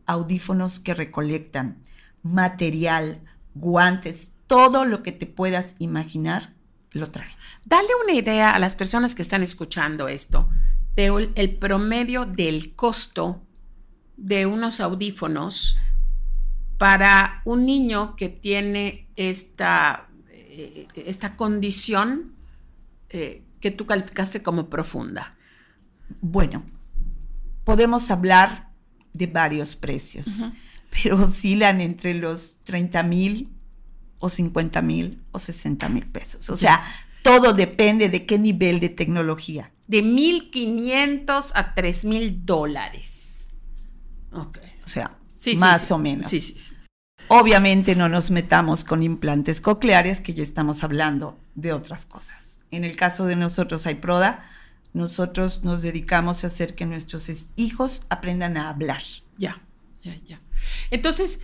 audífonos 0.06 0.80
que 0.80 0.94
recolectan, 0.94 1.82
material, 2.24 3.22
guantes, 3.56 4.32
todo 4.48 4.86
lo 4.86 5.04
que 5.04 5.12
te 5.12 5.26
puedas 5.26 5.76
imaginar, 5.80 6.54
lo 6.92 7.12
traen. 7.12 7.32
Dale 7.66 7.90
una 8.04 8.14
idea 8.14 8.52
a 8.52 8.60
las 8.60 8.76
personas 8.76 9.16
que 9.16 9.22
están 9.22 9.44
escuchando 9.44 10.08
esto 10.08 10.50
de 10.96 11.32
el 11.36 11.56
promedio 11.58 12.26
del 12.26 12.76
costo 12.76 13.42
de 14.16 14.46
unos 14.46 14.80
audífonos 14.80 15.78
para 16.78 17.42
un 17.46 17.66
niño 17.66 18.16
que 18.16 18.30
tiene 18.30 19.08
esta, 19.16 20.08
eh, 20.30 20.88
esta 20.96 21.36
condición 21.36 22.34
eh, 23.10 23.44
que 23.60 23.72
tú 23.72 23.86
calificaste 23.86 24.42
como 24.42 24.70
profunda? 24.70 25.36
Bueno, 26.22 26.64
podemos 27.64 28.10
hablar 28.12 28.70
de 29.14 29.28
varios 29.28 29.76
precios, 29.76 30.28
pero 30.90 31.22
oscilan 31.22 31.82
entre 31.82 32.14
los 32.14 32.60
30 32.64 33.04
mil 33.04 33.50
o 34.20 34.30
50 34.30 34.82
mil 34.82 35.22
o 35.32 35.40
60 35.40 35.90
mil 35.90 36.06
pesos. 36.08 36.50
O 36.50 36.58
sea, 36.58 36.84
todo 37.24 37.54
depende 37.54 38.10
de 38.10 38.26
qué 38.26 38.40
nivel 38.40 38.80
de 38.80 38.90
tecnología. 38.90 39.72
De 39.88 40.04
1.500 40.04 41.52
a 41.56 41.76
3.000 41.76 42.44
dólares. 42.44 43.56
Ok. 44.34 44.60
O 44.86 44.90
sea, 44.90 45.18
más 45.58 45.92
o 45.92 45.98
menos. 45.98 46.30
Sí, 46.30 46.42
sí, 46.42 46.58
sí. 46.58 46.74
Obviamente 47.30 47.96
no 47.96 48.08
nos 48.10 48.32
metamos 48.32 48.84
con 48.84 49.04
implantes 49.04 49.60
cocleares, 49.60 50.22
que 50.22 50.34
ya 50.34 50.44
estamos 50.44 50.84
hablando 50.84 51.38
de 51.56 51.74
otras 51.74 52.06
cosas 52.06 52.47
en 52.72 52.84
el 52.84 52.96
caso 52.96 53.26
de 53.26 53.36
nosotros 53.36 53.86
hay 53.86 53.96
Proda, 53.96 54.46
nosotros 54.94 55.64
nos 55.64 55.82
dedicamos 55.82 56.44
a 56.44 56.48
hacer 56.48 56.76
que 56.76 56.86
nuestros 56.86 57.30
hijos 57.56 58.04
aprendan 58.10 58.58
a 58.58 58.70
hablar. 58.70 59.04
Ya, 59.38 59.62
ya, 60.04 60.20
ya. 60.26 60.42
Entonces, 60.90 61.42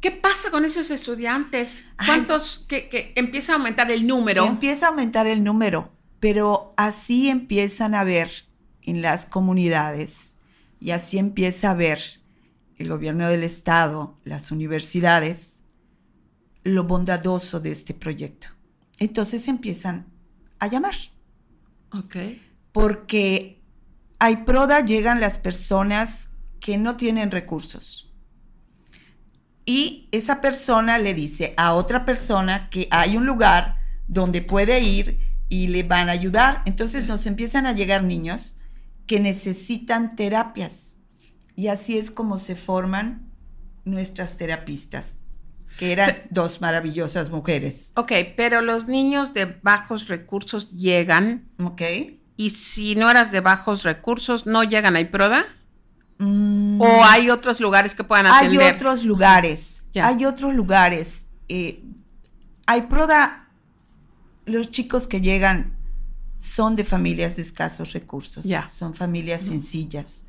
¿qué 0.00 0.10
pasa 0.10 0.50
con 0.50 0.64
esos 0.64 0.90
estudiantes? 0.90 1.86
¿Cuántos 2.04 2.66
que, 2.68 3.12
empieza 3.16 3.52
a 3.52 3.56
aumentar 3.56 3.90
el 3.90 4.06
número? 4.06 4.46
Empieza 4.46 4.86
a 4.86 4.88
aumentar 4.90 5.26
el 5.26 5.42
número, 5.42 5.92
pero 6.20 6.74
así 6.76 7.30
empiezan 7.30 7.94
a 7.94 8.04
ver 8.04 8.30
en 8.82 9.02
las 9.02 9.26
comunidades 9.26 10.36
y 10.80 10.90
así 10.90 11.18
empieza 11.18 11.70
a 11.70 11.74
ver 11.74 12.00
el 12.76 12.88
gobierno 12.88 13.28
del 13.28 13.44
estado, 13.44 14.18
las 14.24 14.50
universidades, 14.50 15.60
lo 16.62 16.84
bondadoso 16.84 17.60
de 17.60 17.72
este 17.72 17.94
proyecto. 17.94 18.48
Entonces 18.98 19.48
empiezan 19.48 20.09
a 20.60 20.68
llamar. 20.68 20.94
Ok. 21.92 22.16
Porque 22.72 23.60
a 24.18 24.30
IPRODA 24.30 24.84
llegan 24.84 25.20
las 25.20 25.38
personas 25.38 26.30
que 26.60 26.78
no 26.78 26.96
tienen 26.96 27.30
recursos. 27.30 28.12
Y 29.64 30.08
esa 30.12 30.40
persona 30.40 30.98
le 30.98 31.14
dice 31.14 31.54
a 31.56 31.74
otra 31.74 32.04
persona 32.04 32.70
que 32.70 32.88
hay 32.90 33.16
un 33.16 33.26
lugar 33.26 33.78
donde 34.08 34.42
puede 34.42 34.80
ir 34.80 35.18
y 35.48 35.68
le 35.68 35.82
van 35.82 36.08
a 36.08 36.12
ayudar. 36.12 36.62
Entonces 36.66 37.06
nos 37.06 37.26
empiezan 37.26 37.66
a 37.66 37.72
llegar 37.72 38.02
niños 38.02 38.56
que 39.06 39.20
necesitan 39.20 40.16
terapias. 40.16 40.96
Y 41.56 41.68
así 41.68 41.98
es 41.98 42.10
como 42.10 42.38
se 42.38 42.56
forman 42.56 43.30
nuestras 43.84 44.36
terapistas, 44.36 45.16
que 45.78 45.92
eran 45.92 46.16
dos 46.30 46.60
maravillosas 46.60 47.30
mujeres. 47.30 47.92
Ok, 47.96 48.12
pero 48.36 48.60
los 48.60 48.86
niños 48.86 49.32
de 49.32 49.46
bajos 49.62 50.08
recursos 50.08 50.70
llegan. 50.70 51.48
Ok. 51.62 51.82
Y 52.36 52.50
si 52.50 52.94
no 52.94 53.10
eras 53.10 53.32
de 53.32 53.40
bajos 53.40 53.82
recursos, 53.82 54.46
¿no 54.46 54.64
llegan 54.64 54.96
a 54.96 55.00
IPRODA? 55.00 55.44
Mm. 56.18 56.80
¿O 56.80 57.04
hay 57.04 57.30
otros 57.30 57.60
lugares 57.60 57.94
que 57.94 58.04
puedan 58.04 58.26
atender? 58.26 58.62
Hay 58.62 58.74
otros 58.74 59.04
lugares. 59.04 59.86
Hay 59.94 60.24
otros 60.24 60.54
lugares. 60.54 61.30
Eh, 61.48 61.82
IPRODA, 62.68 63.48
los 64.46 64.70
chicos 64.70 65.08
que 65.08 65.20
llegan 65.20 65.76
son 66.38 66.76
de 66.76 66.84
familias 66.84 67.36
de 67.36 67.42
escasos 67.42 67.92
recursos. 67.92 68.44
Son 68.72 68.94
familias 68.94 69.42
sencillas. 69.42 70.24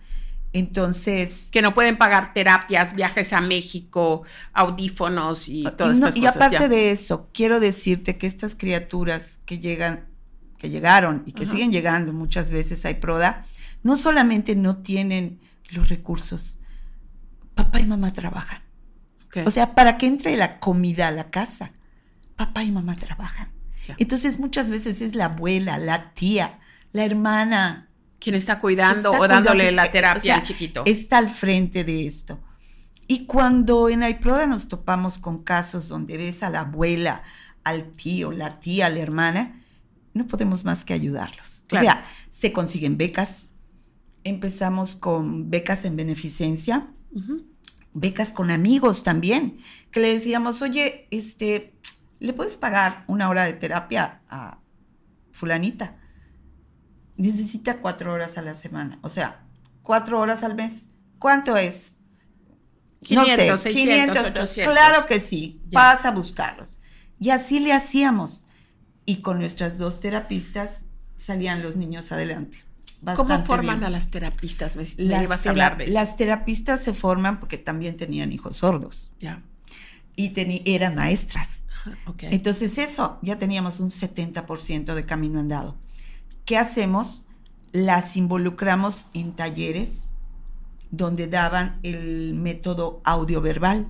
Entonces. 0.53 1.49
Que 1.51 1.61
no 1.61 1.73
pueden 1.73 1.97
pagar 1.97 2.33
terapias, 2.33 2.95
viajes 2.95 3.33
a 3.33 3.41
México, 3.41 4.23
audífonos 4.53 5.47
y 5.47 5.63
todas 5.63 5.97
estas 5.97 6.15
cosas. 6.15 6.17
Y 6.17 6.25
aparte 6.25 6.69
de 6.69 6.91
eso, 6.91 7.29
quiero 7.33 7.59
decirte 7.59 8.17
que 8.17 8.27
estas 8.27 8.55
criaturas 8.55 9.39
que 9.45 9.59
llegan, 9.59 10.05
que 10.57 10.69
llegaron 10.69 11.23
y 11.25 11.31
que 11.31 11.45
siguen 11.45 11.71
llegando 11.71 12.13
muchas 12.13 12.51
veces 12.51 12.85
a 12.85 12.91
IPRODA, 12.91 13.45
no 13.83 13.97
solamente 13.97 14.55
no 14.55 14.77
tienen 14.77 15.39
los 15.69 15.89
recursos, 15.89 16.59
papá 17.55 17.79
y 17.79 17.85
mamá 17.85 18.13
trabajan. 18.13 18.61
O 19.45 19.51
sea, 19.51 19.75
para 19.75 19.97
que 19.97 20.07
entre 20.07 20.35
la 20.35 20.59
comida 20.59 21.07
a 21.07 21.11
la 21.11 21.29
casa, 21.29 21.71
papá 22.35 22.63
y 22.63 22.71
mamá 22.71 22.97
trabajan. 22.97 23.49
Entonces 23.97 24.39
muchas 24.39 24.69
veces 24.69 25.01
es 25.01 25.15
la 25.15 25.25
abuela, 25.25 25.77
la 25.77 26.13
tía, 26.13 26.59
la 26.91 27.05
hermana, 27.05 27.89
quien 28.21 28.35
está 28.35 28.59
cuidando 28.59 29.11
o 29.11 29.27
dándole 29.27 29.71
la 29.71 29.91
terapia 29.91 30.35
al 30.35 30.43
chiquito. 30.43 30.83
Está 30.85 31.17
al 31.17 31.29
frente 31.29 31.83
de 31.83 32.05
esto. 32.05 32.39
Y 33.07 33.25
cuando 33.25 33.89
en 33.89 34.03
IPRODA 34.03 34.45
nos 34.45 34.67
topamos 34.67 35.17
con 35.17 35.43
casos 35.43 35.89
donde 35.89 36.15
ves 36.17 36.43
a 36.43 36.49
la 36.49 36.61
abuela, 36.61 37.23
al 37.63 37.91
tío, 37.91 38.31
la 38.31 38.59
tía, 38.59 38.89
la 38.89 38.99
hermana, 38.99 39.61
no 40.13 40.27
podemos 40.27 40.63
más 40.63 40.85
que 40.85 40.93
ayudarlos. 40.93 41.65
O 41.71 41.77
sea, 41.77 42.05
se 42.29 42.53
consiguen 42.53 42.97
becas. 42.97 43.51
Empezamos 44.23 44.95
con 44.95 45.49
becas 45.49 45.83
en 45.83 45.95
beneficencia, 45.95 46.87
becas 47.93 48.31
con 48.31 48.51
amigos 48.51 49.03
también, 49.03 49.57
que 49.89 49.99
le 49.99 50.13
decíamos, 50.13 50.61
oye, 50.61 51.07
este, 51.09 51.73
¿le 52.19 52.33
puedes 52.33 52.55
pagar 52.55 53.03
una 53.07 53.29
hora 53.29 53.45
de 53.45 53.53
terapia 53.53 54.21
a 54.29 54.59
fulanita? 55.31 55.97
Necesita 57.17 57.77
cuatro 57.77 58.13
horas 58.13 58.37
a 58.37 58.41
la 58.41 58.55
semana. 58.55 58.99
O 59.01 59.09
sea, 59.09 59.43
cuatro 59.81 60.19
horas 60.19 60.43
al 60.43 60.55
mes. 60.55 60.89
¿Cuánto 61.19 61.57
es? 61.57 61.97
500, 63.03 63.47
no 63.47 63.57
sé, 63.57 63.71
500, 63.71 64.17
800. 64.27 64.73
Claro 64.73 65.05
que 65.07 65.19
sí, 65.19 65.61
vas 65.71 66.05
a 66.05 66.11
buscarlos. 66.11 66.79
Y 67.19 67.31
así 67.31 67.59
le 67.59 67.73
hacíamos. 67.73 68.45
Y 69.05 69.17
con 69.17 69.39
nuestras 69.39 69.77
dos 69.77 69.99
terapistas 69.99 70.83
salían 71.17 71.63
los 71.63 71.75
niños 71.75 72.11
adelante. 72.11 72.59
¿Cómo 73.15 73.43
forman 73.45 73.83
a 73.83 73.89
las 73.89 74.11
terapistas? 74.11 74.75
Me, 74.75 74.83
las, 74.97 75.47
a 75.47 75.49
hablar 75.49 75.77
de 75.77 75.85
eso. 75.85 75.93
las 75.93 76.17
terapistas 76.17 76.83
se 76.83 76.93
forman 76.93 77.39
porque 77.39 77.57
también 77.57 77.97
tenían 77.97 78.31
hijos 78.31 78.57
sordos. 78.57 79.11
Ya. 79.19 79.41
Y 80.15 80.31
eran 80.65 80.95
maestras. 80.95 81.63
Entonces 82.19 82.77
eso, 82.77 83.17
ya 83.23 83.39
teníamos 83.39 83.79
un 83.79 83.89
70% 83.89 84.93
de 84.93 85.05
camino 85.05 85.39
andado. 85.39 85.77
¿Qué 86.51 86.57
hacemos? 86.57 87.27
Las 87.71 88.17
involucramos 88.17 89.07
en 89.13 89.37
talleres 89.37 90.11
donde 90.89 91.27
daban 91.27 91.79
el 91.81 92.33
método 92.33 92.99
audioverbal 93.05 93.89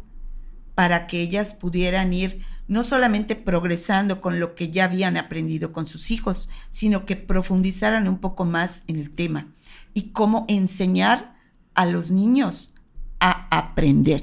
para 0.75 1.07
que 1.07 1.21
ellas 1.21 1.55
pudieran 1.55 2.13
ir 2.13 2.45
no 2.67 2.83
solamente 2.83 3.35
progresando 3.35 4.21
con 4.21 4.39
lo 4.39 4.53
que 4.53 4.69
ya 4.69 4.83
habían 4.83 5.17
aprendido 5.17 5.73
con 5.73 5.87
sus 5.87 6.11
hijos, 6.11 6.49
sino 6.69 7.03
que 7.07 7.15
profundizaran 7.15 8.07
un 8.07 8.19
poco 8.19 8.45
más 8.45 8.83
en 8.85 8.97
el 8.97 9.09
tema 9.09 9.47
y 9.95 10.09
cómo 10.09 10.45
enseñar 10.47 11.33
a 11.73 11.87
los 11.87 12.11
niños 12.11 12.75
a 13.19 13.47
aprender. 13.49 14.21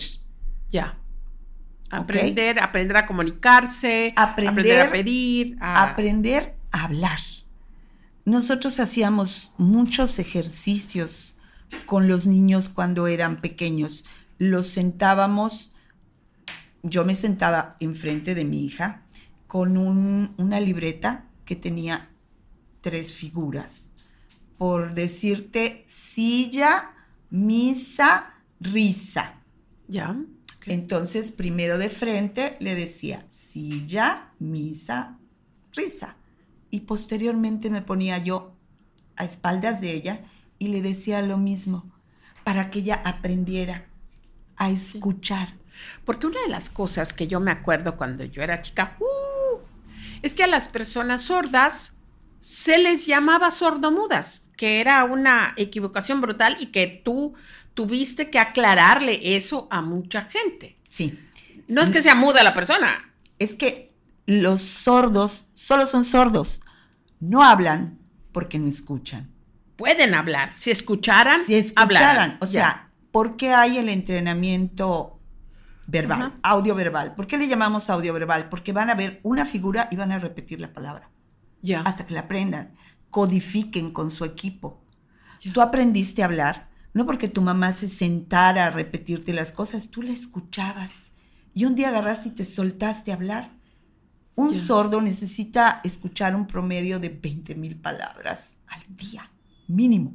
Ya. 0.70 0.96
Aprender, 1.90 2.60
aprender 2.60 2.98
a 2.98 3.04
comunicarse, 3.04 4.12
aprender, 4.14 4.82
a 4.82 4.90
pedir, 4.92 5.56
aprender 5.60 6.54
a 6.70 6.84
hablar 6.84 7.18
nosotros 8.28 8.78
hacíamos 8.78 9.50
muchos 9.56 10.18
ejercicios 10.18 11.34
con 11.86 12.08
los 12.08 12.26
niños 12.26 12.68
cuando 12.68 13.06
eran 13.06 13.40
pequeños. 13.40 14.04
Los 14.36 14.68
sentábamos, 14.68 15.72
yo 16.82 17.06
me 17.06 17.14
sentaba 17.14 17.74
enfrente 17.80 18.34
de 18.34 18.44
mi 18.44 18.64
hija 18.64 19.02
con 19.46 19.78
una 19.78 20.60
libreta 20.60 21.24
que 21.46 21.56
tenía 21.56 22.10
tres 22.82 23.14
figuras. 23.14 23.92
Por 24.58 24.92
decirte, 24.92 25.84
silla, 25.86 26.90
misa, 27.30 28.34
risa. 28.60 29.40
Ya. 29.86 30.16
Entonces, 30.66 31.32
primero 31.32 31.78
de 31.78 31.88
frente 31.88 32.58
le 32.60 32.74
decía 32.74 33.24
silla, 33.30 34.32
misa, 34.38 35.18
risa 35.72 36.17
y 36.70 36.80
posteriormente 36.80 37.70
me 37.70 37.82
ponía 37.82 38.18
yo 38.18 38.54
a 39.16 39.24
espaldas 39.24 39.80
de 39.80 39.92
ella 39.92 40.20
y 40.58 40.68
le 40.68 40.82
decía 40.82 41.22
lo 41.22 41.38
mismo 41.38 41.90
para 42.44 42.70
que 42.70 42.80
ella 42.80 43.00
aprendiera 43.04 43.86
a 44.56 44.70
escuchar. 44.70 45.54
Porque 46.04 46.26
una 46.26 46.40
de 46.42 46.48
las 46.48 46.70
cosas 46.70 47.12
que 47.12 47.28
yo 47.28 47.40
me 47.40 47.50
acuerdo 47.50 47.96
cuando 47.96 48.24
yo 48.24 48.42
era 48.42 48.62
chica, 48.62 48.96
uh, 49.00 49.58
es 50.22 50.34
que 50.34 50.44
a 50.44 50.48
las 50.48 50.68
personas 50.68 51.22
sordas 51.22 51.98
se 52.40 52.78
les 52.78 53.06
llamaba 53.06 53.50
sordomudas, 53.50 54.48
que 54.56 54.80
era 54.80 55.04
una 55.04 55.54
equivocación 55.56 56.20
brutal 56.20 56.56
y 56.60 56.66
que 56.66 56.86
tú 56.86 57.34
tuviste 57.74 58.30
que 58.30 58.38
aclararle 58.38 59.36
eso 59.36 59.68
a 59.70 59.82
mucha 59.82 60.22
gente. 60.22 60.76
Sí. 60.88 61.18
No 61.68 61.82
es 61.82 61.90
que 61.90 62.02
sea 62.02 62.14
muda 62.14 62.42
la 62.42 62.54
persona. 62.54 63.12
Es 63.38 63.54
que 63.54 63.87
los 64.28 64.60
sordos 64.60 65.46
solo 65.54 65.86
son 65.86 66.04
sordos. 66.04 66.60
No 67.18 67.42
hablan 67.42 67.98
porque 68.30 68.58
no 68.58 68.68
escuchan. 68.68 69.30
Pueden 69.74 70.12
hablar. 70.12 70.52
Si 70.54 70.70
escucharan, 70.70 71.40
si 71.40 71.54
escucharan. 71.54 72.36
O 72.42 72.46
sea, 72.46 72.90
¿por 73.10 73.38
qué 73.38 73.54
hay 73.54 73.78
el 73.78 73.88
entrenamiento 73.88 75.18
verbal, 75.86 76.34
audio 76.42 76.74
verbal? 76.74 77.14
¿Por 77.14 77.26
qué 77.26 77.38
le 77.38 77.48
llamamos 77.48 77.88
audio 77.88 78.12
verbal? 78.12 78.50
Porque 78.50 78.74
van 78.74 78.90
a 78.90 78.94
ver 78.94 79.18
una 79.22 79.46
figura 79.46 79.88
y 79.90 79.96
van 79.96 80.12
a 80.12 80.18
repetir 80.18 80.60
la 80.60 80.74
palabra. 80.74 81.08
Ya. 81.62 81.80
Hasta 81.80 82.04
que 82.04 82.12
la 82.12 82.20
aprendan. 82.20 82.74
Codifiquen 83.08 83.92
con 83.92 84.10
su 84.10 84.26
equipo. 84.26 84.84
Tú 85.54 85.62
aprendiste 85.62 86.20
a 86.20 86.26
hablar, 86.26 86.68
no 86.92 87.06
porque 87.06 87.28
tu 87.28 87.40
mamá 87.40 87.72
se 87.72 87.88
sentara 87.88 88.66
a 88.66 88.70
repetirte 88.70 89.32
las 89.32 89.52
cosas, 89.52 89.88
tú 89.88 90.02
la 90.02 90.12
escuchabas. 90.12 91.12
Y 91.54 91.64
un 91.64 91.74
día 91.74 91.88
agarraste 91.88 92.28
y 92.28 92.32
te 92.32 92.44
soltaste 92.44 93.10
a 93.10 93.14
hablar 93.14 93.57
un 94.38 94.54
sordo 94.54 95.00
necesita 95.00 95.80
escuchar 95.82 96.36
un 96.36 96.46
promedio 96.46 97.00
de 97.00 97.08
20 97.08 97.56
mil 97.56 97.74
palabras 97.74 98.58
al 98.68 98.82
día, 98.88 99.28
mínimo. 99.66 100.14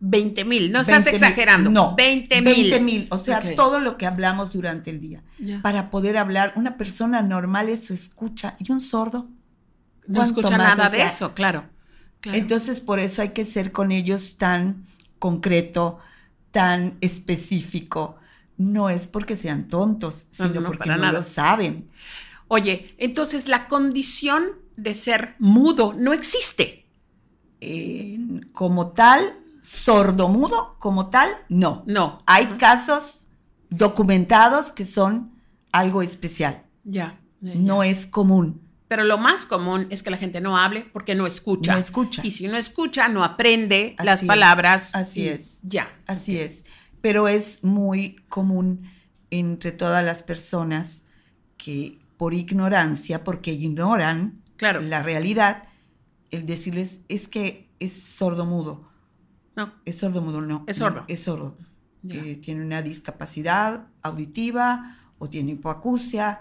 20 0.00 0.44
mil, 0.44 0.70
no 0.70 0.82
estás 0.82 1.06
exagerando. 1.06 1.70
No, 1.70 1.94
20 1.96 2.42
mil. 2.42 2.54
20 2.54 2.80
mil, 2.80 3.06
o 3.10 3.18
sea, 3.18 3.40
todo 3.56 3.80
lo 3.80 3.96
que 3.96 4.04
hablamos 4.04 4.52
durante 4.52 4.90
el 4.90 5.00
día. 5.00 5.22
Para 5.62 5.90
poder 5.90 6.18
hablar, 6.18 6.52
una 6.56 6.76
persona 6.76 7.22
normal 7.22 7.70
eso 7.70 7.94
escucha 7.94 8.54
y 8.58 8.70
un 8.70 8.80
sordo. 8.80 9.30
No 10.06 10.22
escucha 10.22 10.58
nada 10.58 10.90
de 10.90 11.00
eso, 11.00 11.32
claro. 11.32 11.64
Entonces, 12.24 12.82
por 12.82 13.00
eso 13.00 13.22
hay 13.22 13.30
que 13.30 13.46
ser 13.46 13.72
con 13.72 13.92
ellos 13.92 14.36
tan 14.36 14.84
concreto, 15.18 16.00
tan 16.50 16.98
específico. 17.00 18.16
No 18.58 18.90
es 18.90 19.06
porque 19.06 19.36
sean 19.36 19.68
tontos, 19.68 20.28
sino 20.30 20.62
porque 20.62 20.90
no 20.90 21.12
lo 21.12 21.22
saben. 21.22 21.88
Oye, 22.54 22.94
entonces 22.98 23.48
la 23.48 23.66
condición 23.66 24.44
de 24.76 24.92
ser 24.92 25.36
mudo 25.38 25.94
no 25.96 26.12
existe. 26.12 26.86
como 28.52 28.88
tal, 28.88 29.38
sordomudo, 29.62 30.76
como 30.78 31.08
tal, 31.08 31.30
no. 31.48 31.82
No. 31.86 32.18
Hay 32.26 32.44
casos 32.58 33.26
documentados 33.70 34.70
que 34.70 34.84
son 34.84 35.32
algo 35.72 36.02
especial. 36.02 36.64
Ya. 36.84 37.18
No 37.40 37.82
es 37.82 38.04
común. 38.04 38.60
Pero 38.86 39.04
lo 39.04 39.16
más 39.16 39.46
común 39.46 39.86
es 39.88 40.02
que 40.02 40.10
la 40.10 40.18
gente 40.18 40.42
no 40.42 40.58
hable 40.58 40.84
porque 40.92 41.14
no 41.14 41.26
escucha. 41.26 41.72
No 41.72 41.78
escucha. 41.78 42.20
Y 42.22 42.32
si 42.32 42.48
no 42.48 42.58
escucha, 42.58 43.08
no 43.08 43.24
aprende 43.24 43.96
las 44.04 44.24
palabras. 44.24 44.94
Así 44.94 45.26
es. 45.26 45.62
Ya. 45.62 45.88
Así 46.06 46.38
es. 46.38 46.66
Pero 47.00 47.28
es 47.28 47.64
muy 47.64 48.16
común 48.28 48.90
entre 49.30 49.72
todas 49.72 50.04
las 50.04 50.22
personas 50.22 51.06
que 51.56 52.01
por 52.22 52.34
ignorancia, 52.34 53.24
porque 53.24 53.52
ignoran 53.52 54.44
la 54.60 55.02
realidad, 55.02 55.64
el 56.30 56.46
decirles 56.46 57.00
es 57.08 57.26
que 57.26 57.68
es 57.80 58.00
sordo-mudo. 58.00 58.88
No. 59.56 59.72
Es 59.84 59.98
sordo-mudo, 59.98 60.40
no. 60.40 60.62
Es 60.68 60.76
sordo. 60.76 61.04
es 61.08 61.20
sordo. 61.20 61.56
Eh, 62.08 62.38
tiene 62.40 62.64
una 62.64 62.80
discapacidad 62.80 63.88
auditiva 64.02 65.00
o 65.18 65.28
tiene 65.28 65.50
hipoacusia 65.50 66.40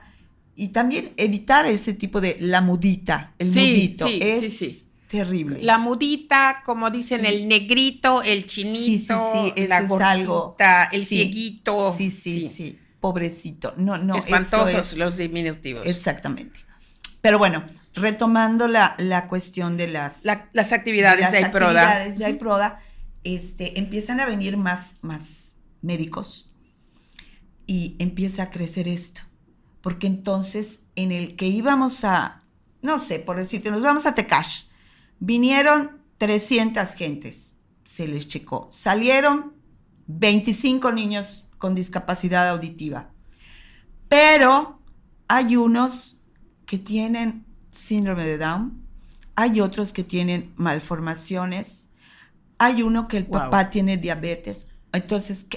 y 0.55 0.67
también 0.67 1.13
evitar 1.17 1.65
ese 1.65 1.95
tipo 1.95 2.21
de 2.21 2.38
la 2.39 2.61
mudita, 2.61 3.34
el 3.39 3.47
mudito, 3.47 4.05
es 4.07 4.91
terrible. 5.07 5.63
La 5.63 5.79
mudita, 5.79 6.61
como 6.63 6.91
dicen, 6.91 7.25
el 7.25 7.47
negrito, 7.47 8.21
el 8.21 8.45
chinito, 8.45 9.51
la 9.55 9.82
gordita, 9.82 10.89
el 10.91 11.07
cieguito. 11.07 11.95
Sí, 11.97 12.11
sí, 12.11 12.47
sí, 12.47 12.77
pobrecito. 13.01 13.73
No, 13.75 13.97
no, 13.97 14.15
Espantosos 14.15 14.95
los 14.97 15.17
diminutivos. 15.17 15.85
Exactamente. 15.85 16.61
Pero 17.19 17.37
bueno, 17.37 17.65
retomando 17.93 18.69
la, 18.69 18.95
la 18.97 19.27
cuestión 19.27 19.75
de 19.75 19.89
las, 19.89 20.23
las 20.25 20.71
actividades 20.71 21.31
de, 21.31 21.41
las 21.41 21.53
actividades 21.53 22.17
de 22.17 22.29
iProda, 22.29 22.79
este, 23.25 23.77
empiezan 23.77 24.21
a 24.21 24.25
venir 24.25 24.55
más, 24.55 24.99
más 25.01 25.57
médicos 25.81 26.49
y 27.67 27.97
empieza 27.99 28.43
a 28.43 28.49
crecer 28.49 28.87
esto 28.87 29.21
porque 29.81 30.07
entonces 30.07 30.81
en 30.95 31.11
el 31.11 31.35
que 31.35 31.47
íbamos 31.47 32.03
a, 32.03 32.43
no 32.81 32.99
sé, 32.99 33.19
por 33.19 33.37
decirte, 33.37 33.71
nos 33.71 33.81
vamos 33.81 34.05
a 34.05 34.15
Tecash, 34.15 34.63
vinieron 35.19 36.01
300 36.17 36.93
gentes, 36.93 37.57
se 37.83 38.07
les 38.07 38.27
checó, 38.27 38.67
salieron 38.71 39.53
25 40.07 40.91
niños 40.91 41.47
con 41.62 41.76
discapacidad 41.76 42.49
auditiva, 42.49 43.12
pero 44.09 44.82
hay 45.30 45.55
unos 45.55 46.20
que 46.66 46.78
tienen 46.78 47.45
síndrome 47.72 48.26
de 48.26 48.38
Down, 48.38 48.86
hay 49.36 49.62
otros 49.62 49.93
que 49.93 50.03
tienen 50.03 50.51
malformaciones, 50.57 51.91
hay 52.57 52.84
uno 52.84 53.07
que 53.07 53.16
el 53.16 53.26
papá 53.26 53.70
tiene 53.70 53.95
diabetes, 53.95 54.68
entonces, 54.91 55.47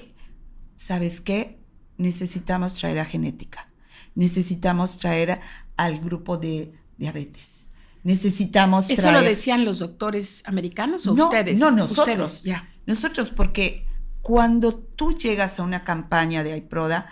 ¿sabes 0.76 1.20
qué? 1.20 1.58
Necesitamos 1.98 2.74
traer 2.74 3.00
a 3.00 3.04
genética 3.04 3.74
necesitamos 4.14 4.98
traer 4.98 5.40
al 5.76 6.00
grupo 6.00 6.36
de 6.36 6.72
diabetes. 6.96 7.70
Necesitamos 8.02 8.90
¿Eso 8.90 9.10
lo 9.10 9.22
decían 9.22 9.64
los 9.64 9.78
doctores 9.78 10.42
americanos 10.46 11.06
o 11.06 11.12
ustedes? 11.12 11.58
No, 11.58 11.70
nosotros. 11.70 12.42
ya. 12.42 12.68
Nosotros, 12.86 13.30
porque 13.30 13.83
cuando 14.24 14.74
tú 14.74 15.12
llegas 15.12 15.60
a 15.60 15.62
una 15.62 15.84
campaña 15.84 16.42
de 16.42 16.56
iProda, 16.56 17.08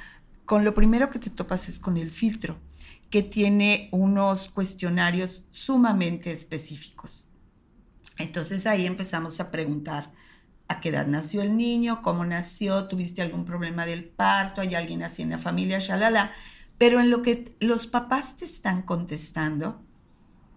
con 0.47 0.65
lo 0.65 0.73
primero 0.73 1.11
que 1.11 1.19
te 1.19 1.29
topas 1.29 1.69
es 1.69 1.79
con 1.79 1.99
el 1.99 2.11
filtro, 2.11 2.57
que 3.11 3.23
tiene 3.23 3.91
unos 3.93 4.49
cuestionarios 4.49 5.45
sumamente 5.51 6.33
específicos. 6.33 7.27
Entonces 8.17 8.67
ahí 8.67 8.87
empezamos 8.87 9.41
a 9.41 9.51
preguntar 9.51 10.11
a 10.69 10.81
qué 10.81 10.89
edad 10.89 11.07
nació 11.07 11.43
el 11.43 11.55
niño, 11.55 12.01
cómo 12.01 12.25
nació, 12.25 12.89
tuviste 12.89 13.21
algún 13.21 13.45
problema 13.45 13.85
del 13.85 14.05
parto, 14.05 14.63
hay 14.63 14.75
alguien 14.75 15.03
así 15.03 15.21
en 15.21 15.29
la 15.29 15.39
familia, 15.39 15.81
shalala. 15.81 16.33
Pero 16.79 16.99
en 16.99 17.11
lo 17.11 17.21
que 17.21 17.55
los 17.61 17.87
papás 17.87 18.39
te 18.39 18.47
están 18.47 18.81
contestando, 18.81 19.83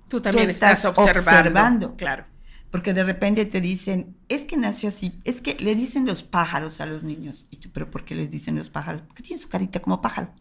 tú 0.08 0.22
también 0.22 0.50
estás, 0.50 0.86
observando, 0.86 1.98
Claro. 1.98 2.28
Porque 2.72 2.94
de 2.94 3.04
repente 3.04 3.46
te 3.46 3.62
dicen, 3.62 4.16
es 4.28 4.44
que 4.44 4.58
nació 4.58 4.90
así, 4.90 5.14
es 5.24 5.42
que 5.42 5.56
le 5.60 5.76
dicen 5.76 6.06
los 6.06 6.24
pájaros 6.24 6.82
a 6.82 6.86
los 6.86 7.04
niños. 7.04 7.48
Y 7.50 7.58
tú, 7.58 7.70
pero 7.72 7.90
¿por 7.90 8.04
qué 8.04 8.16
les 8.16 8.30
dicen 8.30 8.56
los 8.56 8.70
pájaros? 8.70 9.02
Porque 9.02 9.24
tienen 9.24 9.42
su 9.42 9.50
carita 9.50 9.82
como 9.82 10.02
pájaro. 10.02 10.34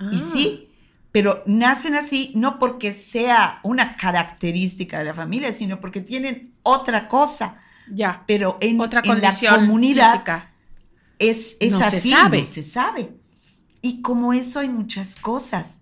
Y 0.00 0.16
ah. 0.16 0.30
sí, 0.32 0.70
pero 1.12 1.42
nacen 1.46 1.94
así 1.94 2.32
no 2.34 2.58
porque 2.58 2.92
sea 2.92 3.60
una 3.62 3.96
característica 3.96 4.98
de 4.98 5.06
la 5.06 5.14
familia, 5.14 5.52
sino 5.52 5.80
porque 5.80 6.00
tienen 6.00 6.52
otra 6.62 7.08
cosa. 7.08 7.58
Ya. 7.90 8.24
Pero 8.26 8.58
en, 8.60 8.80
otra 8.80 9.02
en 9.04 9.20
la 9.20 9.32
comunidad 9.50 10.50
es, 11.18 11.56
es 11.60 11.72
así, 11.74 12.00
se 12.00 12.10
sabe. 12.10 12.44
se 12.44 12.64
sabe. 12.64 13.14
Y 13.80 14.02
como 14.02 14.32
eso 14.32 14.60
hay 14.60 14.68
muchas 14.68 15.16
cosas. 15.16 15.80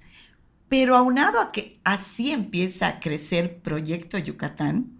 Pero 0.68 0.96
aunado 0.96 1.40
a 1.40 1.52
que 1.52 1.80
así 1.84 2.30
empieza 2.30 2.86
a 2.86 3.00
crecer 3.00 3.58
Proyecto 3.60 4.18
Yucatán, 4.18 4.90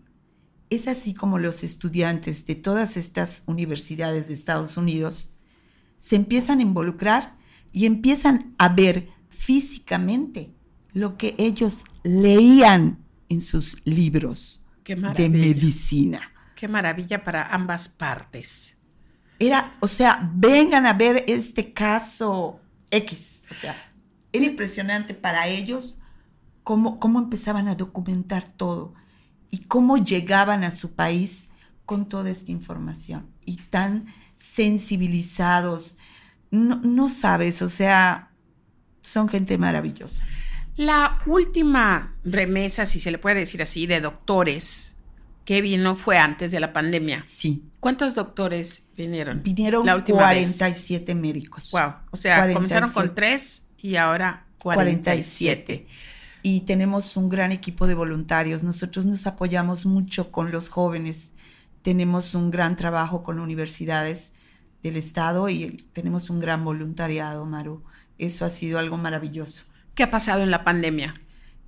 es 0.75 0.89
así 0.89 1.15
como 1.15 1.39
los 1.39 1.65
estudiantes 1.65 2.47
de 2.47 2.55
todas 2.55 2.97
estas 2.97 3.43
universidades 3.47 4.29
de 4.29 4.35
Estados 4.35 4.77
Unidos 4.77 5.33
se 5.99 6.17
empiezan 6.17 6.59
a 6.59 6.63
involucrar 6.63 7.37
y 7.73 7.87
empiezan 7.87 8.55
a 8.59 8.69
ver 8.69 9.09
físicamente 9.31 10.55
lo 10.93 11.17
que 11.17 11.35
ellos 11.39 11.85
leían 12.03 12.99
en 13.29 13.41
sus 13.41 13.85
libros 13.85 14.65
de 14.85 15.29
medicina. 15.29 16.31
Qué 16.55 16.69
maravilla 16.69 17.25
para 17.25 17.47
ambas 17.53 17.89
partes. 17.89 18.79
Era, 19.39 19.77
o 19.81 19.89
sea, 19.89 20.31
vengan 20.35 20.87
a 20.87 20.93
ver 20.93 21.25
este 21.27 21.73
caso 21.73 22.61
X. 22.91 23.47
O 23.51 23.55
sea, 23.55 23.75
era 24.33 24.45
impresionante 24.45 25.15
para 25.15 25.49
ellos 25.49 25.99
cómo, 26.63 27.01
cómo 27.01 27.19
empezaban 27.19 27.69
a 27.69 27.75
documentar 27.75 28.49
todo 28.57 28.95
y 29.55 29.59
cómo 29.59 29.99
llegaban 29.99 30.65
a 30.65 30.73
su 30.73 30.95
país 30.95 31.49
con 31.87 32.09
toda 32.09 32.29
esta 32.29 32.51
información 32.51 33.29
y 33.45 33.59
tan 33.59 34.07
sensibilizados. 34.37 35.97
No, 36.51 36.81
no 36.83 37.09
sabes, 37.09 37.63
o 37.63 37.69
sea, 37.69 38.31
son 39.03 39.29
gente 39.29 39.57
maravillosa. 39.57 40.25
La 40.75 41.21
última 41.27 42.17
remesa, 42.25 42.85
si 42.85 42.99
se 42.99 43.13
le 43.13 43.19
puede 43.19 43.37
decir 43.37 43.63
así, 43.63 43.87
de 43.87 44.01
doctores 44.01 44.97
que 45.45 45.63
vino 45.63 45.95
fue 45.95 46.19
antes 46.19 46.51
de 46.51 46.59
la 46.59 46.73
pandemia. 46.73 47.23
Sí. 47.25 47.63
¿Cuántos 47.79 48.17
doctores 48.17 48.91
vinieron? 48.97 49.41
Vinieron 49.45 49.87
la 49.87 49.95
última 49.95 50.19
47 50.19 51.15
médicos. 51.15 51.71
Wow. 51.71 51.93
O 52.11 52.17
sea, 52.17 52.53
comenzaron 52.53 52.91
con 52.91 53.15
tres 53.15 53.69
y 53.79 53.95
ahora 53.95 54.47
47. 54.59 55.87
Y 56.47 56.61
tenemos 56.61 57.17
un 57.17 57.31
gran 57.31 57.53
equipo 57.53 57.87
de 57.87 57.95
voluntarios. 57.95 58.63
Nosotros 58.63 59.07
nos 59.07 59.27
apoyamos 59.27 59.87
mucho 59.87 60.31
con 60.31 60.53
los 60.53 60.69
jóvenes. 60.69 61.33
Tenemos 61.81 62.35
un 62.35 62.51
gran 62.51 62.77
trabajo 62.77 63.23
con 63.25 63.41
universidades 63.41 64.35
del 64.83 64.99
Estado 64.99 65.49
y 65.49 65.87
tenemos 65.95 66.29
un 66.29 66.41
gran 66.41 66.63
voluntariado, 66.63 67.47
Maru. 67.47 67.83
Eso 68.19 68.45
ha 68.45 68.51
sido 68.51 68.79
algo 68.79 68.99
maravilloso. 68.99 69.65
¿Qué 69.95 70.03
ha 70.03 70.11
pasado 70.11 70.43
en 70.43 70.51
la 70.51 70.65
pandemia? 70.65 71.19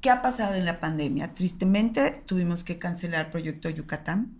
¿Qué 0.03 0.11
ha 0.11 0.21
pasado 0.21 0.57
en 0.57 0.67
la 0.67 0.79
pandemia? 0.79 1.33
Tristemente 1.33 2.23
tuvimos 2.27 2.63
que 2.63 2.79
cancelar 2.79 3.31
Proyecto 3.31 3.71
Yucatán. 3.71 4.37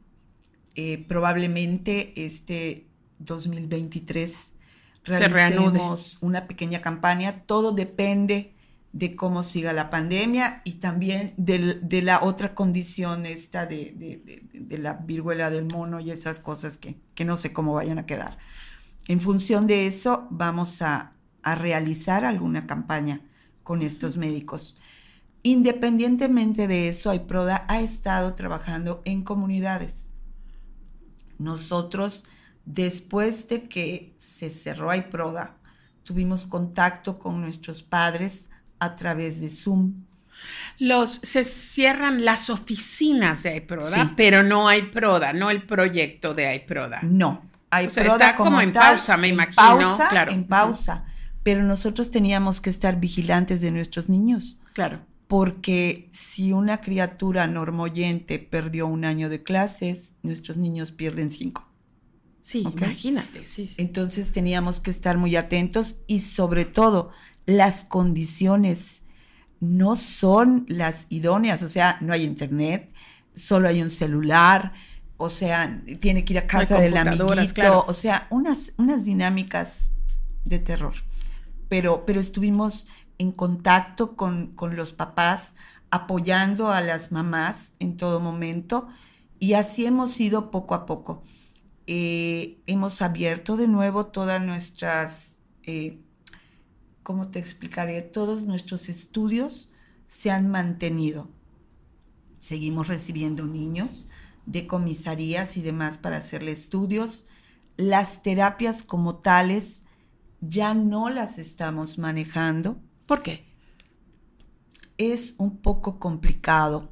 Eh, 0.75 1.03
probablemente 1.09 2.13
este 2.27 2.85
2023 3.21 4.53
realicemos 5.05 6.19
una 6.21 6.47
pequeña 6.47 6.83
campaña. 6.83 7.41
Todo 7.47 7.73
depende 7.73 8.53
de 8.99 9.15
cómo 9.15 9.43
siga 9.43 9.75
la 9.75 9.91
pandemia 9.91 10.63
y 10.65 10.75
también 10.75 11.35
de, 11.37 12.01
la 12.01 12.23
otra 12.23 12.55
condición 12.55 13.27
esta 13.27 13.67
de, 13.67 14.49
la 14.71 14.95
viruela 14.95 15.51
del 15.51 15.67
mono 15.67 16.01
y 16.01 16.11
esas 16.11 16.41
cosas 16.41 16.79
que, 16.79 16.97
no 17.25 17.37
sé 17.37 17.53
cómo 17.53 17.75
vayan 17.75 17.99
a 17.99 18.07
quedar. 18.07 18.39
En 19.07 19.21
función 19.21 19.67
de 19.67 19.87
eso 19.87 20.27
vamos 20.31 20.81
a, 20.81 21.13
a 21.43 21.55
realizar 21.55 22.25
alguna 22.25 22.67
campaña 22.67 23.21
con 23.63 23.83
estos 23.83 24.17
médicos. 24.17 24.79
Independientemente 25.43 26.67
de 26.67 26.89
eso, 26.89 27.11
AIPRODA 27.11 27.67
ha 27.69 27.81
estado 27.81 28.35
trabajando 28.35 29.03
en 29.05 29.23
comunidades. 29.23 30.09
Nosotros, 31.39 32.25
después 32.65 33.47
de 33.49 33.69
que 33.69 34.15
se 34.17 34.49
cerró 34.49 34.89
AIPRODA, 34.89 35.59
tuvimos 36.03 36.47
contacto 36.47 37.19
con 37.19 37.43
nuestros 37.43 37.83
padres 37.83 38.49
a 38.79 38.97
través 38.97 39.41
de 39.41 39.49
Zoom 39.49 40.05
Los, 40.79 41.21
se 41.23 41.45
cierran 41.45 42.25
las 42.25 42.51
oficinas 42.51 43.43
de 43.43 43.57
iProda, 43.57 44.15
pero 44.17 44.43
no 44.43 44.69
hay 44.69 44.83
Proda, 44.83 45.33
no 45.33 45.51
el 45.51 45.63
proyecto 45.63 46.35
de 46.35 46.55
iProda. 46.55 47.01
No, 47.03 47.43
hay 47.71 47.87
está 47.87 48.37
como, 48.37 48.61
en 48.61 48.73
pausa, 48.73 49.17
me 49.17 49.29
imagino. 49.29 49.99
claro. 50.11 50.33
En 50.33 50.45
pausa, 50.45 51.05
pero 51.43 51.63
nosotros 51.63 52.11
teníamos 52.11 52.61
que 52.61 52.71
estar 52.71 52.99
vigilantes 52.99 53.61
de 53.61 53.71
nuestros 53.71 54.09
niños. 54.09 54.59
Claro. 54.73 55.01
Porque 55.27 56.09
si 56.13 56.53
una 56.53 56.81
criatura 56.81 57.47
normoyente 57.47 58.39
perdió 58.39 58.87
un 58.87 59.05
año 59.05 59.29
de 59.29 59.43
clases, 59.43 60.15
nuestros 60.23 60.57
niños 60.57 60.93
pierden 60.93 61.31
cinco. 61.31 61.67
Sí, 62.47 62.61
imagínate. 62.61 63.45
Sí, 63.45 63.69
Entonces 63.77 64.31
teníamos 64.31 64.79
que 64.79 64.93
estar 64.93 65.19
muy 65.19 65.35
atentos 65.35 65.97
y 66.07 66.21
sobre 66.21 66.65
todo 66.65 67.11
las 67.47 67.85
condiciones 67.85 69.05
no 69.61 69.97
son 69.97 70.67
las 70.69 71.07
idóneas, 71.09 71.63
o 71.63 71.69
sea, 71.69 71.99
no 72.01 72.13
hay 72.13 72.25
internet, 72.25 72.93
solo 73.35 73.69
hay 73.69 73.83
un 73.83 73.91
celular, 73.91 74.73
o 75.17 75.31
sea, 75.31 75.83
tiene 76.01 76.25
que 76.25 76.35
ir 76.35 76.39
a 76.39 76.47
casa 76.47 76.79
del 76.79 76.97
amiguito, 76.97 77.85
o 77.87 77.95
sea, 77.95 78.27
unas, 78.31 78.73
unas 78.77 79.05
dinámicas 79.05 79.93
de 80.45 80.59
terror. 80.59 80.95
Pero, 81.69 82.05
pero 82.05 82.21
estuvimos 82.21 82.87
en 83.19 83.33
contacto 83.33 84.15
con, 84.15 84.49
con 84.49 84.77
los 84.77 84.93
papás, 84.93 85.55
apoyando 85.91 86.73
a 86.73 86.81
las 86.81 87.13
mamás 87.13 87.75
en 87.79 87.97
todo 87.97 88.21
momento, 88.21 88.89
y 89.39 89.55
así 89.55 89.87
hemos 89.87 90.21
ido 90.21 90.51
poco 90.51 90.75
a 90.75 90.87
poco. 90.87 91.23
Eh, 91.87 92.59
hemos 92.67 93.01
abierto 93.01 93.57
de 93.57 93.69
nuevo 93.69 94.07
todas 94.07 94.43
nuestras, 94.43 95.41
eh, 95.63 96.01
¿cómo 97.07 97.29
te 97.29 97.39
explicaré? 97.39 98.03
Todos 98.03 98.47
nuestros 98.47 98.89
estudios 98.89 99.71
se 100.09 100.33
han 100.33 100.51
mantenido. 100.51 101.29
Seguimos 102.41 102.89
recibiendo 102.89 103.47
niños 103.47 104.09
de 104.45 104.67
comisarías 104.67 105.57
y 105.57 105.63
demás 105.63 105.99
para 105.99 106.17
hacerle 106.17 106.51
estudios. 106.51 107.25
Las 107.77 108.25
terapias 108.25 108.83
como 108.83 109.19
tales 109.19 109.85
ya 110.41 110.75
no 110.75 111.09
las 111.09 111.39
estamos 111.39 111.97
manejando. 111.97 112.83
¿Por 113.07 113.23
qué? 113.23 113.47
Es 114.99 115.37
un 115.39 115.59
poco 115.59 116.01
complicado. 116.01 116.91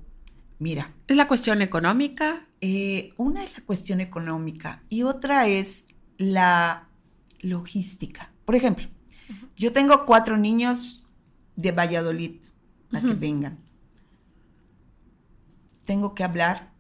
Mira. 0.61 0.95
¿Es 1.09 1.17
la 1.17 1.27
cuestión 1.27 1.61
económica? 1.61 2.47
Eh, 2.61 3.15
una 3.17 3.43
es 3.43 3.59
la 3.59 3.65
cuestión 3.65 4.01
económica 4.01 4.85
y 4.89 5.03
otra 5.03 5.49
es 5.49 5.89
la 6.19 6.89
logística. 7.41 8.31
Por 8.45 8.55
ejemplo, 8.55 8.87
yo 9.57 9.72
tengo 9.72 10.05
cuatro 10.07 10.37
niños 10.37 11.07
de 11.57 11.72
Valladolid 11.72 12.37
para 12.91 13.07
que 13.07 13.14
vengan. 13.14 13.59
Tengo 15.85 16.14
que 16.14 16.25
hablar 16.25 16.72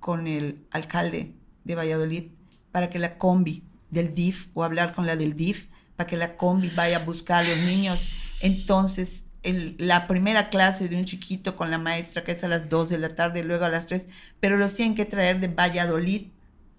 con 0.00 0.26
el 0.26 0.66
alcalde 0.70 1.34
de 1.64 1.74
Valladolid 1.74 2.30
para 2.72 2.90
que 2.90 2.98
la 2.98 3.18
combi 3.18 3.64
del 3.90 4.14
DIF 4.14 4.48
o 4.54 4.64
hablar 4.64 4.94
con 4.94 5.06
la 5.06 5.16
del 5.16 5.36
DIF 5.36 5.68
para 5.96 6.06
que 6.06 6.16
la 6.16 6.36
combi 6.36 6.70
vaya 6.70 6.98
a 6.98 7.04
buscar 7.04 7.44
a 7.44 7.48
los 7.48 7.58
niños. 7.58 8.38
Entonces, 8.42 9.26
la 9.42 10.06
primera 10.06 10.48
clase 10.48 10.88
de 10.88 10.96
un 10.96 11.04
chiquito 11.04 11.56
con 11.56 11.70
la 11.70 11.78
maestra 11.78 12.24
que 12.24 12.32
es 12.32 12.44
a 12.44 12.48
las 12.48 12.68
2 12.68 12.88
de 12.88 12.98
la 12.98 13.14
tarde, 13.14 13.42
luego 13.42 13.64
a 13.64 13.68
las 13.68 13.86
3, 13.86 14.08
pero 14.38 14.56
los 14.56 14.74
tienen 14.74 14.94
que 14.94 15.04
traer 15.04 15.40
de 15.40 15.48
Valladolid 15.48 16.28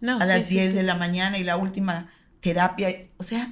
a 0.02 0.26
las 0.26 0.50
10 0.50 0.74
de 0.74 0.84
la 0.84 0.96
mañana 0.96 1.38
y 1.38 1.44
la 1.44 1.58
última 1.58 2.10
terapia, 2.40 2.90
o 3.18 3.24
sea, 3.24 3.52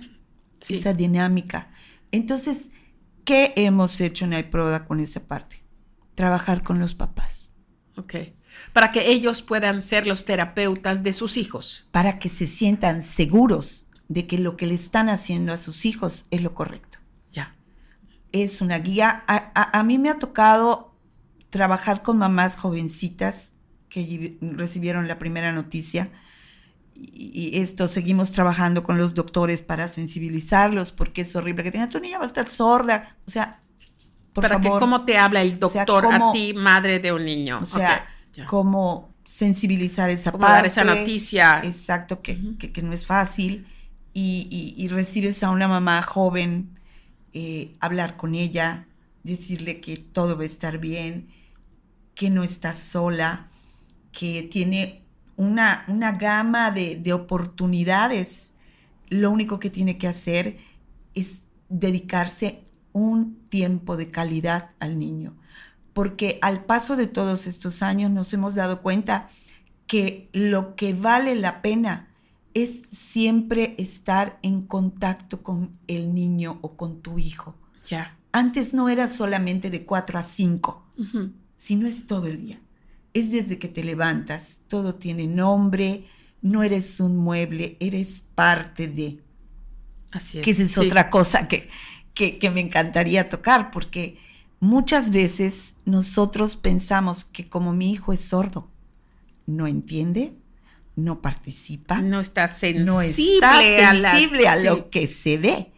esa 0.68 0.94
dinámica. 0.94 1.72
Entonces, 2.12 2.72
¿qué 3.24 3.54
hemos 3.56 4.02
hecho 4.02 4.26
en 4.26 4.34
iProda 4.34 4.86
con 4.86 5.00
esa 5.00 5.28
parte? 5.28 5.64
Trabajar 6.16 6.64
con 6.64 6.80
los 6.80 6.96
papás. 6.96 7.52
Ok 7.96 8.16
para 8.74 8.92
que 8.92 9.12
ellos 9.12 9.42
puedan 9.42 9.82
ser 9.82 10.06
los 10.06 10.26
terapeutas 10.26 11.04
de 11.04 11.14
sus 11.14 11.38
hijos. 11.38 11.88
Para 11.92 12.20
que 12.20 12.30
se 12.30 12.48
sientan 12.48 13.04
seguros 13.04 13.88
de 14.08 14.28
que 14.28 14.40
lo 14.40 14.58
que 14.58 14.68
le 14.68 14.76
están 14.76 15.10
haciendo 15.10 15.54
a 15.54 15.58
sus 15.58 15.86
hijos 15.86 16.26
es 16.32 16.42
lo 16.42 16.54
correcto. 16.54 17.00
Ya. 17.32 17.56
Es 18.32 18.62
una 18.62 18.80
guía. 18.80 19.24
A, 19.28 19.84
mí 19.84 19.98
me 19.98 20.10
ha 20.10 20.20
tocado 20.20 20.96
trabajar 21.50 22.02
con 22.02 22.18
mamás 22.18 22.56
jovencitas 22.56 23.54
que 23.90 24.38
recibieron 24.42 25.08
la 25.08 25.20
primera 25.20 25.52
noticia. 25.52 26.12
Y, 27.02 27.60
esto 27.60 27.88
seguimos 27.88 28.32
trabajando 28.32 28.84
con 28.84 28.98
los 28.98 29.14
doctores 29.14 29.62
para 29.62 29.88
sensibilizarlos, 29.88 30.92
porque 30.92 31.22
es 31.22 31.36
horrible 31.36 31.64
que 31.64 31.72
tengan 31.72 31.90
tu 31.90 32.00
niña 32.00 32.18
va 32.18 32.26
a 32.26 32.28
estar 32.28 32.50
sorda. 32.50 33.16
O 33.26 33.32
sea, 33.32 33.60
por 34.34 34.44
para 34.44 34.60
favor. 34.60 34.74
Que, 34.74 34.80
¿Cómo 34.80 35.06
te 35.06 35.18
habla 35.18 35.42
el 35.42 35.60
doctor 35.60 36.06
a 36.14 36.32
ti, 36.32 36.54
madre 36.54 37.00
de 37.00 37.14
un 37.14 37.26
niño? 37.26 37.60
O 37.62 37.66
sea, 37.66 38.08
cómo 38.48 39.14
sensibilizar 39.24 40.10
esa 40.10 40.32
parte. 40.32 40.48
Dar 40.48 40.66
esa 40.66 40.84
noticia. 40.84 41.62
Exacto, 41.64 42.22
que, 42.22 42.36
no 42.82 42.94
es 42.94 43.06
fácil. 43.06 43.68
Y, 44.14 44.88
recibes 44.92 45.44
a 45.44 45.52
una 45.52 45.68
mamá 45.68 46.02
joven, 46.02 46.78
eh, 47.34 47.76
hablar 47.80 48.18
con 48.18 48.36
ella, 48.36 48.88
decirle 49.24 49.80
que 49.80 49.98
todo 49.98 50.36
va 50.36 50.44
a 50.44 50.48
estar 50.48 50.80
bien, 50.80 51.30
que 52.16 52.30
no 52.30 52.44
está 52.44 52.74
sola, 52.74 53.46
que 54.12 54.44
tiene 54.44 55.04
una, 55.40 55.84
una 55.88 56.12
gama 56.12 56.70
de, 56.72 56.96
de 56.96 57.14
oportunidades. 57.14 58.54
Lo 59.08 59.32
único 59.32 59.60
que 59.60 59.70
tiene 59.70 59.98
que 59.98 60.08
hacer 60.08 60.58
es 61.16 61.46
dedicarse 61.70 62.62
un 62.94 63.40
tiempo 63.50 63.98
de 63.98 64.12
calidad 64.12 64.72
al 64.80 65.00
niño 65.00 65.36
porque 66.00 66.40
al 66.42 66.64
paso 66.64 66.96
de 66.96 67.08
todos 67.08 67.46
estos 67.46 67.84
años 67.84 68.10
nos 68.10 68.32
hemos 68.32 68.56
dado 68.56 68.82
cuenta 68.82 69.28
que 69.86 70.30
lo 70.32 70.78
que 70.78 70.94
vale 70.94 71.36
la 71.36 71.62
pena 71.62 72.08
es 72.54 72.84
siempre 72.90 73.76
estar 73.78 74.40
en 74.42 74.62
contacto 74.62 75.44
con 75.44 75.72
el 75.88 76.14
niño 76.16 76.60
o 76.62 76.78
con 76.78 77.02
tu 77.02 77.20
hijo. 77.20 77.56
Ya. 77.90 78.16
Antes 78.32 78.74
no 78.74 78.88
era 78.88 79.10
solamente 79.10 79.70
de 79.70 79.86
4 79.86 80.20
a 80.20 80.24
5, 80.24 80.86
sino 81.58 81.86
es 81.86 82.08
todo 82.08 82.28
el 82.28 82.40
día. 82.40 82.62
Es 83.14 83.32
desde 83.32 83.58
que 83.60 83.68
te 83.68 83.84
levantas, 83.84 84.62
todo 84.68 84.96
tiene 84.96 85.28
nombre, 85.28 86.06
no 86.42 86.64
eres 86.64 87.00
un 87.00 87.18
mueble, 87.18 87.78
eres 87.80 88.30
parte 88.36 88.88
de. 88.88 89.22
Así 90.12 90.40
es. 90.40 90.46
Que 90.46 90.52
esa 90.52 90.64
es 90.64 90.78
otra 90.78 91.10
cosa 91.10 91.48
que, 91.48 91.70
que, 92.14 92.40
que 92.40 92.50
me 92.50 92.62
encantaría 92.62 93.30
tocar, 93.30 93.72
porque 93.72 94.18
Muchas 94.60 95.12
veces 95.12 95.76
nosotros 95.86 96.58
pensamos 96.58 97.24
que 97.24 97.48
como 97.48 97.72
mi 97.72 97.92
hijo 97.94 98.12
es 98.12 98.20
sordo, 98.20 98.70
no 99.46 99.68
entiende, 99.68 100.36
no 100.98 101.22
participa, 101.22 102.02
no 102.02 102.20
está 102.20 102.48
sensible, 102.50 103.48
a, 104.48 104.56
lo 104.58 104.90
que 104.90 105.08
se 105.08 105.38
ve. 105.38 105.72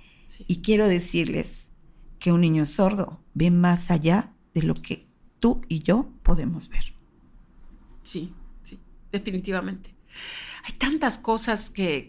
Y 0.48 0.62
quiero 0.62 0.88
decirles 0.88 1.74
que 2.18 2.32
un 2.32 2.42
niño 2.42 2.66
sordo 2.66 3.22
ve 3.36 3.52
más 3.52 3.92
allá 3.92 4.34
de 4.56 4.64
lo 4.64 4.74
que 4.74 5.08
tú 5.40 5.62
y 5.68 5.84
yo 5.84 6.10
podemos 6.24 6.68
ver. 6.70 6.96
Sí, 8.12 8.34
sí, 8.64 8.80
definitivamente 9.12 9.96
hay 10.64 10.74
tantas 10.74 11.18
cosas 11.18 11.70
que, 11.70 12.08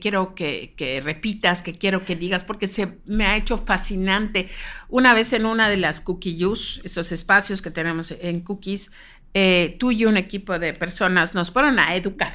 quiero 0.00 0.34
que, 0.34 1.00
repitas, 1.02 1.62
que 1.62 1.72
quiero 1.72 2.04
que 2.04 2.16
digas, 2.16 2.44
porque 2.44 2.66
se 2.66 2.98
me 3.06 3.26
ha 3.26 3.36
hecho 3.36 3.56
fascinante. 3.56 4.50
Una 4.88 5.14
vez 5.14 5.32
en 5.32 5.46
una 5.46 5.68
de 5.68 5.78
las 5.78 6.00
Cookie 6.00 6.38
esos 6.84 7.12
espacios 7.12 7.62
que 7.62 7.70
tenemos 7.70 8.10
en 8.10 8.40
Cookies, 8.40 8.92
eh, 9.32 9.76
tú 9.78 9.90
y 9.90 10.04
un 10.04 10.16
equipo 10.16 10.58
de 10.58 10.74
personas 10.74 11.34
nos 11.34 11.50
fueron 11.50 11.78
a 11.78 11.96
educar. 11.96 12.34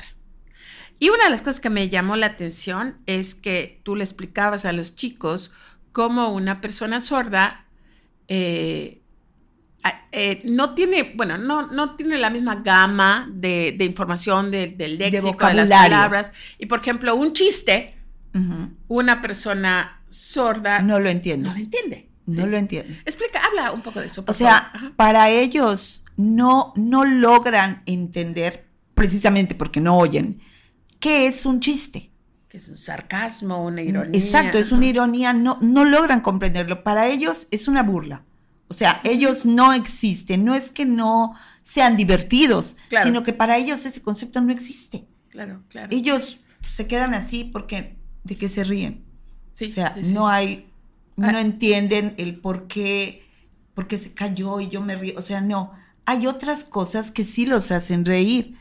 Y 0.97 1.09
una 1.09 1.25
de 1.25 1.29
las 1.29 1.41
cosas 1.41 1.59
que 1.59 1.69
me 1.69 1.87
llamó 1.87 2.15
la 2.15 2.27
atención 2.27 2.97
es 3.05 3.35
que 3.35 3.79
tú 3.83 3.95
le 3.95 4.03
explicabas 4.03 4.65
a 4.65 4.73
los 4.73 4.95
chicos 4.95 5.53
cómo 5.91 6.33
una 6.33 6.61
persona 6.61 6.99
sorda 6.99 7.67
eh, 8.27 8.98
eh, 10.11 10.41
no 10.45 10.73
tiene, 10.73 11.13
bueno, 11.15 11.37
no, 11.37 11.67
no 11.67 11.95
tiene 11.95 12.17
la 12.17 12.29
misma 12.29 12.55
gama 12.55 13.29
de, 13.31 13.75
información 13.79 14.51
del 14.51 14.97
léxico, 14.97 15.47
de, 15.47 15.53
las 15.53 15.69
palabras. 15.69 16.31
Y 16.57 16.65
por 16.65 16.79
ejemplo, 16.79 17.15
un 17.15 17.33
chiste, 17.33 17.95
una 18.87 19.21
persona 19.21 20.01
sorda 20.09 20.81
no 20.81 20.99
lo 20.99 21.09
entiende. 21.09 21.47
No 21.47 21.53
lo 21.53 21.59
entiende. 21.59 22.09
No 22.25 22.45
lo 22.45 22.57
entiende. 22.57 23.01
Explica, 23.05 23.41
habla 23.43 23.71
un 23.71 23.81
poco 23.81 23.99
de 23.99 24.07
eso. 24.07 24.23
o 24.27 24.33
sea, 24.33 24.71
para 24.95 25.29
ellos 25.29 26.05
no, 26.15 26.73
no 26.75 27.05
logran 27.05 27.81
entender, 27.85 28.67
precisamente 28.93 29.55
porque 29.55 29.79
no 29.79 29.97
oyen, 29.97 30.39
qué 30.99 31.27
es 31.27 31.45
un 31.45 31.59
chiste. 31.59 32.11
Que 32.49 32.57
es 32.57 32.67
un 32.67 32.77
sarcasmo, 32.77 33.63
una 33.63 33.81
ironía. 33.81 34.19
Exacto, 34.19 34.57
es 34.57 34.71
una 34.71 34.87
ironía, 34.87 35.33
no, 35.33 35.59
no 35.61 35.85
logran 35.85 36.21
comprenderlo. 36.21 36.83
Para 36.83 37.07
ellos 37.07 37.47
es 37.51 37.67
una 37.67 37.83
burla. 37.83 38.23
O 38.69 38.75
sea, 38.75 39.01
ellos 39.03 39.47
no 39.47 39.73
existen, 39.73 40.45
no 40.45 40.53
es 40.53 40.71
que 40.71 40.85
no 40.85 41.33
sean 41.63 41.97
divertidos, 41.97 42.77
sino 43.03 43.23
que 43.23 43.33
para 43.33 43.57
ellos 43.57 43.83
ese 43.85 44.01
concepto 44.01 44.41
no 44.41 44.51
existe. 44.53 45.07
Claro, 45.29 45.63
claro. 45.69 45.89
Ellos 45.91 46.41
se 46.69 46.85
quedan 46.85 47.15
así 47.15 47.43
porque 47.43 47.97
de 48.23 48.35
que 48.35 48.47
se 48.47 48.63
ríen. 48.63 49.05
o 49.59 49.69
sea, 49.69 49.95
no 50.05 50.29
hay, 50.29 50.71
no 51.15 51.37
ah. 51.37 51.41
entienden 51.41 52.13
el 52.17 52.39
por 52.39 52.67
qué, 52.67 53.27
porque 53.73 53.97
se 53.97 54.13
cayó 54.13 54.59
y 54.59 54.69
yo 54.69 54.81
me 54.81 54.95
río. 54.95 55.15
O 55.17 55.23
sea, 55.23 55.41
no, 55.41 55.73
hay 56.05 56.27
otras 56.27 56.63
cosas 56.63 57.09
que 57.09 57.25
sí 57.25 57.47
los 57.47 57.71
hacen 57.71 58.05
reír. 58.05 58.55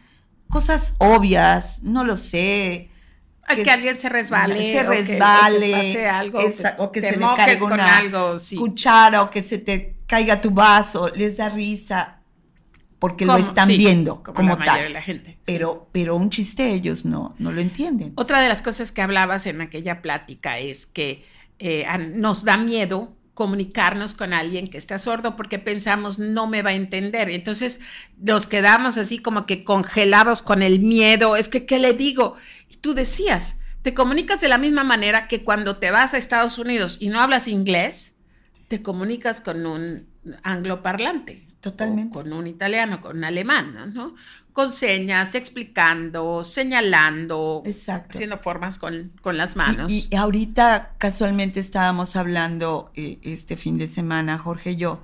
Cosas 0.48 0.94
obvias, 0.98 1.82
no 1.82 2.02
lo 2.02 2.16
sé. 2.16 2.90
Que, 3.46 3.70
alguien 3.70 3.98
se 3.98 4.09
resbale. 4.09 4.72
Se 4.72 4.82
resbale. 4.82 5.74
O 5.74 5.80
que, 5.80 6.06
algo. 6.06 6.38
o 6.78 6.92
que 6.92 7.00
se 7.02 7.16
le 7.16 7.26
caiga 7.36 7.64
una 7.64 7.96
algo, 7.98 8.36
cuchara 8.56 9.22
o 9.22 9.30
que 9.30 9.42
se 9.42 9.59
te 9.59 9.97
caiga 10.09 10.40
tu 10.40 10.50
vaso. 10.50 11.09
Les 11.14 11.36
da 11.36 11.48
risa 11.48 12.18
porque 12.98 13.24
lo 13.24 13.36
están 13.36 13.68
viendo 13.68 14.24
como, 14.24 14.56
la 14.56 14.64
tal. 14.64 14.82
De 14.82 14.88
la 14.88 15.02
gente, 15.02 15.38
pero, 15.44 15.88
pero 15.92 16.16
un 16.16 16.30
chiste 16.30 16.72
ellos 16.72 17.04
no, 17.04 17.36
no 17.38 17.52
lo 17.52 17.61
entienden. 17.61 18.12
Otra 18.16 18.40
de 18.40 18.48
las 18.48 18.62
cosas 18.62 18.90
que 18.90 19.02
hablabas 19.02 19.46
en 19.46 19.61
aquella 19.61 20.02
plática 20.02 20.59
es 20.59 20.86
que 20.86 21.24
eh, 21.61 21.86
nos 22.14 22.42
da 22.42 22.56
miedo 22.56 23.14
comunicarnos 23.34 24.14
con 24.14 24.32
alguien 24.32 24.66
que 24.66 24.78
está 24.78 24.98
sordo 24.98 25.36
porque 25.36 25.61
pensamos 25.61 26.18
no 26.18 26.48
me 26.48 26.62
va 26.62 26.70
a 26.70 26.74
entender. 26.74 27.30
Entonces 27.30 27.80
nos 28.16 28.48
quedamos 28.48 28.98
así 28.98 29.18
como 29.18 29.46
que 29.46 29.62
congelados 29.62 30.42
con 30.42 30.61
el 30.61 30.80
miedo. 30.80 31.36
Es 31.36 31.48
que, 31.48 31.64
¿qué 31.64 31.78
le 31.78 31.92
digo? 31.92 32.34
Y 32.68 32.78
tú 32.78 32.94
decías, 32.94 33.61
te 33.82 33.94
comunicas 33.94 34.40
de 34.40 34.48
la 34.48 34.59
misma 34.59 34.82
manera 34.82 35.28
que 35.28 35.44
cuando 35.44 35.76
te 35.76 35.92
vas 35.92 36.14
a 36.14 36.18
Estados 36.18 36.59
Unidos 36.59 36.96
y 36.98 37.11
no 37.11 37.20
hablas 37.20 37.46
inglés, 37.46 38.18
te 38.69 38.83
comunicas 38.83 39.41
con 39.41 39.66
un 39.66 40.07
angloparlante. 40.43 41.49
Totalmente. 41.61 42.14
con 42.14 42.33
un 42.33 42.47
italiano, 42.47 43.01
con 43.01 43.16
un 43.16 43.25
alemán, 43.25 43.93
¿no? 43.93 44.14
Con 44.53 44.73
señas, 44.73 45.35
explicando, 45.35 46.45
señalando, 46.45 47.64
haciendo 47.64 48.37
formas 48.37 48.79
con, 48.79 49.12
las 49.25 49.57
manos. 49.57 49.91
Y, 49.91 50.09
ahorita 50.14 50.95
casualmente 50.99 51.59
estábamos 51.59 52.14
hablando 52.14 52.93
eh, 52.95 53.19
este 53.23 53.57
fin 53.57 53.77
de 53.77 53.89
semana, 53.89 54.39
Jorge 54.39 54.71
y 54.73 54.77
yo, 54.77 55.03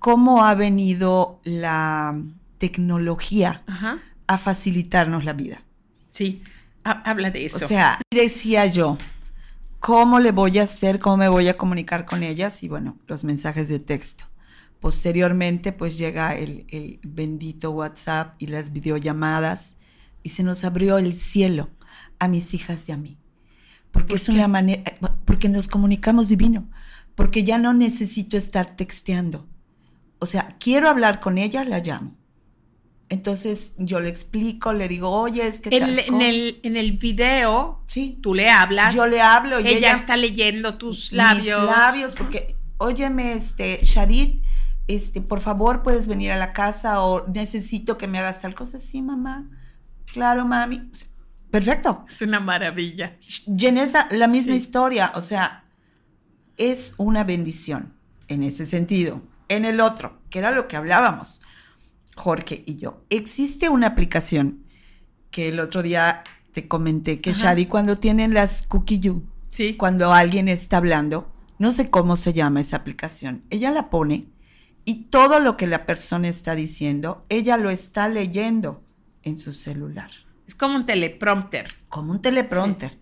cómo 0.00 0.44
ha 0.44 0.56
venido 0.56 1.40
la 1.44 2.20
tecnología 2.58 3.62
a 4.26 4.38
facilitarnos 4.38 5.24
la 5.24 5.34
vida. 5.34 5.62
Sí, 6.10 6.42
habla 6.82 7.30
de 7.30 7.46
eso. 7.46 7.64
O 7.64 7.68
sea, 7.68 8.00
decía 8.10 8.66
yo, 8.66 8.98
¿cómo 9.86 10.18
le 10.18 10.32
voy 10.32 10.58
a 10.58 10.64
hacer, 10.64 10.98
cómo 10.98 11.16
me 11.16 11.28
voy 11.28 11.46
a 11.46 11.56
comunicar 11.56 12.06
con 12.06 12.24
ellas? 12.24 12.64
Y 12.64 12.68
bueno, 12.68 12.96
los 13.06 13.22
mensajes 13.22 13.68
de 13.68 13.78
texto 13.78 14.24
Posteriormente, 14.80 15.70
pues 15.70 15.96
llega 15.96 16.34
el, 16.34 16.98
bendito 17.04 17.70
WhatsApp 17.70 18.34
y 18.38 18.48
las 18.48 18.72
videollamadas 18.72 19.76
y 20.24 20.30
se 20.30 20.42
nos 20.42 20.64
abrió 20.64 20.98
el 20.98 21.14
cielo 21.14 21.70
a 22.18 22.26
mis 22.26 22.52
hijas 22.52 22.88
y 22.88 22.92
a 22.92 22.96
mí. 22.96 23.16
Porque 23.92 24.16
es 24.16 24.28
una 24.28 24.48
manera, 24.48 24.82
porque 25.24 25.48
nos 25.48 25.68
comunicamos 25.68 26.28
divino, 26.28 26.68
porque 27.14 27.44
ya 27.44 27.56
no 27.56 27.72
necesito 27.72 28.36
estar 28.36 28.74
texteando. 28.74 29.46
O 30.18 30.26
sea, 30.26 30.56
quiero 30.58 30.88
hablar 30.88 31.20
con 31.20 31.38
ella, 31.38 31.64
la 31.64 31.78
llamo. 31.78 32.12
Entonces 33.08 33.74
yo 33.78 34.00
le 34.00 34.08
explico, 34.08 34.72
le 34.72 34.88
digo, 34.88 35.10
oye, 35.10 35.46
es 35.46 35.60
que... 35.60 35.74
En, 35.76 35.98
en, 35.98 36.20
el, 36.20 36.60
en 36.64 36.76
el 36.76 36.92
video, 36.92 37.80
sí. 37.86 38.18
tú 38.20 38.34
le 38.34 38.50
hablas. 38.50 38.94
Yo 38.94 39.06
le 39.06 39.20
hablo 39.20 39.60
y 39.60 39.68
ella, 39.68 39.92
está 39.92 40.16
leyendo 40.16 40.76
tus 40.76 41.12
labios. 41.12 41.60
Mis 41.60 41.70
labios, 41.70 42.14
porque, 42.14 42.56
óyeme, 42.78 43.34
este, 43.34 43.78
Sharit, 43.82 44.42
este, 44.88 45.20
por 45.20 45.40
favor, 45.40 45.82
puedes 45.82 46.08
venir 46.08 46.32
a 46.32 46.36
la 46.36 46.52
casa 46.52 47.00
o 47.02 47.26
necesito 47.28 47.96
que 47.96 48.08
me 48.08 48.18
hagas 48.18 48.40
tal 48.40 48.56
cosa. 48.56 48.80
Sí, 48.80 49.02
mamá. 49.02 49.48
Claro, 50.12 50.44
mami. 50.44 50.90
perfecto. 51.50 52.04
Es 52.08 52.22
una 52.22 52.40
maravilla. 52.40 53.16
Genesa, 53.56 54.08
la 54.10 54.26
misma 54.26 54.54
historia. 54.56 55.12
O 55.14 55.22
sea, 55.22 55.64
es 56.56 56.94
una 56.96 57.22
bendición 57.22 57.94
en 58.26 58.42
ese 58.42 58.66
sentido. 58.66 59.22
En 59.48 59.64
el 59.64 59.80
otro, 59.80 60.18
que 60.28 60.40
era 60.40 60.50
lo 60.50 60.66
que 60.66 60.76
hablábamos, 60.76 61.40
Jorge 62.16 62.64
y 62.66 62.76
yo. 62.76 63.04
Existe 63.10 63.68
una 63.68 63.88
aplicación 63.88 64.64
que 65.30 65.48
el 65.48 65.60
otro 65.60 65.82
día 65.82 66.24
te 66.52 66.66
comenté 66.66 67.20
que 67.20 67.32
Shadi, 67.32 67.66
cuando 67.66 67.96
tienen 67.96 68.32
las 68.32 68.66
cookie 68.66 68.98
you, 68.98 69.22
sí. 69.50 69.76
cuando 69.76 70.12
alguien 70.12 70.48
está 70.48 70.78
hablando, 70.78 71.30
no 71.58 71.72
sé 71.72 71.90
cómo 71.90 72.16
se 72.16 72.32
llama 72.32 72.62
esa 72.62 72.78
aplicación, 72.78 73.44
ella 73.50 73.70
la 73.70 73.90
pone 73.90 74.26
y 74.86 75.04
todo 75.04 75.40
lo 75.40 75.56
que 75.58 75.66
la 75.66 75.84
persona 75.84 76.28
está 76.28 76.54
diciendo, 76.54 77.26
ella 77.28 77.58
lo 77.58 77.70
está 77.70 78.08
leyendo 78.08 78.82
en 79.22 79.38
su 79.38 79.52
celular. 79.52 80.10
Es 80.46 80.54
como 80.54 80.76
un 80.76 80.86
teleprompter. 80.86 81.66
Como 81.88 82.12
un 82.12 82.22
teleprompter. 82.22 82.96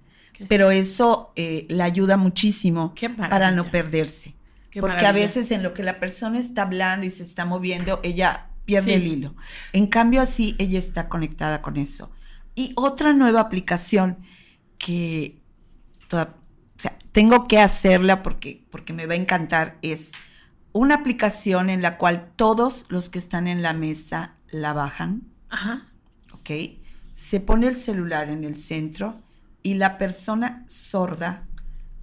Pero 0.48 0.70
eso 0.70 1.32
eh, 1.36 1.66
le 1.68 1.82
ayuda 1.82 2.16
muchísimo 2.16 2.94
para 3.30 3.52
no 3.52 3.70
perderse. 3.70 4.34
porque 4.80 5.06
a 5.06 5.12
veces 5.12 5.52
en 5.52 5.62
lo 5.62 5.74
que 5.74 5.84
la 5.84 6.00
persona 6.00 6.40
está 6.40 6.62
hablando 6.62 7.06
y 7.06 7.10
se 7.10 7.22
está 7.22 7.44
moviendo, 7.44 8.00
ella 8.02 8.48
pierde 8.64 8.94
el 8.94 9.06
hilo. 9.06 9.34
En 9.72 9.86
cambio, 9.86 10.20
así 10.20 10.54
ella 10.58 10.78
está 10.78 11.08
conectada 11.08 11.62
con 11.62 11.76
eso. 11.76 12.10
Y 12.54 12.72
otra 12.76 13.12
nueva 13.12 13.40
aplicación 13.40 14.18
que 14.78 15.40
tengo 17.12 17.46
que 17.46 17.60
hacerla 17.60 18.22
porque, 18.22 18.64
porque 18.70 18.92
me 18.92 19.06
va 19.06 19.14
a 19.14 19.16
encantar 19.16 19.78
es 19.82 20.12
una 20.72 20.96
aplicación 20.96 21.70
en 21.70 21.82
la 21.82 21.96
cual 21.98 22.30
todos 22.36 22.86
los 22.88 23.08
que 23.08 23.18
están 23.18 23.46
en 23.46 23.62
la 23.62 23.72
mesa 23.72 24.34
la 24.50 24.72
bajan. 24.72 25.22
Ajá. 25.48 25.86
¿Ok? 26.32 26.50
Se 27.14 27.40
pone 27.40 27.68
el 27.68 27.76
celular 27.76 28.28
en 28.28 28.44
el 28.44 28.56
centro 28.56 29.20
y 29.62 29.74
la 29.74 29.98
persona 29.98 30.64
sorda, 30.66 31.46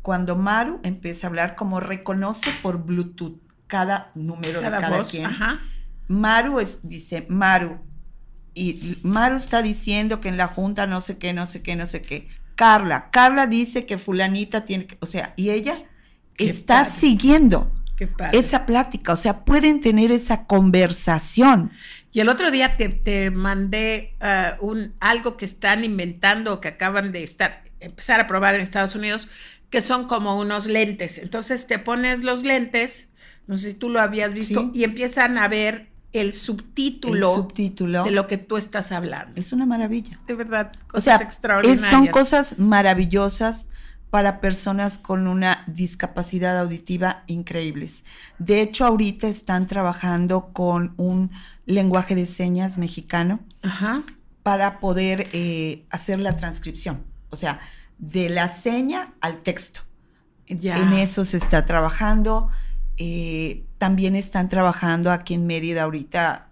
cuando 0.01 0.35
Maru 0.35 0.79
empieza 0.83 1.27
a 1.27 1.29
hablar, 1.29 1.55
como 1.55 1.79
reconoce 1.79 2.49
por 2.63 2.83
Bluetooth 2.83 3.39
cada 3.67 4.11
número 4.15 4.61
de 4.61 4.69
cada 4.69 5.03
quien. 5.03 5.27
Ajá. 5.27 5.59
Maru 6.07 6.59
dice, 6.83 7.25
Maru, 7.29 7.79
y 8.53 8.97
Maru 9.03 9.37
está 9.37 9.61
diciendo 9.61 10.21
que 10.21 10.29
en 10.29 10.37
la 10.37 10.47
junta 10.47 10.87
no 10.87 11.01
sé 11.01 11.17
qué, 11.17 11.33
no 11.33 11.47
sé 11.47 11.61
qué, 11.61 11.75
no 11.75 11.87
sé 11.87 12.01
qué. 12.01 12.27
Carla, 12.55 13.09
Carla 13.09 13.47
dice 13.47 13.85
que 13.85 13.97
fulanita 13.97 14.65
tiene 14.65 14.85
que, 14.85 14.97
o 14.99 15.05
sea, 15.05 15.33
y 15.35 15.49
ella 15.49 15.75
está 16.37 16.85
siguiendo 16.85 17.71
esa 18.31 18.65
plática, 18.65 19.13
o 19.13 19.15
sea, 19.15 19.45
pueden 19.45 19.81
tener 19.81 20.11
esa 20.11 20.45
conversación. 20.45 21.71
Y 22.11 22.19
el 22.19 22.29
otro 22.29 22.51
día 22.51 22.75
te, 22.77 23.31
mandé 23.31 24.15
uh, 24.21 24.65
un, 24.65 24.93
algo 24.99 25.37
que 25.37 25.45
están 25.45 25.83
inventando, 25.83 26.59
que 26.59 26.69
acaban 26.69 27.11
de 27.11 27.23
estar, 27.23 27.63
empezar 27.79 28.19
a 28.19 28.27
probar 28.27 28.55
en 28.55 28.61
Estados 28.61 28.95
Unidos, 28.95 29.29
que 29.69 29.81
son 29.81 30.07
como 30.07 30.39
unos 30.39 30.65
lentes. 30.65 31.19
Entonces 31.19 31.67
te 31.67 31.79
pones 31.79 32.23
los 32.23 32.43
lentes, 32.43 33.13
no 33.47 33.57
sé 33.57 33.71
si 33.71 33.77
tú 33.77 33.89
lo 33.89 34.01
habías 34.01 34.33
visto, 34.33 34.71
y 34.73 34.83
empiezan 34.83 35.37
a 35.37 35.47
ver 35.47 35.90
el 36.13 36.33
subtítulo, 36.33 37.35
subtítulo, 37.35 38.03
de 38.03 38.11
lo 38.11 38.27
que 38.27 38.37
tú 38.37 38.57
estás 38.57 38.91
hablando. 38.91 39.39
Es 39.39 39.53
una 39.53 39.65
maravilla. 39.65 40.19
De 40.27 40.35
verdad, 40.35 40.71
cosas 40.87 41.21
extraordinarias. 41.21 41.89
son 41.89 42.07
cosas 42.07 42.59
maravillosas 42.59 43.69
para 44.09 44.41
personas 44.41 44.97
con 44.97 45.25
una 45.25 45.63
discapacidad 45.67 46.59
auditiva 46.59 47.23
increíbles. 47.27 48.03
De 48.39 48.61
hecho, 48.61 48.85
ahorita 48.85 49.27
están 49.27 49.67
trabajando 49.67 50.49
con 50.51 50.93
un 50.97 51.31
lenguaje 51.65 52.13
de 52.13 52.25
señas 52.25 52.77
mexicano 52.77 53.39
para 54.43 54.81
poder 54.81 55.29
eh, 55.31 55.85
hacer 55.89 56.19
la 56.19 56.35
transcripción, 56.35 57.03
o 57.29 57.37
sea, 57.37 57.61
de 57.99 58.29
la 58.29 58.49
seña 58.49 59.13
al 59.21 59.37
texto. 59.37 59.81
En 60.45 60.91
eso 60.91 61.23
se 61.23 61.37
está 61.37 61.65
trabajando. 61.65 62.49
Eh, 62.97 63.63
también 63.81 64.15
están 64.15 64.47
trabajando 64.47 65.11
aquí 65.11 65.33
en 65.33 65.47
Mérida 65.47 65.81
ahorita, 65.81 66.49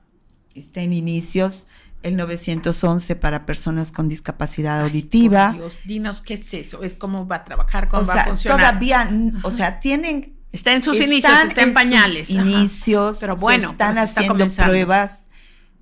está 0.55 0.81
en 0.81 0.93
inicios, 0.93 1.67
el 2.01 2.15
911 2.15 3.15
para 3.17 3.45
personas 3.45 3.91
con 3.91 4.09
discapacidad 4.09 4.81
auditiva. 4.81 5.51
Dios, 5.51 5.77
dinos 5.85 6.23
qué 6.23 6.33
es 6.33 6.51
eso, 6.55 6.81
es 6.81 6.93
cómo 6.93 7.27
va 7.27 7.35
a 7.35 7.43
trabajar, 7.45 7.87
cómo 7.87 8.03
va 8.03 8.15
a 8.15 8.25
funcionar. 8.25 8.57
Todavía, 8.59 9.11
o 9.43 9.51
sea, 9.51 9.79
tienen 9.79 10.39
está 10.51 10.73
en 10.73 10.81
sus 10.81 10.99
inicios, 10.99 11.31
está 11.43 11.61
en, 11.61 11.75
pañales. 11.75 12.31
inicios, 12.31 13.19
pero 13.21 13.35
bueno, 13.35 13.69
están 13.69 13.99
haciendo 13.99 14.49
pruebas. 14.49 15.29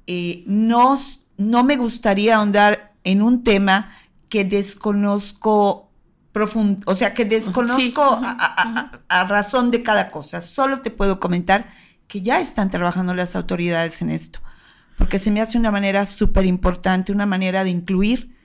Eh, 0.05 0.43
no, 0.47 0.99
no 1.37 1.63
me 1.63 1.77
gustaría 1.77 2.35
ahondar 2.35 2.93
en 3.05 3.21
un 3.21 3.45
tema 3.45 3.93
que 4.27 4.43
desconozco 4.43 5.86
profundo, 6.37 6.83
o 6.85 6.95
sea, 6.95 7.13
que 7.13 7.25
desconozco 7.25 8.21
a 8.21 9.23
razón 9.27 9.71
de 9.71 9.81
cada 9.81 10.11
cosa. 10.11 10.41
Solo 10.41 10.81
te 10.81 10.91
puedo 10.91 11.19
comentar 11.19 11.69
que 12.07 12.21
ya 12.21 12.39
están 12.39 12.69
trabajando 12.69 13.13
las 13.13 13.35
autoridades 13.35 14.01
en 14.01 14.11
esto 14.11 14.39
porque 14.97 15.19
se 15.19 15.31
me 15.31 15.41
hace 15.41 15.57
una 15.57 15.71
manera 15.71 16.05
súper 16.05 16.45
importante, 16.45 17.11
una 17.11 17.25
manera 17.25 17.63
de 17.63 17.69
incluir 17.69 18.35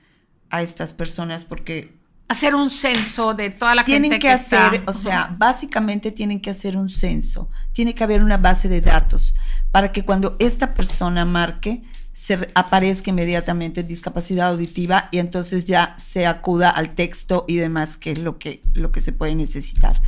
a 0.49 0.61
estas 0.61 0.93
personas, 0.93 1.45
porque... 1.45 1.97
Hacer 2.29 2.55
un 2.55 2.69
censo 2.69 3.33
de 3.33 3.49
toda 3.49 3.75
la 3.75 3.83
tienen 3.83 4.11
gente 4.11 4.19
que, 4.19 4.27
que 4.27 4.33
hacer, 4.33 4.83
o 4.85 4.93
sea, 4.93 5.35
básicamente 5.37 6.11
tienen 6.11 6.39
que 6.39 6.49
hacer 6.49 6.77
un 6.77 6.89
censo, 6.89 7.49
tiene 7.73 7.93
que 7.93 8.03
haber 8.03 8.23
una 8.23 8.37
base 8.37 8.69
de 8.69 8.81
datos 8.81 9.35
para 9.71 9.91
que 9.91 10.05
cuando 10.05 10.35
esta 10.39 10.73
persona 10.73 11.25
marque 11.25 11.83
se 12.13 12.51
aparezca 12.53 13.09
inmediatamente 13.09 13.81
discapacidad 13.81 14.49
auditiva 14.49 15.07
y 15.09 15.17
entonces 15.17 15.65
ya 15.65 15.95
se 15.97 16.27
acuda 16.27 16.69
al 16.69 16.93
texto 16.93 17.43
y 17.47 17.57
demás, 17.57 17.97
que 17.97 18.11
es 18.11 18.19
lo 18.19 18.37
que, 18.37 18.61
lo 18.73 18.91
que 18.91 19.01
se 19.01 19.11
puede 19.11 19.33
necesitar. 19.33 19.99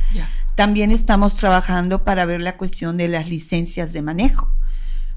También 0.54 0.92
estamos 0.92 1.34
trabajando 1.34 2.04
para 2.04 2.24
ver 2.24 2.40
la 2.40 2.56
cuestión 2.56 2.96
de 2.96 3.08
las 3.08 3.28
licencias 3.28 3.92
de 3.92 4.02
manejo, 4.02 4.52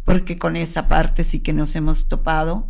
porque 0.03 0.39
con 0.39 0.55
esa 0.55 0.87
parte 0.87 1.23
sí 1.23 1.41
que 1.41 1.53
nos 1.53 1.75
hemos 1.75 2.07
topado 2.07 2.67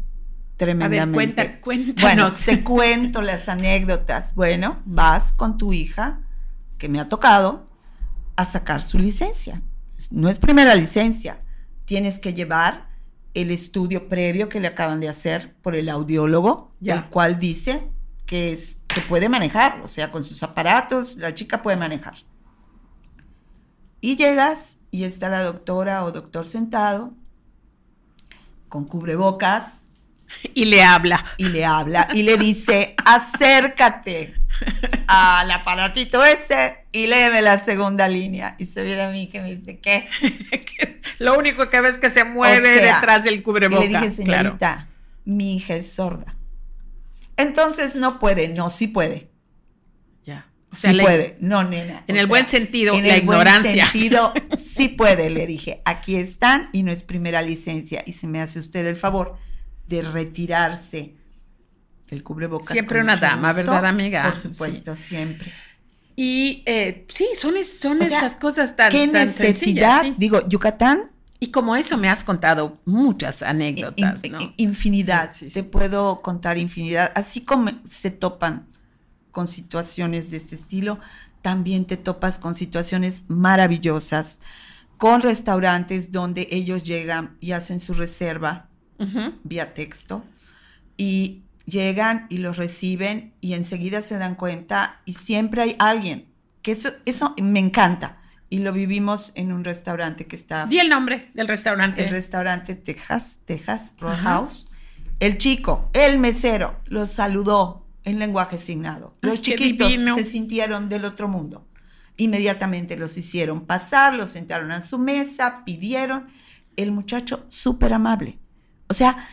tremendamente. 0.58 1.42
A 1.42 1.46
ver, 1.46 1.62
cuenta, 1.62 2.02
Bueno, 2.02 2.34
te 2.34 2.62
cuento 2.62 3.22
las 3.22 3.48
anécdotas. 3.48 4.36
Bueno, 4.36 4.82
vas 4.84 5.32
con 5.32 5.58
tu 5.58 5.72
hija, 5.72 6.20
que 6.78 6.90
me 6.90 7.00
ha 7.00 7.08
tocado, 7.08 7.70
a 8.36 8.44
sacar 8.44 8.84
su 8.84 9.00
licencia. 9.00 9.62
No 10.12 10.28
es 10.28 10.40
primera 10.40 10.76
licencia, 10.76 11.40
tienes 11.86 12.20
que 12.20 12.34
llevar 12.34 12.89
el 13.34 13.52
estudio 13.52 14.10
previo 14.10 14.50
que 14.50 14.60
le 14.60 14.68
acaban 14.68 15.00
de 15.00 15.10
hacer 15.10 15.54
por 15.62 15.76
el 15.76 15.90
audiólogo, 15.90 16.72
el 16.84 17.06
cual 17.10 17.40
dice 17.40 17.92
que, 18.26 18.52
es, 18.52 18.82
que 18.88 19.02
puede 19.02 19.30
manejar, 19.30 19.82
o 19.84 19.88
sea, 19.88 20.12
con 20.12 20.24
sus 20.24 20.42
aparatos, 20.44 21.18
la 21.18 21.34
chica 21.34 21.62
puede 21.62 21.78
manejar. 21.78 22.16
Y 24.02 24.16
llegas 24.16 24.80
y 24.92 25.04
está 25.04 25.30
la 25.30 25.44
doctora 25.44 26.04
o 26.04 26.12
doctor 26.12 26.48
sentado, 26.48 27.14
con 28.70 28.86
cubrebocas. 28.86 29.86
Y 30.54 30.66
le 30.66 30.84
habla. 30.84 31.26
Y 31.38 31.46
le 31.46 31.66
habla 31.66 32.08
y 32.14 32.24
le 32.24 32.38
dice, 32.38 32.96
acércate 33.06 34.36
al 35.08 35.52
aparatito 35.52 36.24
ese 36.24 36.86
y 36.92 37.08
léeme 37.08 37.42
la 37.42 37.58
segunda 37.58 38.08
línea. 38.08 38.56
Y 38.58 38.66
se 38.66 38.84
viene 38.84 39.04
a 39.04 39.10
mí 39.10 39.28
que 39.28 39.42
me 39.42 39.56
dice, 39.56 39.80
¿qué? 39.80 40.10
Lo 41.20 41.38
único 41.38 41.70
que 41.70 41.82
ves 41.82 41.98
que 41.98 42.10
se 42.10 42.24
mueve 42.24 42.82
detrás 42.82 43.24
del 43.24 43.44
cubrebocas. 43.44 43.86
Y 43.86 43.90
le 43.90 44.00
dije, 44.00 44.12
señorita, 44.12 44.88
mi 45.26 45.56
hija 45.56 45.76
es 45.76 45.92
sorda. 45.92 46.36
Entonces 47.38 47.96
no 47.96 48.20
puede, 48.20 48.50
no, 48.50 48.70
sí 48.70 48.88
puede. 48.88 49.30
Ya. 50.26 50.48
O 50.72 50.76
sea, 50.76 50.92
sí 50.92 51.00
puede, 51.00 51.38
no, 51.40 51.64
nena. 51.64 52.04
En 52.08 52.18
el 52.18 52.28
buen 52.28 52.46
sentido, 52.46 52.96
en 52.96 53.08
la 53.08 53.16
el 53.16 53.24
ignorancia. 53.24 53.86
Buen 53.86 53.92
sentido, 53.92 54.34
sí 54.58 54.90
puede, 54.90 55.30
le 55.30 55.48
dije. 55.48 55.82
Aquí 55.86 56.16
están 56.16 56.70
y 56.74 56.84
no 56.84 56.92
es 56.92 57.04
primera 57.04 57.42
licencia. 57.42 58.04
Y 58.06 58.14
se 58.14 58.28
me 58.28 58.42
hace 58.42 58.60
usted 58.60 58.86
el 58.86 58.98
favor 58.98 59.38
de 59.90 60.04
retirarse 60.04 61.16
el 62.08 62.24
cubrebocas. 62.24 62.72
Siempre 62.72 63.02
una 63.02 63.16
dama, 63.16 63.52
¿verdad, 63.54 63.86
amiga? 63.86 64.24
Por 64.24 64.38
supuesto, 64.38 64.96
siempre. 64.96 65.52
Y 66.16 66.64
eh, 66.66 67.06
sí, 67.10 67.28
son, 67.36 67.56
son 67.64 68.02
estas 68.02 68.36
cosas 68.36 68.76
tan, 68.76 68.92
¿qué 68.92 69.08
necesidad? 69.08 70.06
Digo, 70.18 70.48
Yucatán. 70.48 71.12
Y 71.42 71.52
como 71.52 71.78
eso 71.78 71.98
me 71.98 72.10
has 72.10 72.26
contado 72.26 72.82
muchas 72.84 73.44
anécdotas, 73.44 74.22
¿no? 74.30 74.40
Infinidad, 74.58 75.32
te 75.32 75.64
puedo 75.64 76.22
contar 76.22 76.58
infinidad. 76.58 77.14
Así 77.16 77.42
como 77.42 77.72
se 77.86 78.12
topan 78.12 78.68
con 79.32 79.48
situaciones 79.48 80.32
de 80.32 80.38
este 80.38 80.56
estilo, 80.56 81.00
también 81.42 81.86
te 81.86 81.96
topas 81.96 82.40
con 82.40 82.56
situaciones 82.56 83.24
maravillosas, 83.30 84.40
con 84.98 85.22
restaurantes 85.22 86.12
donde 86.12 86.50
ellos 86.52 86.84
llegan 86.84 87.38
y 87.40 87.54
hacen 87.54 87.80
su 87.80 87.94
reserva 87.94 88.69
vía 89.43 89.74
texto 89.74 90.24
y 90.97 91.43
llegan 91.66 92.26
y 92.30 92.39
los 92.39 92.58
reciben 92.58 93.34
y 93.41 93.54
enseguida 93.54 94.02
se 94.02 94.18
dan 94.18 94.36
cuenta 94.36 95.02
y 95.06 95.14
siempre 95.14 95.62
hay 95.62 95.76
alguien, 95.80 96.26
que 96.62 96.72
eso, 96.72 96.89
eso 97.06 97.36
me 97.41 97.60
encanta. 97.60 98.18
Y 98.52 98.60
lo 98.60 98.74
vivimos 98.74 99.32
en 99.36 99.52
un 99.52 99.64
restaurante 99.64 100.26
que 100.26 100.36
está... 100.36 100.66
Di 100.66 100.80
el 100.80 100.89
nombre 100.89 101.30
del 101.36 101.47
restaurante. 101.47 102.04
El 102.04 102.10
restaurante 102.10 102.74
Texas, 102.74 103.41
Texas, 103.45 103.93
Roadhouse. 104.00 104.70
El 105.20 105.38
chico, 105.38 105.91
el 105.93 106.18
mesero, 106.18 106.80
los 106.86 107.12
saludó 107.12 107.86
en 108.06 108.18
lenguaje 108.18 108.58
signado. 108.58 109.16
Los 109.22 109.41
chiquitos 109.41 109.91
se 110.16 110.26
sintieron 110.26 110.89
del 110.89 111.06
otro 111.06 111.28
mundo. 111.28 111.68
Inmediatamente 112.18 112.97
los 112.97 113.18
hicieron 113.18 113.66
pasar, 113.66 114.16
los 114.16 114.32
sentaron 114.32 114.72
a 114.72 114.82
su 114.82 114.97
mesa, 114.97 115.64
pidieron. 115.64 116.28
El 116.76 116.91
muchacho 116.91 117.45
súper 117.50 117.93
amable. 117.93 118.39
O 118.90 118.94
sea, 118.94 119.28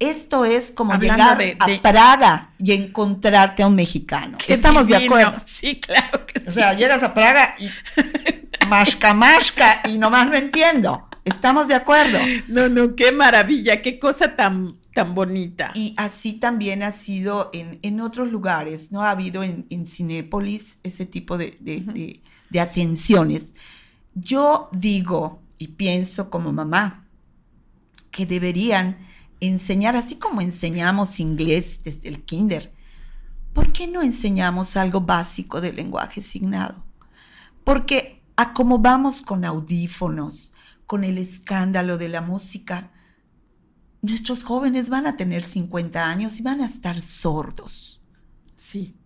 esto 0.00 0.46
es 0.46 0.72
como 0.72 0.94
llegar 0.94 1.38
a 1.58 1.82
Praga 1.82 2.50
y 2.58 2.72
encontrarte 2.72 3.62
a 3.62 3.66
un 3.66 3.76
mexicano. 3.76 4.38
Estamos 4.48 4.88
de 4.88 4.96
acuerdo. 4.96 5.36
Sí, 5.44 5.78
claro 5.78 6.26
que 6.26 6.40
sí. 6.40 6.46
O 6.48 6.52
sea, 6.52 6.74
llegas 6.74 7.02
a 7.02 7.14
Praga 7.14 7.54
y 7.58 7.68
masca, 8.66 9.14
masca 9.14 9.82
y 9.84 9.98
nomás 9.98 10.26
no 10.28 10.34
entiendo. 10.34 11.06
Estamos 11.24 11.68
de 11.68 11.74
acuerdo. 11.74 12.18
No, 12.48 12.68
no, 12.70 12.96
qué 12.96 13.12
maravilla, 13.12 13.82
qué 13.82 13.98
cosa 13.98 14.34
tan, 14.36 14.72
tan 14.94 15.14
bonita. 15.14 15.70
Y 15.74 15.94
así 15.98 16.32
también 16.32 16.82
ha 16.82 16.92
sido 16.92 17.50
en, 17.52 18.00
otros 18.00 18.32
lugares, 18.32 18.90
¿no? 18.92 19.02
Ha 19.02 19.10
habido 19.10 19.44
en, 19.44 19.66
en 19.68 19.84
Cinépolis 19.84 20.78
ese 20.82 21.04
tipo 21.04 21.36
de, 21.36 21.58
de 21.60 22.60
atenciones. 22.60 23.52
Yo 24.14 24.70
digo 24.72 25.42
y 25.58 25.68
pienso 25.68 26.30
como 26.30 26.54
mamá 26.54 27.04
que 28.10 28.26
deberían 28.26 28.98
enseñar, 29.40 29.96
así 29.96 30.16
como 30.16 30.40
enseñamos 30.40 31.20
inglés 31.20 31.82
desde 31.84 32.08
el 32.08 32.24
kinder, 32.24 32.72
¿por 33.52 33.72
qué 33.72 33.86
no 33.86 34.02
enseñamos 34.02 34.76
algo 34.76 35.00
básico 35.00 35.60
del 35.60 35.76
lenguaje 35.76 36.22
signado? 36.22 36.84
Porque 37.64 38.22
a 38.36 38.52
cómo 38.52 38.78
vamos 38.78 39.22
con 39.22 39.44
audífonos, 39.44 40.52
con 40.86 41.04
el 41.04 41.18
escándalo 41.18 41.98
de 41.98 42.08
la 42.08 42.20
música, 42.20 42.90
nuestros 44.02 44.42
jóvenes 44.42 44.88
van 44.88 45.06
a 45.06 45.16
tener 45.16 45.42
50 45.42 46.04
años 46.04 46.38
y 46.38 46.42
van 46.42 46.60
a 46.60 46.66
estar 46.66 47.00
sordos. 47.00 48.00
Sí. 48.56 48.96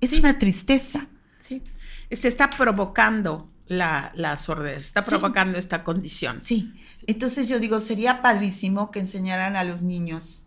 Es 0.00 0.12
una 0.12 0.38
tristeza. 0.38 1.08
Sí. 1.40 1.62
Se 2.10 2.28
está 2.28 2.50
provocando 2.50 3.50
la, 3.66 4.12
la 4.14 4.36
sordez, 4.36 4.84
está 4.84 5.02
provocando 5.02 5.58
esta 5.58 5.82
condición. 5.82 6.40
Sí. 6.42 6.72
Entonces 7.08 7.48
yo 7.48 7.58
digo, 7.58 7.80
sería 7.80 8.20
padrísimo 8.20 8.90
que 8.90 9.00
enseñaran 9.00 9.56
a 9.56 9.64
los 9.64 9.82
niños 9.82 10.44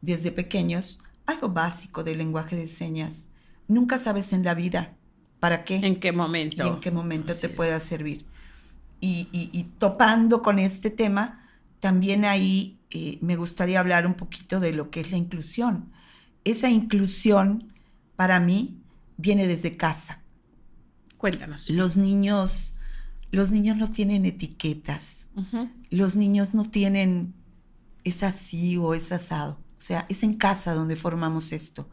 desde 0.00 0.32
pequeños 0.32 1.00
algo 1.26 1.50
básico 1.50 2.02
del 2.02 2.16
lenguaje 2.16 2.56
de 2.56 2.66
señas. 2.66 3.28
Nunca 3.68 3.98
sabes 3.98 4.32
en 4.32 4.42
la 4.42 4.54
vida 4.54 4.96
para 5.38 5.64
qué. 5.64 5.76
En 5.76 5.96
qué 5.96 6.12
momento. 6.12 6.66
en 6.66 6.80
qué 6.80 6.90
momento 6.90 7.34
te 7.36 7.50
pueda 7.50 7.78
servir. 7.78 8.24
Y, 9.02 9.66
topando 9.78 10.40
con 10.40 10.58
este 10.58 10.88
tema, 10.88 11.46
también 11.78 12.24
ahí 12.24 12.78
eh, 12.88 13.18
me 13.20 13.36
gustaría 13.36 13.78
hablar 13.78 14.06
un 14.06 14.14
poquito 14.14 14.60
de 14.60 14.72
lo 14.72 14.90
que 14.90 15.00
es 15.00 15.10
la 15.10 15.18
inclusión. 15.18 15.92
Esa 16.42 16.70
inclusión, 16.70 17.74
para 18.16 18.40
mí, 18.40 18.78
viene 19.18 19.46
desde 19.46 19.76
casa. 19.76 20.22
Cuéntanos. 21.18 21.68
Los 21.68 21.98
niños, 21.98 22.76
los 23.30 23.50
niños 23.50 23.76
no 23.76 23.90
tienen 23.90 24.24
etiquetas 24.24 25.28
los 25.90 26.16
niños 26.16 26.54
no 26.54 26.64
tienen 26.64 27.34
es 28.04 28.22
así 28.22 28.76
o 28.76 28.94
es 28.94 29.12
asado. 29.12 29.58
O 29.78 29.80
sea, 29.80 30.06
es 30.08 30.22
en 30.22 30.34
casa 30.34 30.74
donde 30.74 30.96
formamos 30.96 31.52
esto. 31.52 31.88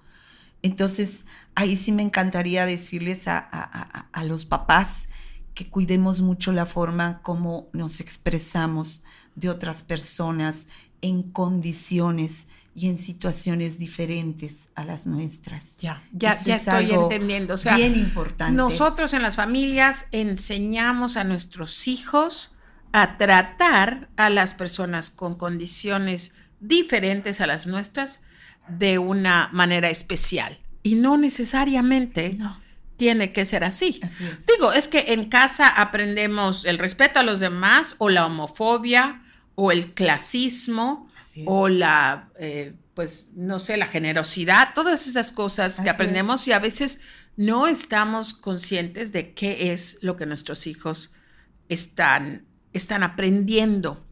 Entonces, 0.62 1.26
ahí 1.54 1.76
sí 1.76 1.92
me 1.92 2.02
encantaría 2.02 2.66
decirles 2.66 3.28
a, 3.28 3.38
a, 3.38 4.24
los 4.24 4.46
papás 4.46 5.10
que 5.54 5.70
cuidemos 5.70 6.22
mucho 6.22 6.52
la 6.52 6.66
forma 6.66 7.22
como 7.22 7.70
nos 7.72 8.00
expresamos 8.00 9.04
de 9.36 9.50
otras 9.50 9.84
personas 9.84 10.68
en 11.02 11.22
condiciones 11.22 12.48
y 12.74 12.90
en 12.90 12.98
situaciones 12.98 13.78
diferentes 13.78 14.70
a 14.74 14.84
las 14.84 15.06
nuestras. 15.06 15.78
Ya, 15.78 16.02
ya, 16.12 16.34
ya 16.44 16.56
estoy 16.56 16.92
entendiendo. 16.92 17.54
O 17.54 17.58
sea, 17.58 17.78
bien 17.78 17.96
importante. 17.96 18.56
Nosotros 18.56 19.14
en 19.14 19.22
las 19.22 19.36
familias 19.36 20.08
enseñamos 20.12 21.16
a 21.16 21.24
nuestros 21.24 21.88
hijos 21.88 22.55
a 22.96 23.18
tratar 23.18 24.08
a 24.16 24.30
las 24.30 24.54
personas 24.54 25.10
con 25.10 25.34
condiciones 25.34 26.36
diferentes 26.62 27.42
a 27.42 27.48
las 27.48 27.68
nuestras 27.68 28.22
de 28.70 29.00
una 29.00 29.50
manera 29.52 29.90
especial. 29.90 30.60
Y 30.82 30.96
no 30.96 31.18
necesariamente 31.18 32.38
tiene 32.96 33.34
que 33.34 33.44
ser 33.44 33.66
así. 33.66 34.00
Digo, 34.48 34.72
es 34.72 34.88
que 34.88 35.08
en 35.10 35.26
casa 35.26 35.68
aprendemos 35.68 36.64
el 36.64 36.78
respeto 36.78 37.20
a 37.20 37.24
los 37.24 37.42
demás 37.42 37.96
o 37.98 38.10
la 38.10 38.28
homofobia 38.28 39.26
o 39.56 39.74
el 39.74 39.94
clasismo 39.94 41.10
o 41.46 41.68
la, 41.68 42.30
eh, 42.40 42.76
pues, 42.94 43.32
no 43.36 43.60
sé, 43.60 43.76
la 43.76 43.88
generosidad, 43.88 44.74
todas 44.74 45.06
esas 45.08 45.34
cosas 45.34 45.82
que 45.82 45.90
aprendemos 45.90 46.48
y 46.48 46.54
a 46.54 46.60
veces 46.60 47.02
no 47.36 47.68
estamos 47.68 48.34
conscientes 48.34 49.12
de 49.12 49.34
qué 49.34 49.74
es 49.74 49.98
lo 50.00 50.16
que 50.16 50.26
nuestros 50.26 50.66
hijos 50.66 51.14
están 51.68 52.46
están 52.78 53.04
aprendiendo. 53.04 54.06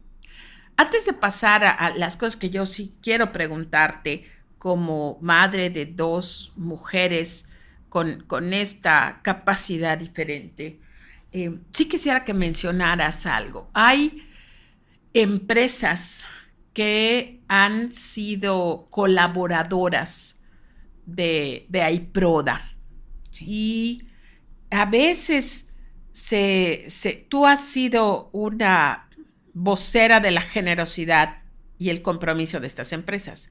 Antes 0.76 1.06
de 1.06 1.12
pasar 1.12 1.64
a, 1.64 1.90
las 1.96 2.16
cosas 2.16 2.36
que 2.36 2.50
yo 2.50 2.66
sí 2.66 2.96
quiero 3.00 3.32
preguntarte, 3.32 4.30
como 4.58 5.18
madre 5.20 5.68
de 5.68 5.84
dos 5.84 6.52
mujeres 6.56 7.50
con, 7.90 8.24
con 8.26 8.54
esta 8.54 9.20
capacidad 9.22 9.98
diferente, 9.98 10.80
eh, 11.32 11.58
sí 11.70 11.86
quisiera 11.86 12.24
que 12.24 12.32
mencionaras 12.32 13.26
algo. 13.26 13.68
Hay 13.74 14.26
empresas 15.12 16.24
que 16.72 17.42
han 17.46 17.92
sido 17.92 18.88
colaboradoras 18.90 20.42
de, 21.06 21.66
de 21.68 21.82
AIPRODA. 21.82 22.72
Y 23.40 24.04
a 24.70 24.86
veces 24.86 25.73
se, 26.14 26.86
tú 27.28 27.44
has 27.44 27.60
sido 27.60 28.30
una 28.32 29.08
vocera 29.52 30.20
de 30.20 30.30
la 30.30 30.40
generosidad 30.40 31.38
y 31.76 31.90
el 31.90 32.02
compromiso 32.02 32.60
de 32.60 32.68
estas 32.68 32.92
empresas 32.92 33.50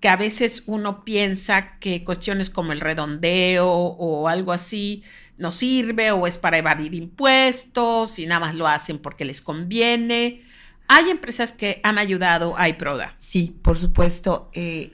que 0.00 0.08
a 0.08 0.16
veces 0.16 0.64
uno 0.66 1.04
piensa 1.04 1.78
que 1.78 2.04
cuestiones 2.04 2.50
como 2.50 2.72
el 2.72 2.80
redondeo 2.80 3.66
o 3.68 4.28
algo 4.28 4.52
así 4.52 5.02
no 5.38 5.50
sirve 5.50 6.12
o 6.12 6.26
es 6.26 6.38
para 6.38 6.58
evadir 6.58 6.94
impuestos 6.94 8.18
y 8.18 8.26
nada 8.26 8.40
más 8.40 8.54
lo 8.54 8.68
hacen 8.68 8.98
porque 8.98 9.24
les 9.24 9.42
conviene. 9.42 10.42
Hay 10.88 11.10
empresas 11.10 11.52
que 11.52 11.80
han 11.82 11.98
ayudado 11.98 12.56
a 12.56 12.68
iProda. 12.68 13.12
Sí, 13.16 13.56
por 13.62 13.78
supuesto. 13.78 14.50
Eh, 14.52 14.92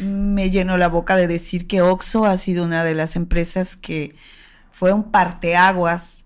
me 0.00 0.50
llenó 0.50 0.76
la 0.76 0.88
boca 0.88 1.16
de 1.16 1.26
decir 1.26 1.66
que 1.66 1.80
Oxo 1.80 2.26
ha 2.26 2.36
sido 2.36 2.64
una 2.64 2.84
de 2.84 2.94
las 2.94 3.16
empresas 3.16 3.76
que 3.76 4.16
fue 4.72 4.92
un 4.92 5.10
parteaguas 5.12 6.24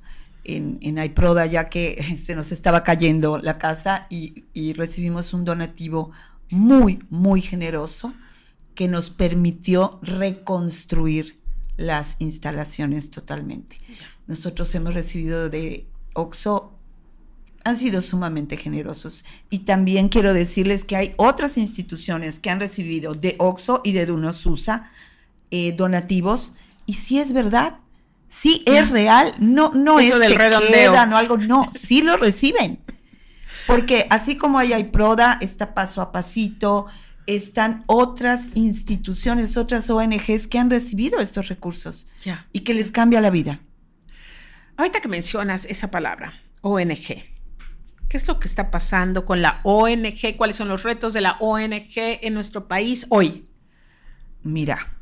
en, 0.49 0.79
en 0.81 1.03
iProda, 1.03 1.47
ya 1.47 1.69
que 1.69 2.17
se 2.19 2.35
nos 2.35 2.53
estaba 2.53 2.83
cayendo 2.83 3.39
la 3.39 3.59
casa 3.59 4.07
y, 4.11 4.45
recibimos 4.75 5.33
un 5.33 5.45
donativo 5.45 6.11
muy, 6.51 7.03
muy 7.11 7.41
generoso 7.41 8.13
que 8.75 8.89
nos 8.89 9.11
permitió 9.11 9.99
reconstruir 10.03 11.39
las 11.77 12.17
instalaciones 12.19 13.11
totalmente. 13.11 13.79
Nosotros 14.27 14.75
hemos 14.75 14.95
recibido 14.95 15.49
de 15.49 15.87
OXO, 16.15 16.73
han 17.65 17.77
sido 17.77 18.03
sumamente 18.03 18.57
generosos. 18.57 19.25
Y 19.51 19.61
también 19.61 20.09
quiero 20.09 20.33
decirles 20.33 20.85
que 20.85 20.97
hay 20.97 21.15
otras 21.17 21.57
instituciones 21.57 22.41
que 22.41 22.51
han 22.51 22.61
recibido 22.61 23.15
de 23.15 23.37
OXO 23.39 23.81
y 23.85 23.93
de 23.93 24.07
Dunosusa 24.07 24.91
eh, 25.51 25.73
donativos. 25.73 26.53
Y 26.87 26.95
si 26.95 27.19
es 27.19 27.33
verdad, 27.33 27.79
sí 28.29 28.63
es 28.67 28.91
real, 28.91 29.35
no, 29.39 29.73
no 29.75 29.99
es 29.99 30.19
del 30.19 30.35
redondeo. 30.35 30.93
o 30.93 31.17
algo, 31.17 31.39
no, 31.39 31.71
sí 31.75 32.03
lo 32.03 32.17
reciben. 32.17 32.81
Porque 33.67 34.07
así 34.11 34.37
como 34.37 34.59
hay 34.59 34.85
Proda, 34.85 35.39
está 35.41 35.75
paso 35.75 36.01
a 36.01 36.13
pasito, 36.13 36.87
están 37.27 37.85
otras 37.87 38.51
instituciones, 38.55 39.59
otras 39.59 39.91
ONGs 39.91 40.49
que 40.49 40.59
han 40.59 40.71
recibido 40.71 41.21
estos 41.21 41.49
recursos 41.49 42.07
y 42.53 42.61
que 42.61 42.73
les 42.73 42.91
cambia 42.91 43.21
la 43.21 43.29
vida. 43.29 43.61
Ahorita 44.79 45.01
que 45.01 45.09
mencionas 45.09 45.67
esa 45.67 45.91
palabra, 45.91 46.41
ONG, 46.63 47.23
¿qué 48.09 48.17
es 48.17 48.27
lo 48.27 48.41
que 48.41 48.49
está 48.49 48.71
pasando 48.71 49.27
con 49.27 49.43
la 49.43 49.61
ONG? 49.65 50.37
¿Cuáles 50.39 50.57
son 50.57 50.69
los 50.69 50.85
retos 50.85 51.13
de 51.13 51.21
la 51.21 51.37
ONG 51.41 51.93
en 51.97 52.33
nuestro 52.33 52.67
país 52.67 53.07
hoy? 53.11 53.47
Mira, 54.43 54.97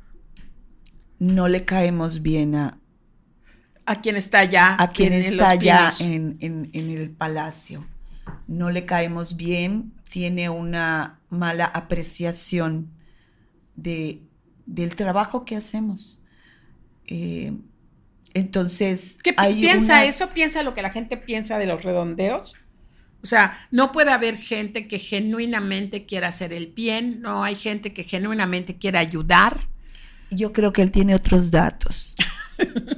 no 1.20 1.46
le 1.46 1.64
caemos 1.64 2.22
bien 2.22 2.56
a... 2.56 2.80
A 3.86 4.00
quien 4.00 4.16
está 4.16 4.40
allá. 4.40 4.76
A 4.78 4.90
quien 4.90 5.12
está 5.12 5.50
allá 5.50 5.90
en, 6.00 6.36
en 6.40 6.90
el 6.90 7.10
palacio 7.10 7.86
no 8.46 8.70
le 8.70 8.86
caemos 8.86 9.36
bien, 9.36 9.92
tiene 10.08 10.48
una 10.48 11.20
mala 11.30 11.64
apreciación 11.64 12.90
de, 13.74 14.22
del 14.66 14.94
trabajo 14.96 15.44
que 15.44 15.56
hacemos. 15.56 16.20
Eh, 17.06 17.52
entonces, 18.34 19.18
¿qué 19.22 19.32
piensa 19.32 20.04
eso? 20.04 20.30
¿Piensa 20.30 20.62
lo 20.62 20.74
que 20.74 20.82
la 20.82 20.90
gente 20.90 21.16
piensa 21.16 21.58
de 21.58 21.66
los 21.66 21.82
redondeos? 21.82 22.54
O 23.22 23.26
sea, 23.26 23.58
no 23.70 23.92
puede 23.92 24.12
haber 24.12 24.36
gente 24.36 24.86
que 24.86 24.98
genuinamente 24.98 26.06
quiera 26.06 26.28
hacer 26.28 26.52
el 26.52 26.68
bien, 26.68 27.20
no 27.22 27.42
hay 27.42 27.54
gente 27.54 27.92
que 27.92 28.04
genuinamente 28.04 28.76
quiera 28.76 29.00
ayudar. 29.00 29.68
Yo 30.30 30.52
creo 30.52 30.72
que 30.72 30.82
él 30.82 30.92
tiene 30.92 31.14
otros 31.14 31.50
datos. 31.50 32.14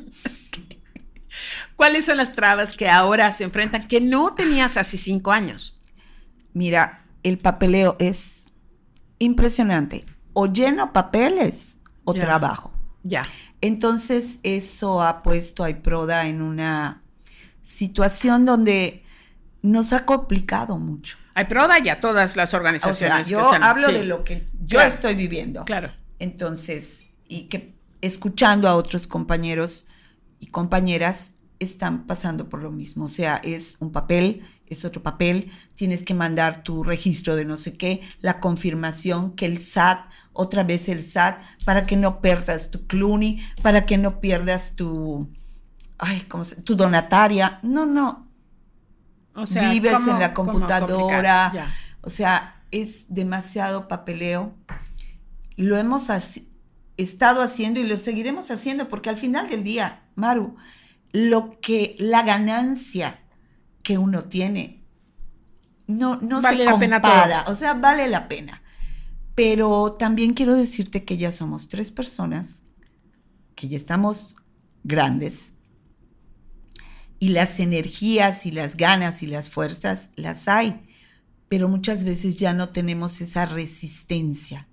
¿Cuáles 1.79 2.07
son 2.07 2.17
las 2.17 2.33
trabas 2.33 2.75
que 2.75 2.89
ahora 2.89 3.31
se 3.31 3.45
enfrentan 3.45 3.87
que 3.87 4.01
no 4.01 4.35
tenías 4.35 4.77
hace 4.77 4.99
cinco 4.99 5.31
años? 5.31 5.79
Mira, 6.53 7.05
el 7.23 7.39
papeleo 7.39 7.95
es 8.01 8.51
impresionante. 9.21 10.05
O 10.33 10.47
lleno 10.47 10.93
papeles 10.93 11.79
o 12.03 12.15
trabajo. 12.15 12.73
Ya. 13.05 13.29
Entonces, 13.61 14.41
eso 14.43 15.05
ha 15.05 15.23
puesto 15.23 15.63
a 15.63 15.71
Iproda 15.71 16.27
en 16.27 16.43
una 16.43 17.05
situación 17.63 18.45
donde 18.45 19.05
nos 19.63 19.93
ha 19.93 20.05
complicado 20.05 20.79
mucho. 20.79 21.17
Iproda 21.41 21.79
y 21.79 21.91
a 21.91 22.01
todas 22.01 22.35
las 22.35 22.55
organizaciones. 22.55 23.29
yo 23.29 23.53
hablo 23.63 23.93
de 23.93 24.03
lo 24.03 24.25
que 24.25 24.49
yo 24.67 24.81
estoy 24.81 25.15
viviendo. 25.15 25.65
Claro. 25.65 25.93
Entonces, 26.19 27.11
y 27.29 27.43
que 27.43 27.79
escuchando 28.01 28.69
a 28.69 28.75
otros 28.75 29.07
compañeros 29.07 29.87
y 30.41 30.49
compañeras, 30.49 31.38
están 31.59 32.07
pasando 32.07 32.49
por 32.49 32.63
lo 32.63 32.71
mismo. 32.71 33.07
O 33.07 33.09
sea, 33.09 33.37
es 33.37 33.77
un 33.81 33.93
papel, 33.93 34.43
es 34.67 34.85
otro 34.85 35.03
papel, 35.03 35.51
tienes 35.75 36.05
que 36.05 36.15
mandar 36.15 36.63
tu 36.63 36.85
registro 36.85 37.37
de 37.37 37.45
no 37.45 37.59
sé 37.59 37.77
qué, 37.77 38.03
la 38.21 38.41
confirmación 38.41 39.35
que 39.35 39.47
el 39.47 39.59
SAT, 39.59 40.11
otra 40.33 40.63
vez 40.63 40.89
el 40.89 41.03
SAT, 41.03 41.41
para 41.65 41.87
que 41.87 41.97
no 41.97 42.21
pierdas 42.21 42.71
tu 42.71 42.87
CLUNY, 42.87 43.43
para 43.63 43.87
que 43.87 43.99
no 43.99 44.21
pierdas 44.21 44.75
tu, 44.75 45.29
ay, 45.99 46.23
¿cómo 46.23 46.45
se, 46.45 46.57
tu 46.57 46.77
donataria. 46.77 47.61
No, 47.63 47.87
no. 47.87 48.29
O 49.35 49.47
sea, 49.47 49.71
vives 49.71 50.07
en 50.07 50.19
la 50.19 50.35
computadora. 50.35 51.71
O 52.01 52.11
sea, 52.11 52.63
es 52.71 53.15
demasiado 53.15 53.89
papeleo. 53.89 54.55
Lo 55.57 55.77
hemos 55.79 56.09
estado 56.97 57.43
haciendo 57.43 57.81
y 57.81 57.85
lo 57.85 57.97
seguiremos 57.97 58.51
haciendo 58.51 58.89
porque 58.89 59.11
al 59.11 59.17
final 59.17 59.49
del 59.49 59.63
día, 59.63 60.03
Maru, 60.17 60.57
lo 61.13 61.59
que 61.61 61.97
la 61.99 62.23
ganancia 62.23 63.21
que 63.83 63.99
uno 63.99 64.25
tiene 64.25 64.85
no, 65.87 66.17
no 66.21 66.43
se 66.43 66.65
compara, 66.67 67.45
o 67.49 67.55
sea, 67.55 67.75
vale 67.75 68.09
la 68.09 68.29
pena. 68.29 68.63
Pero 69.35 69.93
también 69.93 70.35
quiero 70.35 70.55
decirte 70.55 71.05
que 71.05 71.17
ya 71.17 71.33
somos 71.33 71.69
tres 71.69 71.93
personas, 71.93 72.65
que 73.55 73.69
ya 73.69 73.77
estamos 73.77 74.37
grandes, 74.85 75.55
y 77.21 77.31
las 77.31 77.59
energías 77.61 78.47
y 78.47 78.51
las 78.51 78.77
ganas 78.77 79.23
y 79.23 79.27
las 79.27 79.49
fuerzas 79.49 80.11
las 80.17 80.49
hay, 80.49 80.81
pero 81.49 81.69
muchas 81.69 82.05
veces 82.05 82.37
ya 82.37 82.53
no 82.53 82.71
tenemos 82.71 83.21
esa 83.21 83.47
resistencia, 83.47 84.69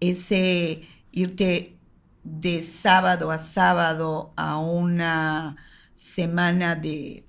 ese 0.00 0.82
irte 1.12 1.76
de 2.24 2.62
sábado 2.62 3.30
a 3.30 3.38
sábado 3.38 4.32
a 4.36 4.58
una 4.58 5.56
semana 5.94 6.74
de, 6.76 7.24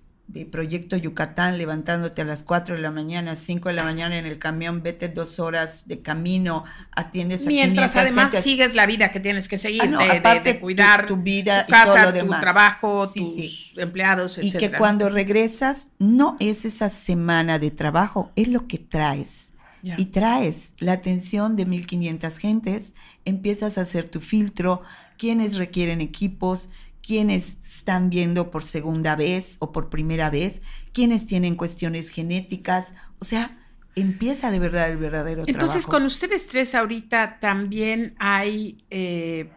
Proyecto 0.50 0.96
Yucatán, 0.96 1.58
levantándote 1.58 2.22
a 2.22 2.26
las 2.26 2.42
4 2.44 2.76
de 2.76 2.82
la 2.82 2.90
mañana, 2.90 3.36
5 3.36 3.68
de 3.68 3.76
la 3.76 3.84
mañana 3.84 4.18
en 4.18 4.26
el 4.26 4.40
camión, 4.40 4.82
vete 4.82 5.10
dos 5.10 5.40
horas 5.40 5.90
de 5.90 6.02
camino, 6.02 6.64
atiendes 6.96 7.46
a 7.46 7.50
Mientras 7.50 7.98
además 7.98 8.32
sigues 8.42 8.74
la 8.74 8.86
vida 8.86 9.12
que 9.12 9.20
tienes 9.20 9.50
que 9.50 9.58
seguir, 9.58 9.82
ah, 9.84 10.40
de, 10.42 10.60
cuidar 10.62 11.06
tu, 11.06 11.18
vida 11.18 11.66
tu 11.66 11.74
casa, 11.74 12.14
tu 12.14 12.30
trabajo, 12.30 13.10
tus 13.14 13.74
empleados, 13.76 14.38
etc. 14.38 14.46
Y 14.46 14.58
que 14.58 14.72
cuando 14.72 15.10
regresas, 15.10 15.90
no 16.00 16.38
es 16.40 16.64
esa 16.64 16.90
semana 16.90 17.60
de 17.60 17.70
trabajo, 17.70 18.32
es 18.38 18.48
lo 18.48 18.68
que 18.68 18.78
traes 18.78 19.51
y 19.84 20.06
traes 20.06 20.74
la 20.80 20.94
atención 20.94 21.56
de 21.56 21.66
1500 21.66 22.38
gentes, 22.38 22.94
empiezas 23.26 23.78
a 23.78 23.82
hacer 23.82 24.10
tu 24.10 24.20
filtro, 24.20 24.82
quienes 25.18 25.58
requieren 25.58 26.02
equipos, 26.02 26.70
quienes 27.02 27.66
están 27.78 28.10
viendo 28.10 28.52
por 28.52 28.64
segunda 28.64 29.16
vez 29.16 29.58
o 29.60 29.72
por 29.72 29.90
primera 29.90 30.30
vez, 30.30 30.62
quienes 30.94 31.26
tienen 31.26 31.56
cuestiones 31.56 32.10
genéticas, 32.10 32.94
o 33.20 33.26
sea, 33.26 33.58
empieza 33.96 34.52
de 34.52 34.60
verdad 34.60 34.90
el 34.90 34.98
verdadero 34.98 35.44
trabajo. 35.44 35.52
Entonces, 35.52 35.88
con 35.88 36.04
ustedes 36.04 36.48
tres 36.48 36.76
ahorita 36.76 37.40
también 37.40 38.16
hay, 38.20 38.78
eh, 38.90 39.52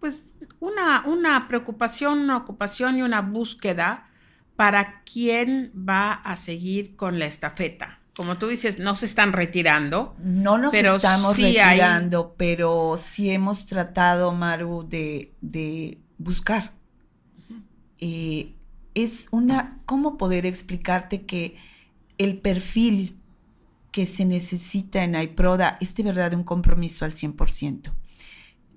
pues, 0.00 0.34
una, 0.60 1.04
una 1.06 1.46
preocupación, 1.46 2.20
una 2.20 2.38
ocupación 2.38 2.96
y 2.96 3.02
una 3.02 3.20
búsqueda 3.20 4.08
para 4.56 5.02
quién 5.04 5.72
va 5.76 6.12
a 6.12 6.36
seguir 6.36 6.96
con 6.96 7.18
la 7.18 7.26
estafeta 7.26 8.00
como 8.16 8.38
tú 8.38 8.48
dices, 8.48 8.78
no 8.78 8.94
se 8.94 9.06
están 9.06 9.32
retirando. 9.32 10.14
No 10.18 10.56
nos 10.56 10.72
estamos 10.72 11.36
retirando, 11.36 12.34
pero 12.36 12.96
sí 12.96 13.30
hemos 13.30 13.66
tratado, 13.66 14.32
Maru, 14.32 14.86
de, 14.88 15.98
buscar. 16.18 16.72
Eh, 17.98 18.54
es 18.94 19.28
una, 19.32 19.80
¿cómo 19.86 20.16
poder 20.16 20.46
explicarte 20.46 21.22
que 21.22 21.56
el 22.18 22.38
perfil 22.38 23.18
que 23.90 24.06
se 24.06 24.24
necesita 24.24 25.02
en 25.02 25.20
iProda 25.20 25.76
es 25.80 25.94
de 25.96 26.04
verdad 26.04 26.34
un 26.34 26.44
compromiso 26.44 27.04
al 27.04 27.12
100%? 27.12 27.92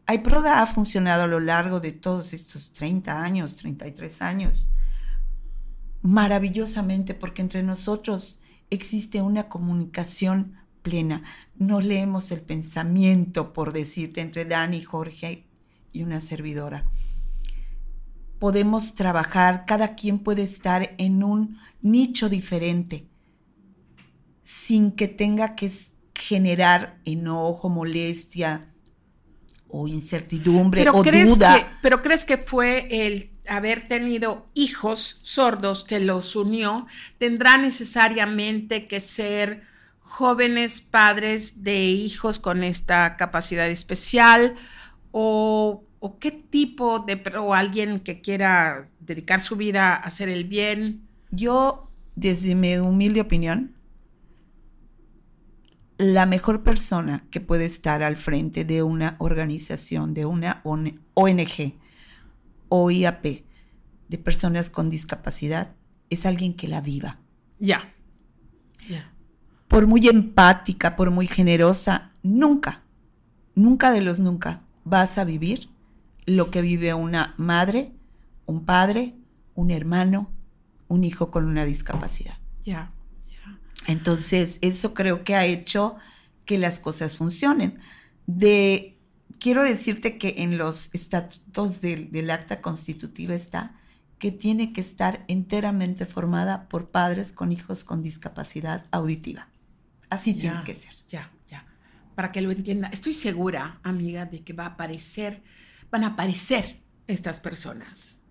iProda 0.09 0.61
ha 0.61 0.65
funcionado 0.65 1.23
a 1.23 1.27
lo 1.27 1.39
largo 1.39 1.79
de 1.79 1.91
todos 1.91 2.33
estos 2.33 2.71
30 2.73 3.21
años, 3.21 3.55
33 3.55 4.21
años, 4.21 4.71
maravillosamente, 6.01 7.13
porque 7.13 7.41
entre 7.41 7.61
nosotros 7.61 8.39
existe 8.69 9.21
una 9.21 9.49
comunicación 9.49 10.57
plena. 10.81 11.23
No 11.55 11.81
leemos 11.81 12.31
el 12.31 12.41
pensamiento, 12.41 13.53
por 13.53 13.73
decirte, 13.73 14.21
entre 14.21 14.45
Dani, 14.45 14.81
Jorge 14.83 15.45
y 15.91 16.03
una 16.03 16.19
servidora. 16.19 16.85
Podemos 18.39 18.95
trabajar, 18.95 19.65
cada 19.65 19.95
quien 19.95 20.19
puede 20.19 20.43
estar 20.43 20.95
en 20.97 21.23
un 21.23 21.57
nicho 21.81 22.29
diferente, 22.29 23.07
sin 24.43 24.91
que 24.91 25.07
tenga 25.07 25.55
que 25.55 25.71
generar 26.13 26.99
enojo, 27.05 27.69
molestia 27.69 28.71
o 29.69 29.87
incertidumbre 29.87 30.87
o 30.89 31.03
duda. 31.03 31.79
pero 31.81 32.01
crees 32.01 32.25
que 32.25 32.37
fue 32.37 32.87
el 32.89 33.31
haber 33.47 33.87
tenido 33.87 34.47
hijos 34.53 35.19
sordos 35.21 35.83
que 35.83 35.99
los 35.99 36.35
unió, 36.35 36.87
tendrá 37.17 37.57
necesariamente 37.57 38.87
que 38.87 38.99
ser 38.99 39.63
jóvenes 39.99 40.79
padres 40.81 41.63
de 41.63 41.85
hijos 41.85 42.39
con 42.39 42.63
esta 42.63 43.17
capacidad 43.17 43.67
especial 43.67 44.55
o, 45.11 45.83
qué 46.19 46.31
tipo 46.31 46.99
de, 46.99 47.21
o 47.37 47.53
alguien 47.53 47.99
que 47.99 48.21
quiera 48.21 48.85
dedicar 48.99 49.41
su 49.41 49.55
vida 49.55 49.93
a 49.93 49.97
hacer 49.97 50.29
el 50.29 50.45
bien. 50.45 51.01
Yo, 51.31 51.89
desde 52.15 52.55
mi 52.55 52.77
humilde 52.77 53.21
opinión, 53.21 53.75
la 55.97 56.25
mejor 56.25 56.63
persona 56.63 57.25
que 57.31 57.41
puede 57.41 57.65
estar 57.65 58.03
al 58.03 58.15
frente 58.15 58.63
de 58.63 58.83
una 58.83 59.15
organización, 59.19 60.13
de 60.13 60.25
una 60.25 60.61
ONG, 60.63 61.73
o 62.69 62.91
IAP 62.91 63.45
de 64.07 64.17
personas 64.17 64.69
con 64.69 64.89
discapacidad 64.89 65.75
es 66.09 66.25
alguien 66.25 66.53
que 66.53 66.67
la 66.67 66.81
viva. 66.81 67.19
Ya. 67.59 67.93
Por 69.67 69.85
muy 69.85 70.07
empática, 70.07 70.95
por 70.95 71.11
muy 71.11 71.27
generosa, 71.27 72.13
nunca, 72.23 72.83
nunca 73.53 73.91
de 73.91 74.01
los 74.01 74.19
nunca 74.19 74.61
vas 74.85 75.17
a 75.17 75.25
vivir 75.25 75.69
lo 76.25 76.51
que 76.51 76.61
vive 76.61 76.93
una 76.93 77.33
madre, 77.37 77.91
un 78.45 78.63
padre, 78.63 79.15
un 79.55 79.71
hermano, 79.71 80.31
un 80.87 81.03
hijo 81.03 81.31
con 81.31 81.45
una 81.45 81.65
discapacidad. 81.65 82.37
Ya. 82.63 82.93
Entonces, 83.87 84.59
eso 84.61 84.93
creo 84.93 85.23
que 85.23 85.35
ha 85.35 85.45
hecho 85.45 85.95
que 86.45 86.57
las 86.57 86.79
cosas 86.79 87.17
funcionen. 87.17 87.79
De 88.25 88.96
quiero 89.39 89.63
decirte 89.63 90.17
que 90.17 90.35
en 90.37 90.57
los 90.57 90.89
estatutos 90.93 91.81
del, 91.81 92.29
acta 92.31 92.61
constitutiva 92.61 93.35
está 93.35 93.75
que 94.19 94.31
tiene 94.31 94.73
que 94.73 94.81
estar 94.81 95.23
enteramente 95.27 96.05
formada 96.05 96.67
por 96.69 96.89
padres 96.89 97.31
con 97.31 97.51
hijos 97.51 97.83
con 97.83 98.01
discapacidad 98.01 98.85
auditiva. 98.91 99.47
Así 100.09 100.33
tiene 100.33 100.63
que 100.63 100.73
ser. 100.73 100.93
Ya, 101.07 101.31
ya. 101.47 101.65
Para 102.15 102.31
que 102.31 102.41
lo 102.41 102.51
entienda, 102.51 102.89
estoy 102.91 103.13
segura, 103.13 103.79
amiga, 103.83 104.25
de 104.25 104.43
que 104.43 104.53
va 104.53 104.63
a 104.63 104.69
aparecer, 104.69 105.43
van 105.91 106.03
a 106.03 106.07
aparecer 106.07 106.81
estas 107.05 107.39
personas. 107.39 108.21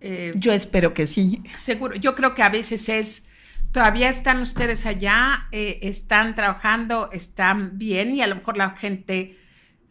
Eh, 0.00 0.32
yo 0.36 0.52
espero 0.52 0.94
que 0.94 1.06
sí. 1.06 1.42
Seguro. 1.58 1.96
Yo 1.96 2.14
creo 2.14 2.34
que 2.34 2.42
a 2.42 2.48
veces 2.48 2.88
es, 2.88 3.26
todavía 3.72 4.08
están 4.08 4.40
ustedes 4.40 4.86
allá, 4.86 5.48
eh, 5.50 5.80
están 5.82 6.36
trabajando, 6.36 7.10
están 7.10 7.76
bien 7.76 8.14
y 8.14 8.22
a 8.22 8.28
lo 8.28 8.36
mejor 8.36 8.56
la 8.56 8.70
gente 8.70 9.41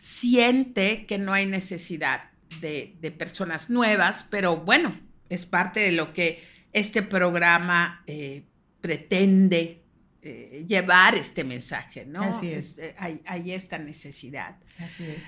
siente 0.02 1.06
que 1.06 1.20
no 1.20 1.32
hay 1.32 1.46
necesidad 1.46 2.32
de, 2.60 3.16
personas 3.20 3.70
nuevas, 3.70 4.28
pero 4.32 4.58
bueno, 4.58 5.00
es 5.30 5.46
parte 5.46 5.80
de 5.80 5.92
lo 5.92 6.12
que 6.12 6.44
este 6.74 7.04
programa 7.04 8.04
eh, 8.08 8.42
pretende 8.82 9.84
eh, 10.24 10.66
llevar 10.68 11.14
este 11.14 11.44
mensaje, 11.44 12.04
¿no? 12.04 12.24
Así 12.24 12.52
es. 12.52 12.80
Eh, 12.80 12.96
hay, 12.98 13.52
esta 13.52 13.78
necesidad. 13.78 14.58
Así 14.80 15.04
es. 15.04 15.24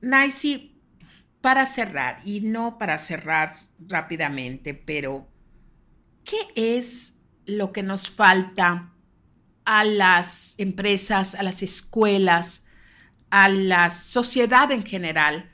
Nancy, 0.00 0.80
para 1.40 1.66
cerrar, 1.66 2.20
y 2.24 2.42
no 2.42 2.78
para 2.78 2.98
cerrar 2.98 3.56
rápidamente, 3.88 4.72
pero 4.72 5.28
¿qué 6.22 6.36
es 6.54 7.14
lo 7.44 7.72
que 7.72 7.82
nos 7.82 8.08
falta 8.08 8.92
a 9.64 9.82
las 9.82 10.54
empresas, 10.60 11.34
a 11.34 11.42
las 11.42 11.64
escuelas, 11.64 12.65
a 13.30 13.48
la 13.48 13.90
sociedad 13.90 14.70
en 14.72 14.84
general 14.84 15.50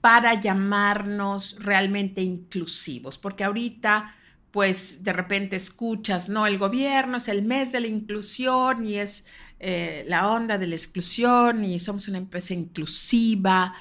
para 0.00 0.38
llamarnos 0.38 1.56
realmente 1.60 2.20
inclusivos, 2.20 3.16
porque 3.16 3.44
ahorita 3.44 4.14
pues 4.50 5.02
de 5.02 5.12
repente 5.12 5.56
escuchas, 5.56 6.28
no, 6.28 6.46
el 6.46 6.58
gobierno 6.58 7.16
es 7.16 7.26
el 7.26 7.42
mes 7.42 7.72
de 7.72 7.80
la 7.80 7.88
inclusión 7.88 8.86
y 8.86 8.96
es 8.96 9.26
eh, 9.58 10.04
la 10.06 10.30
onda 10.30 10.58
de 10.58 10.68
la 10.68 10.76
exclusión 10.76 11.64
y 11.64 11.80
somos 11.80 12.06
una 12.06 12.18
empresa 12.18 12.54
inclusiva, 12.54 13.74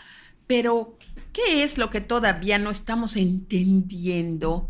pero 0.48 0.98
¿qué 1.32 1.64
es 1.64 1.78
lo 1.78 1.92
que 1.92 2.02
todavía 2.02 2.58
no 2.58 2.72
estamos 2.72 3.18
entendiendo? 3.18 4.70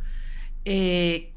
Eh, 0.66 1.32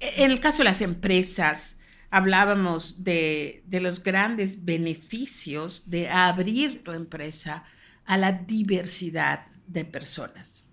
en 0.00 0.30
el 0.30 0.40
caso 0.40 0.58
de 0.58 0.64
las 0.64 0.80
empresas, 0.80 1.75
hablábamos 2.10 3.04
de, 3.04 3.64
los 3.70 4.02
grandes 4.02 4.64
beneficios 4.64 5.90
de 5.90 6.08
abrir 6.08 6.82
tu 6.84 6.92
empresa 6.92 7.64
a 8.04 8.16
la 8.16 8.32
diversidad 8.32 9.46
de 9.66 9.84
personas. 9.84 10.64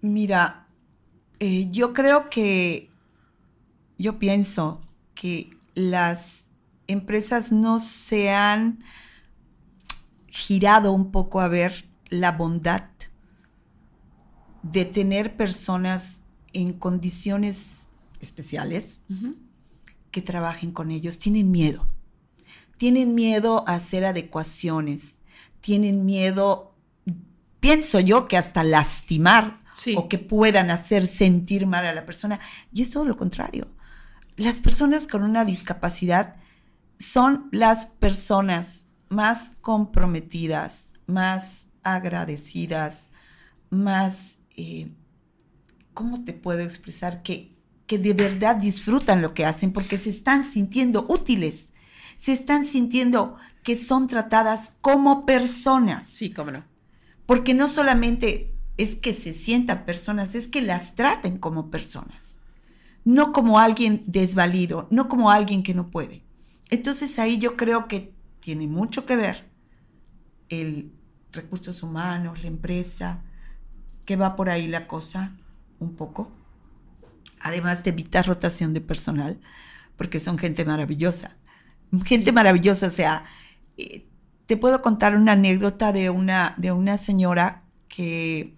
Mira, 0.00 0.68
eh, 1.40 1.68
yo 1.70 1.92
creo 1.92 2.30
que, 2.30 2.90
yo 3.98 4.18
pienso 4.18 4.80
que 5.14 5.50
las 5.74 6.48
empresas 6.86 7.52
no 7.52 7.80
se 7.80 8.30
han 8.30 8.82
girado 10.28 10.92
un 10.92 11.10
poco 11.10 11.40
a 11.40 11.48
ver 11.48 11.84
la 12.10 12.32
bondad 12.32 12.84
de 14.62 14.84
tener 14.84 15.36
personas 15.36 16.22
en 16.52 16.72
condiciones 16.72 17.88
especiales, 18.20 19.02
que 20.10 20.22
trabajen 20.22 20.72
con 20.72 20.90
ellos, 20.90 21.18
tienen 21.18 21.50
miedo. 21.50 21.88
Tienen 22.76 23.14
miedo 23.14 23.64
a 23.66 23.74
hacer 23.74 24.04
adecuaciones, 24.04 25.22
tienen 25.60 26.04
miedo, 26.04 26.74
pienso 27.60 28.00
yo, 28.00 28.28
que 28.28 28.36
hasta 28.36 28.62
lastimar 28.62 29.60
o 29.96 30.08
que 30.08 30.18
puedan 30.18 30.70
hacer 30.70 31.06
sentir 31.06 31.66
mal 31.66 31.86
a 31.86 31.92
la 31.92 32.06
persona. 32.06 32.40
Y 32.72 32.82
es 32.82 32.90
todo 32.90 33.04
lo 33.04 33.16
contrario. 33.16 33.68
Las 34.36 34.60
personas 34.60 35.06
con 35.06 35.22
una 35.22 35.44
discapacidad 35.44 36.36
son 36.98 37.48
las 37.52 37.86
personas 37.86 38.86
más 39.08 39.56
comprometidas, 39.60 40.92
más 41.06 41.66
agradecidas, 41.82 43.12
más, 43.70 44.38
eh, 44.56 44.90
¿cómo 45.94 46.24
te 46.24 46.32
puedo 46.32 46.60
expresar? 46.60 47.22
Que 47.22 47.57
que 47.88 47.98
de 47.98 48.12
verdad 48.12 48.56
disfrutan 48.56 49.22
lo 49.22 49.32
que 49.32 49.46
hacen 49.46 49.72
porque 49.72 49.96
se 49.96 50.10
están 50.10 50.44
sintiendo 50.44 51.06
útiles, 51.08 51.72
se 52.16 52.34
están 52.34 52.66
sintiendo 52.66 53.36
que 53.64 53.76
son 53.76 54.06
tratadas 54.06 54.74
como 54.82 55.24
personas. 55.24 56.06
Sí, 56.06 56.30
cómo 56.30 56.50
no. 56.50 56.64
Porque 57.24 57.54
no 57.54 57.66
solamente 57.66 58.54
es 58.76 58.94
que 58.94 59.14
se 59.14 59.32
sientan 59.32 59.86
personas, 59.86 60.34
es 60.34 60.48
que 60.48 60.60
las 60.60 60.94
traten 60.96 61.38
como 61.38 61.70
personas, 61.70 62.40
no 63.04 63.32
como 63.32 63.58
alguien 63.58 64.02
desvalido, 64.06 64.86
no 64.90 65.08
como 65.08 65.30
alguien 65.30 65.62
que 65.62 65.74
no 65.74 65.90
puede. 65.90 66.22
Entonces 66.68 67.18
ahí 67.18 67.38
yo 67.38 67.56
creo 67.56 67.88
que 67.88 68.12
tiene 68.40 68.66
mucho 68.66 69.06
que 69.06 69.16
ver 69.16 69.48
el 70.50 70.92
recursos 71.32 71.82
humanos, 71.82 72.42
la 72.42 72.48
empresa, 72.48 73.24
que 74.04 74.16
va 74.16 74.36
por 74.36 74.50
ahí 74.50 74.68
la 74.68 74.86
cosa 74.86 75.38
un 75.78 75.96
poco 75.96 76.30
además 77.40 77.84
de 77.84 77.90
evitar 77.90 78.26
rotación 78.26 78.74
de 78.74 78.80
personal, 78.80 79.40
porque 79.96 80.20
son 80.20 80.38
gente 80.38 80.64
maravillosa. 80.64 81.36
Gente 82.04 82.32
maravillosa, 82.32 82.86
o 82.86 82.90
sea, 82.90 83.24
eh, 83.76 84.06
te 84.46 84.56
puedo 84.56 84.80
contar 84.80 85.16
una 85.16 85.32
anécdota 85.32 85.92
de 85.92 86.10
una, 86.10 86.54
de 86.56 86.72
una 86.72 86.96
señora 86.96 87.64
que, 87.88 88.56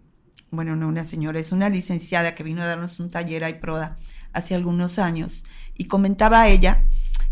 bueno, 0.50 0.76
no 0.76 0.88
una 0.88 1.04
señora, 1.04 1.40
es 1.40 1.52
una 1.52 1.68
licenciada 1.68 2.34
que 2.34 2.42
vino 2.42 2.62
a 2.62 2.66
darnos 2.66 3.00
un 3.00 3.10
taller 3.10 3.44
a 3.44 3.60
Proda 3.60 3.96
hace 4.32 4.54
algunos 4.54 4.98
años 4.98 5.44
y 5.76 5.86
comentaba 5.86 6.42
a 6.42 6.48
ella 6.48 6.84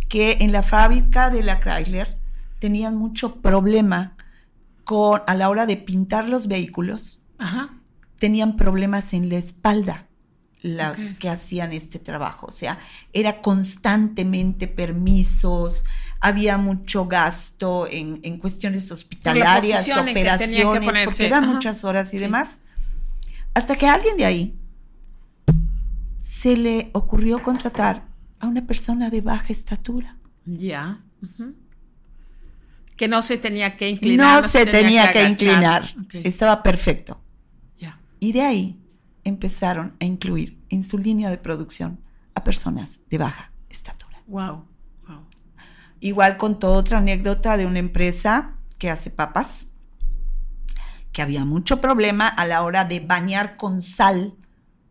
que 0.08 0.38
en 0.40 0.52
la 0.52 0.62
fábrica 0.62 1.30
de 1.30 1.42
la 1.42 1.60
Chrysler 1.60 2.18
tenían 2.58 2.96
mucho 2.96 3.36
problema 3.36 4.16
con, 4.84 5.22
a 5.26 5.34
la 5.34 5.50
hora 5.50 5.66
de 5.66 5.76
pintar 5.76 6.28
los 6.28 6.48
vehículos, 6.48 7.20
tenían 8.18 8.56
problemas 8.56 9.12
en 9.14 9.28
la 9.28 9.36
espalda 9.36 10.07
las 10.62 11.14
que 11.14 11.28
hacían 11.28 11.72
este 11.72 11.98
trabajo. 11.98 12.46
O 12.46 12.52
sea, 12.52 12.78
era 13.12 13.40
constantemente 13.40 14.66
permisos, 14.66 15.84
había 16.20 16.58
mucho 16.58 17.06
gasto 17.06 17.86
en, 17.90 18.38
cuestiones 18.38 18.90
hospitalarias, 18.90 19.88
operaciones, 19.88 21.04
porque 21.04 21.26
eran 21.26 21.48
muchas 21.48 21.84
horas 21.84 22.12
y 22.14 22.18
demás. 22.18 22.62
Hasta 23.54 23.76
que 23.76 23.86
a 23.86 23.94
alguien 23.94 24.16
de 24.16 24.24
ahí 24.24 24.58
se 26.20 26.56
le 26.56 26.90
ocurrió 26.92 27.42
contratar 27.42 28.06
a 28.40 28.46
una 28.46 28.66
persona 28.66 29.10
de 29.10 29.20
baja 29.20 29.52
estatura. 29.52 30.16
Ya. 30.44 31.00
Que 32.96 33.08
no 33.08 33.22
se 33.22 33.38
tenía 33.38 33.76
que 33.76 33.88
inclinar. 33.88 34.42
No, 34.42 34.48
se, 34.48 34.66
tenía, 34.66 35.12
que, 35.12 35.24
inclinar. 35.24 35.94
Estaba 36.12 36.62
perfecto. 36.62 37.20
Ya. 37.78 38.00
Y 38.20 38.32
de 38.32 38.42
ahí 38.42 38.78
empezaron 39.24 39.96
a 40.00 40.04
incluir 40.04 40.60
en 40.68 40.82
su 40.82 40.98
línea 40.98 41.30
de 41.30 41.38
producción 41.38 42.00
a 42.34 42.44
personas 42.44 43.00
de 43.08 43.18
baja 43.18 43.52
estatura. 43.68 44.22
Wow. 44.26 44.64
wow. 45.06 45.20
Igual 46.00 46.36
contó 46.36 46.72
otra 46.72 46.98
anécdota 46.98 47.56
de 47.56 47.66
una 47.66 47.78
empresa 47.78 48.54
que 48.78 48.90
hace 48.90 49.10
papas, 49.10 49.66
que 51.12 51.22
había 51.22 51.44
mucho 51.44 51.80
problema 51.80 52.28
a 52.28 52.46
la 52.46 52.62
hora 52.62 52.84
de 52.84 53.00
bañar 53.00 53.56
con 53.56 53.82
sal 53.82 54.34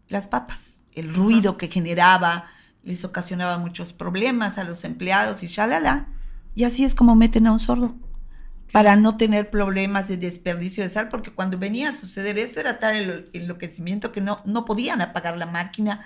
las 0.10 0.28
papas. 0.28 0.82
El 0.94 1.14
ruido 1.14 1.58
que 1.58 1.68
generaba 1.68 2.46
les 2.84 3.04
ocasionaba 3.06 3.58
muchos 3.58 3.94
problemas 3.94 4.58
a 4.58 4.64
los 4.64 4.84
empleados 4.84 5.44
y 5.44 5.48
shalala. 5.48 6.08
Y 6.56 6.64
así 6.64 6.84
es 6.86 6.96
como 6.96 7.16
meten 7.16 7.48
a 7.48 7.52
un 7.52 7.60
sordo. 7.60 7.96
Para 8.72 8.96
no 8.96 9.18
tener 9.18 9.50
problemas 9.50 10.08
de 10.08 10.18
desperdicio 10.18 10.84
de 10.84 10.90
sal, 10.90 11.10
porque 11.10 11.32
cuando 11.32 11.58
venía 11.58 11.90
a 11.90 11.96
suceder 11.96 12.38
esto 12.38 12.60
era 12.60 12.80
tal 12.80 12.96
el 12.96 13.30
enloquecimiento 13.34 14.12
que 14.12 14.22
no, 14.22 14.42
no 14.46 14.66
podían 14.66 15.02
apagar 15.02 15.38
la 15.38 15.46
máquina. 15.46 16.06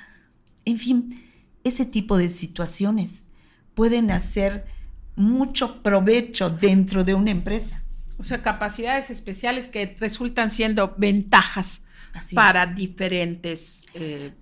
En 0.64 0.78
fin, 0.78 1.24
ese 1.64 1.86
tipo 1.86 2.18
de 2.18 2.30
situaciones 2.30 3.26
pueden 3.74 4.12
hacer 4.12 4.66
mucho 5.16 5.82
provecho 5.82 6.50
dentro 6.50 7.04
de 7.04 7.14
una 7.14 7.32
empresa. 7.32 7.84
O 8.18 8.24
sea, 8.24 8.42
capacidades 8.42 9.10
especiales 9.10 9.68
que 9.68 9.98
resultan 10.00 10.52
siendo 10.52 10.96
ventajas 10.98 11.86
para 12.34 12.68
diferentes... 12.68 13.88
Eh, 13.94 14.34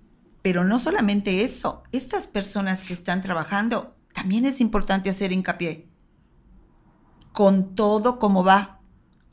Pero 0.42 0.64
no 0.64 0.78
solamente 0.78 1.42
eso, 1.42 1.82
estas 1.92 2.26
personas 2.26 2.82
que 2.82 2.94
están 2.94 3.20
trabajando, 3.22 3.94
también 4.12 4.44
es 4.46 4.60
importante 4.60 5.10
hacer 5.10 5.32
hincapié 5.32 5.89
con 7.40 7.74
todo 7.74 8.18
como 8.18 8.44
va. 8.44 8.80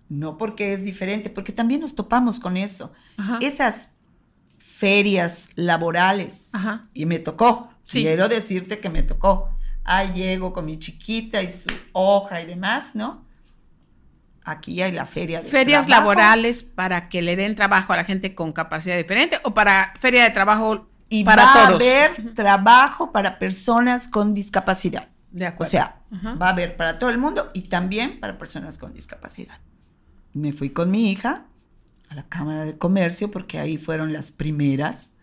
No 0.08 0.38
porque 0.38 0.72
es 0.72 0.86
diferente, 0.86 1.30
porque 1.30 1.52
también 1.52 1.82
nos 1.82 1.94
topamos 1.94 2.40
con 2.40 2.56
eso. 2.56 2.94
Esas 3.42 3.90
ferias 4.58 5.50
laborales. 5.56 6.52
Y 6.94 7.06
me 7.06 7.20
tocó. 7.20 7.70
Quiero 7.86 8.30
decirte 8.30 8.80
que 8.80 8.90
me 8.90 9.04
tocó. 9.04 9.50
Ahí 9.84 10.14
llego 10.14 10.54
con 10.54 10.64
mi 10.64 10.80
chiquita 10.80 11.42
y 11.44 11.52
su 11.52 11.68
hoja 11.92 12.42
y 12.42 12.46
demás, 12.46 12.96
¿no? 12.96 13.26
Aquí 14.46 14.82
hay 14.82 14.94
la 14.94 15.06
feria 15.06 15.42
de 15.42 15.50
Ferias 15.50 15.90
laborales 15.90 16.64
para 16.64 17.10
que 17.10 17.22
le 17.22 17.36
den 17.36 17.56
trabajo 17.56 17.92
a 17.92 17.98
la 17.98 18.06
gente 18.06 18.34
con 18.36 18.54
capacidad 18.54 18.96
diferente 18.96 19.38
o 19.44 19.54
para 19.54 19.92
feria 20.00 20.24
de 20.24 20.30
trabajo 20.30 20.88
y 21.10 21.26
para 21.26 21.44
va 21.44 21.54
a 21.54 21.68
haber 21.68 22.34
trabajo 22.36 23.12
para 23.12 23.38
personas 23.38 24.08
con 24.08 24.34
discapacidad. 24.34 25.10
De 25.38 25.46
acuerdo. 25.46 25.70
O 25.70 25.72
sea, 25.72 26.02
va 26.42 26.48
a 26.48 26.50
haber 26.50 26.76
para 26.76 26.98
todo 26.98 27.12
el 27.12 27.20
mundo 27.20 27.52
y 27.54 27.62
también 27.64 28.20
para 28.20 28.38
personas 28.38 28.78
con 28.78 28.92
discapacidad. 28.92 29.60
Me 30.34 30.52
fui 30.52 30.72
con 30.72 30.90
mi 30.90 31.12
hija 31.12 31.46
a 32.10 32.16
la 32.16 32.24
Cámara 32.24 32.66
de 32.66 32.78
Comercio 32.78 33.30
porque 33.30 33.60
ahí 33.60 33.78
fueron 33.78 34.14
las 34.14 34.32
primeras 34.32 35.14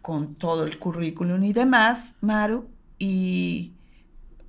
con 0.00 0.34
todo 0.36 0.64
el 0.64 0.78
currículum 0.78 1.44
y 1.44 1.52
demás, 1.52 2.14
Maru, 2.22 2.70
y 2.98 3.74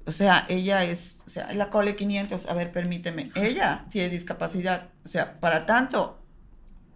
o 0.05 0.11
sea, 0.13 0.45
ella 0.47 0.84
es, 0.86 1.22
o 1.28 1.30
sea, 1.30 1.53
la 1.53 1.69
cole 1.69 1.95
500, 1.95 2.47
a 2.47 2.53
ver, 2.53 2.72
permíteme, 2.72 3.32
ella 3.36 3.86
tiene 3.89 4.09
discapacidad, 4.09 4.89
o 5.03 5.07
sea, 5.09 5.34
para 5.34 5.65
tanto, 5.65 6.22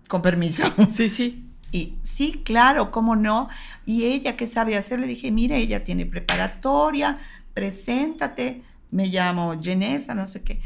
con 0.08 0.22
permiso. 0.22 0.64
Sí, 0.94 1.10
sí. 1.10 1.42
Y 1.72 1.98
sí, 2.04 2.42
claro, 2.46 2.90
cómo 2.90 3.18
no. 3.18 3.50
Y 3.86 4.06
ella, 4.06 4.38
¿qué 4.38 4.48
sabe 4.48 4.78
hacer? 4.78 5.00
Le 5.00 5.08
dije, 5.08 5.30
mire, 5.32 5.58
ella 5.58 5.84
tiene 5.84 6.06
preparatoria, 6.06 7.18
preséntate, 7.56 8.64
me 8.92 9.08
llamo 9.08 9.60
Genesa, 9.60 10.14
no 10.14 10.28
sé 10.28 10.44
qué. 10.44 10.62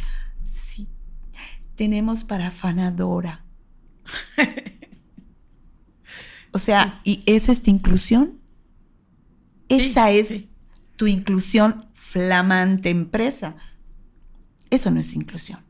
Sí, 0.45 0.89
tenemos 1.75 2.25
para 2.25 2.47
afanadora. 2.47 3.45
o 6.51 6.59
sea, 6.59 6.99
¿y 7.05 7.23
es 7.25 7.47
esta 7.47 7.69
inclusión? 7.69 8.41
Esa 9.69 10.11
es 10.11 10.45
tu 10.97 11.07
inclusión 11.07 11.85
flamante 11.93 12.89
empresa. 12.89 13.55
Eso 14.71 14.89
no 14.89 14.99
es 14.99 15.13
inclusión. 15.13 15.63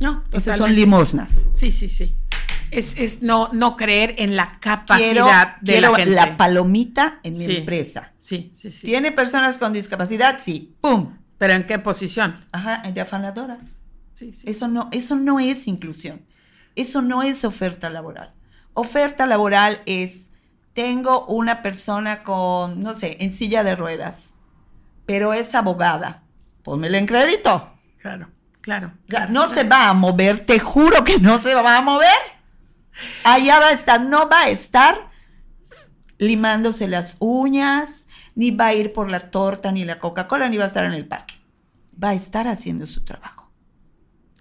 No, 0.00 0.24
Eso 0.32 0.56
son 0.56 0.74
limosnas. 0.74 1.50
Sí, 1.54 1.70
sí, 1.70 1.88
sí. 1.88 2.16
Es, 2.72 3.22
no, 3.22 3.50
no 3.52 3.76
creer 3.76 4.14
en 4.18 4.34
la 4.34 4.58
capacidad 4.58 5.56
de 5.60 5.80
la 5.80 5.94
gente. 5.94 6.10
la 6.10 6.36
palomita 6.36 7.20
en 7.22 7.38
mi 7.38 7.44
empresa. 7.44 8.12
Sí, 8.18 8.50
sí, 8.54 8.70
sí. 8.70 8.86
¿Tiene 8.86 9.12
personas 9.12 9.58
con 9.58 9.72
discapacidad? 9.72 10.38
Sí. 10.40 10.74
¡Pum! 10.80 11.16
¿Pero 11.38 11.52
en 11.54 11.66
qué 11.66 11.78
posición? 11.78 12.44
Ajá, 12.52 12.82
de 12.90 13.00
afanadora. 13.00 13.58
Sí, 14.14 14.32
sí. 14.32 14.48
Eso 14.48 14.68
no, 14.68 14.88
eso 14.92 15.16
no 15.16 15.38
es 15.38 15.68
inclusión. 15.68 16.22
Eso 16.74 17.02
no 17.02 17.22
es 17.22 17.44
oferta 17.44 17.90
laboral. 17.90 18.32
Oferta 18.74 19.26
laboral 19.26 19.80
es, 19.84 20.30
tengo 20.72 21.26
una 21.26 21.62
persona 21.62 22.22
con, 22.22 22.82
no 22.82 22.96
sé, 22.96 23.18
en 23.20 23.32
silla 23.32 23.62
de 23.64 23.76
ruedas 23.76 24.38
pero 25.06 25.32
es 25.32 25.54
abogada. 25.54 26.22
Pónmela 26.62 26.98
en 26.98 27.06
crédito. 27.06 27.70
Claro, 27.98 28.28
claro. 28.62 28.92
no 29.28 29.48
se 29.48 29.64
va 29.64 29.88
a 29.88 29.94
mover, 29.94 30.44
te 30.44 30.58
juro 30.58 31.04
que 31.04 31.18
no 31.18 31.38
se 31.38 31.54
va 31.54 31.76
a 31.76 31.82
mover. 31.82 32.08
Allá 33.24 33.58
va 33.58 33.68
a 33.68 33.72
estar, 33.72 34.04
no 34.04 34.28
va 34.28 34.42
a 34.42 34.50
estar 34.50 35.10
limándose 36.18 36.88
las 36.88 37.16
uñas, 37.18 38.06
ni 38.34 38.50
va 38.50 38.66
a 38.66 38.74
ir 38.74 38.92
por 38.92 39.10
la 39.10 39.30
torta, 39.30 39.72
ni 39.72 39.84
la 39.84 39.98
Coca-Cola, 39.98 40.48
ni 40.48 40.56
va 40.56 40.64
a 40.64 40.68
estar 40.68 40.84
en 40.84 40.92
el 40.92 41.06
parque. 41.06 41.34
Va 42.02 42.10
a 42.10 42.14
estar 42.14 42.48
haciendo 42.48 42.86
su 42.86 43.04
trabajo. 43.04 43.50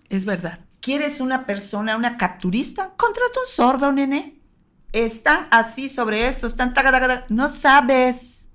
Es 0.09 0.25
verdad. 0.25 0.59
¿Quieres 0.79 1.21
una 1.21 1.45
persona, 1.45 1.95
una 1.95 2.17
capturista? 2.17 2.93
Contrata 2.95 3.39
un 3.39 3.47
sordo, 3.47 3.91
nene. 3.91 4.41
Están 4.91 5.47
así 5.51 5.89
sobre 5.89 6.27
esto, 6.27 6.47
están 6.47 6.73
No 7.29 7.49
sabes 7.49 8.49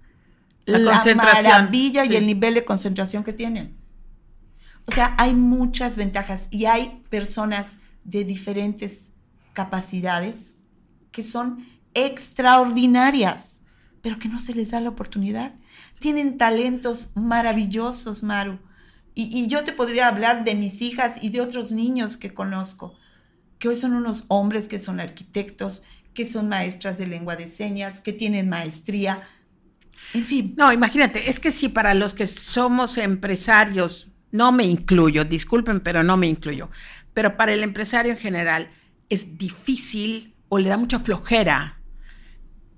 la, 0.66 1.14
maravilla 1.14 2.04
y 2.04 2.16
el 2.16 2.26
nivel 2.26 2.54
de 2.54 2.64
concentración 2.64 3.24
que 3.24 3.32
tienen. 3.32 3.76
O 4.86 4.92
sea, 4.92 5.14
hay 5.18 5.34
muchas 5.34 5.96
ventajas 5.96 6.48
y 6.50 6.66
hay 6.66 7.02
personas 7.08 7.78
de 8.04 8.24
diferentes 8.24 9.12
capacidades 9.56 10.58
que 11.12 11.22
son 11.22 11.66
extraordinarias, 11.94 13.62
pero 14.02 14.18
que 14.18 14.28
no 14.28 14.38
se 14.38 14.54
les 14.54 14.70
da 14.70 14.80
la 14.82 14.90
oportunidad. 14.90 15.54
Tienen 15.98 16.36
talentos 16.36 17.10
maravillosos, 17.14 18.22
Maru. 18.22 18.58
Y, 19.14 19.46
yo 19.46 19.64
te 19.64 19.72
podría 19.72 20.08
hablar 20.08 20.44
de 20.44 20.54
mis 20.54 20.82
hijas 20.82 21.24
y 21.24 21.30
de 21.30 21.40
otros 21.40 21.72
niños 21.72 22.18
que 22.18 22.34
conozco, 22.34 22.98
que 23.58 23.68
hoy 23.68 23.76
son 23.76 23.94
unos 23.94 24.26
hombres 24.28 24.68
que 24.68 24.78
son 24.78 25.00
arquitectos, 25.00 25.82
que 26.12 26.26
son 26.26 26.50
maestras 26.50 26.98
de 26.98 27.06
lengua 27.06 27.34
de 27.34 27.46
señas, 27.46 28.02
que 28.02 28.12
tienen 28.12 28.50
maestría, 28.50 29.22
en 30.12 30.24
fin. 30.24 30.54
No, 30.56 30.70
imagínate, 30.70 31.30
es 31.30 31.40
que 31.40 31.50
si 31.50 31.70
para 31.70 31.94
los 31.94 32.12
que 32.12 32.26
somos 32.26 32.98
empresarios, 32.98 34.10
no 34.32 34.52
me 34.52 34.64
incluyo, 34.64 35.24
disculpen, 35.24 35.80
pero 35.80 36.02
no 36.02 36.18
me 36.18 36.26
incluyo, 36.26 36.68
pero 37.14 37.36
para 37.38 37.54
el 37.54 37.62
empresario 37.62 38.12
en 38.12 38.18
general 38.18 38.70
es 39.08 39.38
difícil 39.38 40.34
o 40.48 40.58
le 40.58 40.68
da 40.68 40.76
mucha 40.76 40.98
flojera 40.98 41.80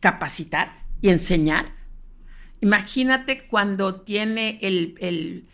capacitar 0.00 0.70
y 1.00 1.08
enseñar. 1.10 1.74
Imagínate 2.60 3.46
cuando 3.46 4.02
tiene 4.02 4.58
el, 4.62 4.94
el 5.00 5.48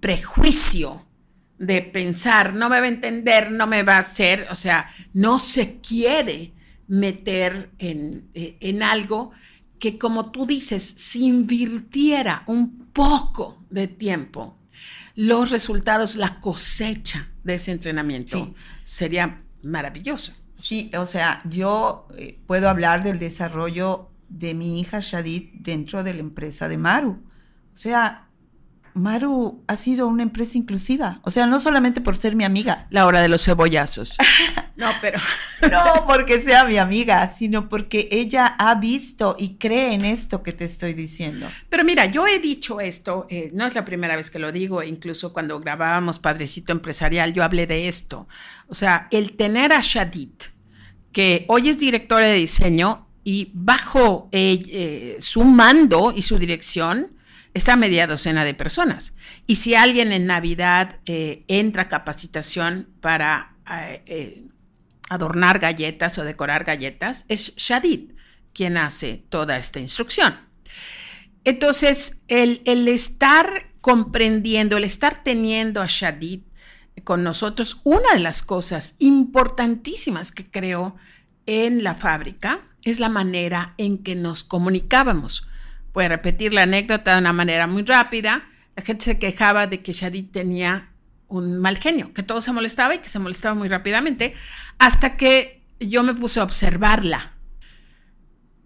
prejuicio 0.00 1.06
de 1.58 1.80
pensar, 1.82 2.54
no 2.54 2.68
me 2.68 2.80
va 2.80 2.86
a 2.86 2.88
entender, 2.88 3.52
no 3.52 3.66
me 3.66 3.84
va 3.84 3.96
a 3.96 4.00
hacer, 4.00 4.48
o 4.50 4.54
sea, 4.54 4.90
no 5.12 5.38
se 5.38 5.80
quiere 5.80 6.52
meter 6.88 7.70
en, 7.78 8.28
eh, 8.34 8.56
en 8.60 8.82
algo 8.82 9.30
que 9.78 9.98
como 9.98 10.30
tú 10.30 10.46
dices, 10.46 10.82
si 10.82 11.24
invirtiera 11.24 12.42
un 12.46 12.86
poco 12.92 13.64
de 13.70 13.88
tiempo, 13.88 14.58
los 15.14 15.50
resultados, 15.50 16.16
la 16.16 16.40
cosecha 16.40 17.30
de 17.44 17.54
ese 17.54 17.72
entrenamiento 17.72 18.54
sería 18.84 19.41
maravillosa. 19.62 20.34
Sí, 20.54 20.90
o 20.96 21.06
sea, 21.06 21.42
yo 21.48 22.06
eh, 22.16 22.38
puedo 22.46 22.68
hablar 22.68 23.02
del 23.02 23.18
desarrollo 23.18 24.10
de 24.28 24.54
mi 24.54 24.80
hija 24.80 25.00
Shadid 25.00 25.50
dentro 25.54 26.02
de 26.02 26.14
la 26.14 26.20
empresa 26.20 26.68
de 26.68 26.78
Maru. 26.78 27.22
O 27.72 27.76
sea, 27.76 28.28
Maru 28.94 29.64
ha 29.66 29.76
sido 29.76 30.06
una 30.06 30.22
empresa 30.22 30.58
inclusiva. 30.58 31.20
O 31.22 31.30
sea, 31.30 31.46
no 31.46 31.60
solamente 31.60 32.00
por 32.00 32.16
ser 32.16 32.36
mi 32.36 32.44
amiga. 32.44 32.86
La 32.90 33.06
hora 33.06 33.22
de 33.22 33.28
los 33.28 33.44
cebollazos. 33.44 34.16
no, 34.76 34.90
pero. 35.00 35.18
no 35.70 36.06
porque 36.06 36.40
sea 36.40 36.64
mi 36.64 36.76
amiga, 36.76 37.26
sino 37.28 37.68
porque 37.68 38.08
ella 38.10 38.46
ha 38.58 38.74
visto 38.74 39.36
y 39.38 39.56
cree 39.56 39.94
en 39.94 40.04
esto 40.04 40.42
que 40.42 40.52
te 40.52 40.64
estoy 40.64 40.92
diciendo. 40.92 41.46
Pero 41.68 41.84
mira, 41.84 42.06
yo 42.06 42.26
he 42.26 42.38
dicho 42.38 42.80
esto, 42.80 43.26
eh, 43.30 43.50
no 43.54 43.66
es 43.66 43.74
la 43.74 43.84
primera 43.84 44.16
vez 44.16 44.30
que 44.30 44.38
lo 44.38 44.52
digo, 44.52 44.82
incluso 44.82 45.32
cuando 45.32 45.58
grabábamos 45.58 46.18
Padrecito 46.18 46.72
Empresarial, 46.72 47.32
yo 47.32 47.44
hablé 47.44 47.66
de 47.66 47.88
esto. 47.88 48.28
O 48.68 48.74
sea, 48.74 49.08
el 49.10 49.36
tener 49.36 49.72
a 49.72 49.80
Shadid, 49.80 50.32
que 51.12 51.44
hoy 51.48 51.68
es 51.68 51.78
directora 51.78 52.26
de 52.26 52.34
diseño 52.34 53.06
y 53.24 53.50
bajo 53.54 54.28
eh, 54.32 55.16
su 55.20 55.44
mando 55.44 56.12
y 56.14 56.22
su 56.22 56.38
dirección, 56.38 57.11
está 57.54 57.76
media 57.76 58.06
docena 58.06 58.44
de 58.44 58.54
personas. 58.54 59.14
Y 59.46 59.56
si 59.56 59.74
alguien 59.74 60.12
en 60.12 60.26
Navidad 60.26 61.00
eh, 61.06 61.44
entra 61.48 61.84
a 61.84 61.88
capacitación 61.88 62.88
para 63.00 63.56
eh, 63.70 64.02
eh, 64.06 64.44
adornar 65.08 65.58
galletas 65.58 66.18
o 66.18 66.24
decorar 66.24 66.64
galletas, 66.64 67.24
es 67.28 67.54
Shadid 67.56 68.12
quien 68.52 68.76
hace 68.76 69.24
toda 69.28 69.56
esta 69.56 69.80
instrucción. 69.80 70.36
Entonces, 71.44 72.22
el, 72.28 72.62
el 72.64 72.86
estar 72.88 73.70
comprendiendo, 73.80 74.76
el 74.76 74.84
estar 74.84 75.24
teniendo 75.24 75.82
a 75.82 75.86
Shadid 75.88 76.42
con 77.04 77.24
nosotros, 77.24 77.80
una 77.84 78.12
de 78.14 78.20
las 78.20 78.42
cosas 78.42 78.96
importantísimas 78.98 80.30
que 80.30 80.50
creo 80.50 80.96
en 81.46 81.82
la 81.82 81.94
fábrica 81.94 82.60
es 82.84 83.00
la 83.00 83.08
manera 83.08 83.74
en 83.78 83.98
que 83.98 84.14
nos 84.14 84.44
comunicábamos. 84.44 85.48
Voy 85.92 86.04
a 86.04 86.08
repetir 86.08 86.52
la 86.52 86.62
anécdota 86.62 87.12
de 87.12 87.20
una 87.20 87.32
manera 87.32 87.66
muy 87.66 87.82
rápida. 87.84 88.48
La 88.76 88.82
gente 88.82 89.04
se 89.04 89.18
quejaba 89.18 89.66
de 89.66 89.82
que 89.82 89.92
Shadid 89.92 90.30
tenía 90.30 90.92
un 91.28 91.58
mal 91.58 91.78
genio, 91.78 92.12
que 92.12 92.22
todo 92.22 92.40
se 92.40 92.52
molestaba 92.52 92.94
y 92.94 92.98
que 92.98 93.08
se 93.08 93.18
molestaba 93.18 93.54
muy 93.54 93.68
rápidamente, 93.68 94.34
hasta 94.78 95.16
que 95.16 95.62
yo 95.80 96.02
me 96.02 96.14
puse 96.14 96.40
a 96.40 96.44
observarla. 96.44 97.32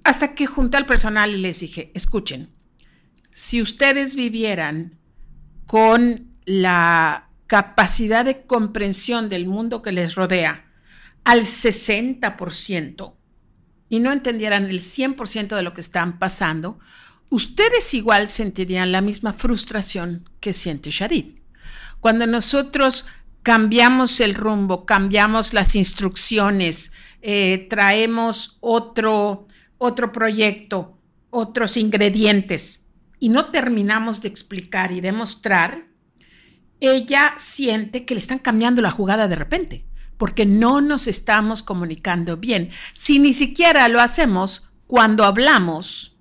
Hasta 0.05 0.35
que 0.35 0.47
junté 0.47 0.77
al 0.77 0.87
personal 0.87 1.31
y 1.31 1.39
les 1.39 1.61
dije, 1.61 1.91
escuchen, 1.95 2.51
si 3.33 3.61
ustedes 3.61 4.15
vivieran 4.15 4.99
con 5.67 6.37
la 6.45 7.29
capacidad 7.47 8.25
de 8.25 8.47
comprensión 8.47 9.29
del 9.29 9.47
mundo 9.47 9.83
que 9.83 9.93
les 9.93 10.15
rodea 10.15 10.65
al 11.25 11.41
60% 11.43 13.15
y 13.89 14.01
no 14.01 14.13
entendieran 14.13 14.65
el 14.65 14.81
100% 14.81 15.55
de 15.55 15.63
lo 15.63 15.75
que 15.75 15.81
están 15.81 16.19
pasando, 16.19 16.79
ustedes 17.31 17.95
igual 17.95 18.29
sentirían 18.29 18.93
la 18.93 19.01
misma 19.01 19.33
frustración 19.33 20.29
que 20.41 20.53
siente 20.53 20.91
Shadid. 20.91 21.39
Cuando 22.01 22.27
nosotros 22.27 23.07
cambiamos 23.43 24.21
el 24.21 24.35
rumbo, 24.35 24.87
cambiamos 24.87 25.55
las 25.55 25.77
instrucciones, 25.77 26.93
eh, 27.23 27.67
traemos 27.71 28.59
otro, 28.61 29.47
otro 29.79 30.13
proyecto, 30.13 30.99
otros 31.31 31.77
ingredientes 31.77 32.87
y 33.19 33.29
no 33.29 33.47
terminamos 33.47 34.21
de 34.21 34.29
explicar 34.29 34.93
y 34.93 35.01
demostrar, 35.01 35.87
ella 36.81 37.35
siente 37.39 38.05
que 38.05 38.15
le 38.15 38.19
están 38.19 38.39
cambiando 38.39 38.83
la 38.83 38.91
jugada 38.91 39.29
de 39.29 39.37
repente, 39.37 39.87
porque 40.19 40.45
no 40.45 40.81
nos 40.81 41.07
estamos 41.07 41.63
comunicando 41.63 42.37
bien. 42.37 42.71
Si 42.93 43.19
ni 43.19 43.33
siquiera 43.33 43.89
lo 43.89 44.01
hacemos 44.01 44.69
cuando 44.87 45.25
hablamos, 45.25 46.16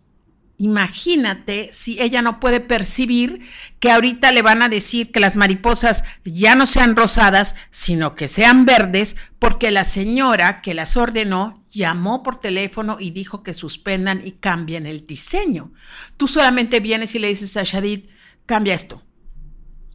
Imagínate 0.58 1.70
si 1.74 2.02
ella 2.02 2.22
no 2.22 2.40
puede 2.40 2.62
percibir 2.62 3.42
que 3.80 3.92
ahorita 3.92 4.32
le 4.32 4.42
van 4.42 4.62
a 4.62 4.70
decir 4.70 5.12
que 5.12 5.20
las 5.20 5.36
mariposas 5.36 6.04
ya 6.24 6.56
no 6.56 6.66
sean 6.66 6.96
rosadas, 6.96 7.56
sino 7.72 8.16
que 8.16 8.28
sean 8.28 8.66
verdes, 8.66 9.18
porque 9.38 9.72
la 9.72 9.84
señora 9.84 10.62
que 10.62 10.74
las 10.74 10.96
ordenó 10.96 11.66
llamó 11.70 12.24
por 12.24 12.38
teléfono 12.38 12.98
y 13.00 13.12
dijo 13.12 13.44
que 13.44 13.54
suspendan 13.54 14.26
y 14.26 14.32
cambien 14.32 14.86
el 14.86 15.06
diseño. 15.06 15.74
Tú 16.16 16.28
solamente 16.28 16.80
vienes 16.80 17.16
y 17.16 17.20
le 17.20 17.28
dices 17.28 17.58
a 17.58 17.64
Shadid, 17.64 18.06
cambia 18.46 18.74
esto 18.74 19.02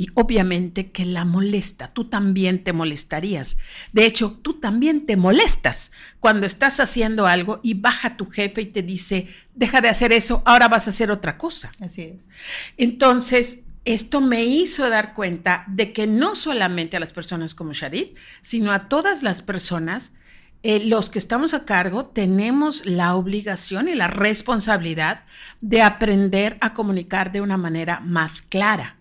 y 0.01 0.09
obviamente 0.15 0.93
que 0.93 1.05
la 1.05 1.27
molesta. 1.27 1.93
Tú 1.93 2.07
también 2.07 2.65
te 2.65 2.73
molestarías. 2.73 3.59
De 3.93 4.07
hecho, 4.07 4.33
tú 4.41 4.55
también 4.55 5.05
te 5.05 5.19
molestas 5.19 5.93
cuando 6.21 6.47
estás 6.47 6.81
haciendo 6.81 7.27
algo 7.27 7.61
y 7.63 7.75
baja 7.75 8.17
tu 8.17 8.25
jefe 8.25 8.63
y 8.63 8.67
te 8.67 8.81
dice, 8.81 9.29
deja 9.55 9.83
de 9.83 9.91
hacer 9.91 10.15
eso, 10.15 10.43
ahora 10.47 10.69
vas 10.69 10.87
a 10.87 10.91
hacer 10.91 11.11
otra 11.11 11.37
cosa. 11.37 11.71
Así 11.81 12.01
es. 12.01 12.31
Entonces, 12.79 13.65
esto 13.85 14.23
me 14.23 14.43
hizo 14.43 14.89
dar 14.89 15.13
cuenta 15.13 15.65
de 15.69 15.93
que 15.93 16.07
no 16.07 16.35
solamente 16.35 16.97
a 16.97 17.01
las 17.01 17.13
personas 17.13 17.55
como 17.55 17.75
Shadid, 17.75 18.17
sino 18.41 18.73
a 18.73 18.89
todas 18.89 19.23
las 19.23 19.43
personas, 19.43 20.15
eh, 20.63 20.83
los 20.83 21.11
que 21.11 21.19
estamos 21.19 21.53
a 21.53 21.67
cargo, 21.67 22.07
tenemos 22.07 22.87
la 22.87 23.15
obligación 23.17 23.87
y 23.87 23.95
la 23.95 24.09
responsabilidad 24.09 25.25
de 25.61 25.83
aprender 25.83 26.57
a 26.63 26.73
comunicar 26.73 27.33
de 27.33 27.43
una 27.43 27.59
manera 27.59 28.01
más 28.01 28.41
clara 28.41 28.97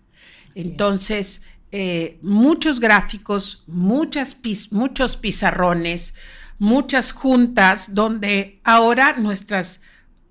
entonces, 0.54 1.42
eh, 1.72 2.18
muchos 2.22 2.80
gráficos, 2.80 3.64
muchas 3.66 4.36
muchos 4.72 5.16
pizarrones, 5.16 6.14
muchas 6.58 7.12
juntas 7.12 7.94
donde 7.94 8.60
ahora 8.64 9.16
nuestras, 9.16 9.82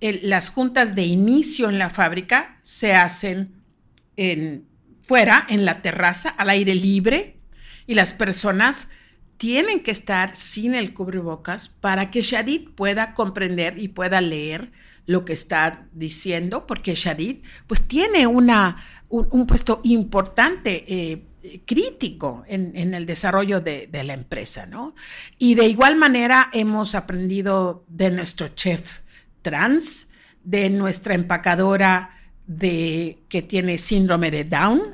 las 0.01 0.49
juntas 0.49 0.95
de 0.95 1.03
inicio 1.03 1.69
en 1.69 1.79
la 1.79 1.89
fábrica 1.89 2.59
se 2.61 2.93
hacen 2.93 3.53
en, 4.17 4.67
fuera, 5.01 5.45
en 5.49 5.65
la 5.65 5.81
terraza, 5.81 6.29
al 6.29 6.49
aire 6.49 6.75
libre, 6.75 7.37
y 7.87 7.95
las 7.95 8.13
personas 8.13 8.89
tienen 9.37 9.79
que 9.79 9.91
estar 9.91 10.35
sin 10.35 10.75
el 10.75 10.93
cubrebocas 10.93 11.69
para 11.69 12.11
que 12.11 12.21
Shadid 12.21 12.69
pueda 12.75 13.13
comprender 13.13 13.79
y 13.79 13.87
pueda 13.87 14.19
leer 14.19 14.71
lo 15.05 15.23
que 15.25 15.33
está 15.33 15.87
diciendo, 15.93 16.67
porque 16.67 16.93
Shadid 16.93 17.37
pues 17.65 17.87
tiene 17.87 18.27
una 18.27 18.83
un, 19.09 19.47
puesto 19.47 19.81
importante, 19.83 20.85
eh, 20.87 21.25
crítico 21.65 22.43
en, 22.47 22.93
el 22.93 23.05
desarrollo 23.05 23.61
de, 23.61 23.89
la 24.03 24.13
empresa, 24.13 24.65
¿no? 24.65 24.93
Y 25.37 25.55
de 25.55 25.67
igual 25.67 25.95
manera 25.95 26.49
hemos 26.53 26.95
aprendido 26.95 27.85
de 27.87 28.11
nuestro 28.11 28.49
chef 28.49 29.01
trans, 29.41 30.09
de 30.43 30.69
nuestra 30.69 31.15
empacadora 31.15 32.15
de 32.45 33.19
que 33.29 33.41
tiene 33.41 33.77
síndrome 33.77 34.31
de 34.31 34.43
Down, 34.43 34.93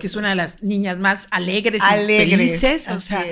que 0.00 0.06
es 0.06 0.16
una 0.16 0.30
de 0.30 0.34
las 0.34 0.62
niñas 0.62 0.98
más 0.98 1.28
alegres, 1.30 1.80
y 1.80 2.06
felices, 2.06 2.88
o 2.88 3.00
sea, 3.00 3.24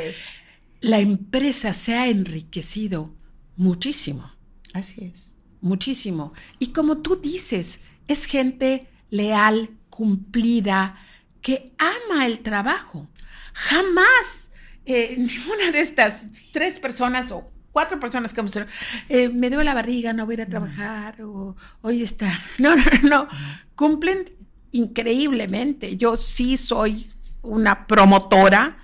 la 0.80 1.00
empresa 1.00 1.72
se 1.72 1.94
ha 1.94 2.08
enriquecido 2.08 3.14
muchísimo. 3.56 4.30
Así 4.72 5.10
es. 5.12 5.34
Muchísimo. 5.60 6.32
Y 6.58 6.68
como 6.68 6.98
tú 6.98 7.16
dices, 7.16 7.80
es 8.06 8.26
gente 8.26 8.86
leal, 9.10 9.70
cumplida, 9.96 10.94
que 11.40 11.72
ama 11.78 12.26
el 12.26 12.40
trabajo. 12.40 13.08
Jamás 13.54 14.52
eh, 14.84 15.14
ninguna 15.18 15.70
de 15.72 15.80
estas 15.80 16.28
tres 16.52 16.78
personas 16.78 17.32
o 17.32 17.50
cuatro 17.72 17.98
personas 17.98 18.34
que 18.34 18.40
hemos 18.40 18.52
tenido, 18.52 18.70
eh, 19.08 19.30
me 19.30 19.48
duele 19.48 19.64
la 19.64 19.74
barriga, 19.74 20.12
no 20.12 20.26
voy 20.26 20.34
a 20.34 20.36
ir 20.36 20.42
a 20.42 20.46
trabajar, 20.46 21.22
o 21.22 21.56
hoy 21.80 22.02
está. 22.02 22.38
No, 22.58 22.76
no, 22.76 22.82
no. 23.04 23.28
Cumplen 23.74 24.26
increíblemente. 24.72 25.96
Yo 25.96 26.16
sí 26.16 26.58
soy 26.58 27.10
una 27.40 27.86
promotora 27.86 28.78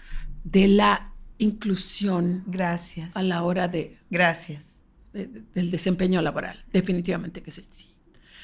de 0.44 0.68
la 0.68 1.12
inclusión. 1.36 2.43
Gracias. 2.47 3.16
A 3.16 3.22
la 3.22 3.43
hora 3.43 3.68
de. 3.68 3.98
Gracias. 4.10 4.82
del 5.12 5.70
desempeño 5.70 6.22
laboral. 6.22 6.64
Definitivamente 6.72 7.43
que 7.43 7.51
sí. 7.51 7.66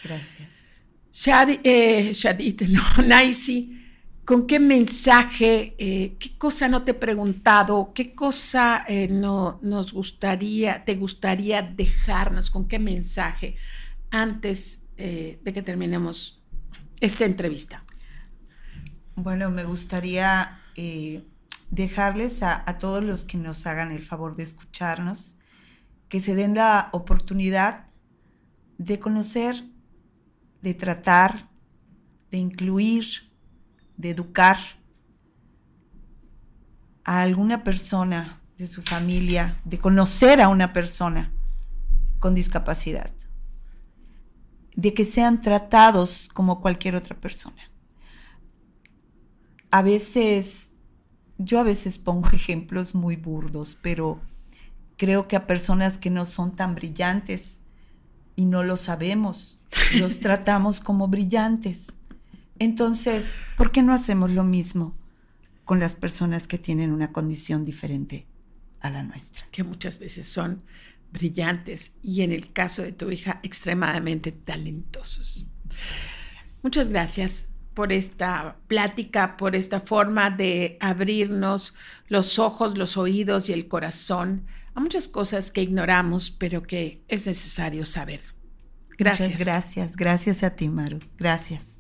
Gracias. 0.05 0.68
Shadid, 1.13 1.61
eh, 1.65 2.13
no, 2.69 3.03
Naisi, 3.05 3.85
¿con 4.25 4.47
qué 4.47 4.59
mensaje, 4.61 5.75
eh, 5.79 6.17
qué 6.19 6.37
cosa 6.37 6.69
no 6.69 6.83
te 6.85 6.93
he 6.93 6.95
preguntado, 6.95 7.93
qué 7.95 8.15
cosa 8.15 8.85
eh, 8.87 9.09
no, 9.09 9.59
nos 9.63 9.93
gustaría, 9.93 10.85
te 10.85 10.97
gustaría 10.97 11.63
dejarnos, 11.63 12.51
con 12.51 12.69
qué 12.69 12.79
mensaje 12.79 13.57
antes 14.11 14.85
de 14.97 15.53
que 15.55 15.63
terminemos 15.63 16.43
esta 16.99 17.25
entrevista? 17.25 17.85
Bueno, 19.15 19.49
me 19.49 19.63
gustaría 19.63 20.59
dejarles 21.71 22.43
a 22.43 22.79
todos 22.79 23.05
los 23.05 23.25
que 23.25 23.39
nos 23.39 23.65
hagan 23.69 23.93
el 23.93 24.03
favor 24.03 24.35
de 24.35 24.43
escucharnos, 24.43 25.37
que 26.09 26.19
se 26.19 26.35
den 26.35 26.55
la 26.55 26.89
oportunidad 26.93 27.87
de 28.79 28.99
conocer 28.99 29.65
de 30.63 30.75
tratar, 30.75 31.49
de 32.31 32.39
incluir, 32.39 33.05
de 33.97 34.11
educar 34.11 34.59
a 37.05 37.23
alguna 37.23 37.65
persona 37.65 38.41
de 38.57 38.67
su 38.67 38.83
familia, 38.83 39.61
de 39.65 39.79
conocer 39.79 40.41
a 40.41 40.49
una 40.49 40.73
persona 40.73 41.33
con 42.19 42.35
discapacidad, 42.35 43.11
de 44.75 44.95
que 44.95 45.05
sean 45.05 45.41
tratados 45.41 46.29
como 46.35 46.61
cualquier 46.61 46.97
otra 46.97 47.17
persona. 47.17 47.71
A 49.71 49.83
veces, 49.83 50.73
yo 51.39 51.61
a 51.61 51.63
veces 51.63 51.99
pongo 51.99 52.29
ejemplos 52.33 52.95
muy 52.95 53.17
burdos, 53.17 53.79
pero 53.81 54.21
creo 54.97 55.29
que 55.29 55.37
a 55.37 55.47
personas 55.47 55.97
que 55.97 56.11
no 56.11 56.27
son 56.27 56.53
tan 56.53 56.75
brillantes 56.75 57.61
y 58.35 58.47
no 58.47 58.65
lo 58.65 58.77
sabemos, 58.77 59.58
los 59.99 60.21
tratamos 60.21 60.81
como 60.81 61.09
brillantes. 61.09 61.99
Entonces, 62.59 63.37
¿por 63.57 63.71
qué 63.71 63.83
no 63.83 63.93
hacemos 63.93 64.31
lo 64.31 64.45
mismo 64.45 64.95
con 65.65 65.81
las 65.81 65.95
personas 65.95 66.47
que 66.47 66.59
tienen 66.59 66.93
una 66.93 67.13
condición 67.13 67.65
diferente 67.65 68.27
a 68.81 68.91
la 68.91 69.03
nuestra? 69.03 69.47
Que 69.51 69.63
muchas 69.63 69.99
veces 69.99 70.29
son 70.29 70.63
brillantes 71.13 71.93
y 72.03 72.23
en 72.23 72.33
el 72.33 72.53
caso 72.53 72.83
de 72.83 72.93
tu 72.93 73.11
hija 73.11 73.41
extremadamente 73.43 74.33
talentosos. 74.33 75.47
Muchas 76.63 76.89
gracias 76.89 77.51
por 77.75 77.93
esta 77.93 78.57
plática, 78.67 79.37
por 79.37 79.55
esta 79.55 79.79
forma 79.79 80.31
de 80.31 80.77
abrirnos 80.81 81.75
los 82.09 82.41
ojos, 82.41 82.77
los 82.77 82.97
oídos 82.97 83.49
y 83.49 83.53
el 83.53 83.69
corazón 83.69 84.47
a 84.75 84.81
muchas 84.81 85.09
cosas 85.09 85.51
que 85.51 85.63
ignoramos, 85.63 86.31
pero 86.31 86.63
que 86.63 87.03
es 87.09 87.27
necesario 87.27 87.87
saber. 87.87 88.21
Gracias. 88.99 89.31
Muchas 89.31 89.47
gracias, 89.47 89.97
gracias 89.97 90.43
a 90.43 90.51
ti, 90.51 90.69
Maru. 90.69 90.99
Gracias. 91.17 91.79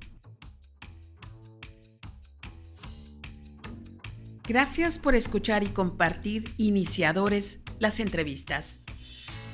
Gracias 4.47 4.99
por 4.99 5.15
escuchar 5.15 5.62
y 5.62 5.66
compartir 5.66 6.55
Iniciadores 6.57 7.61
las 7.78 8.01
entrevistas. 8.01 8.81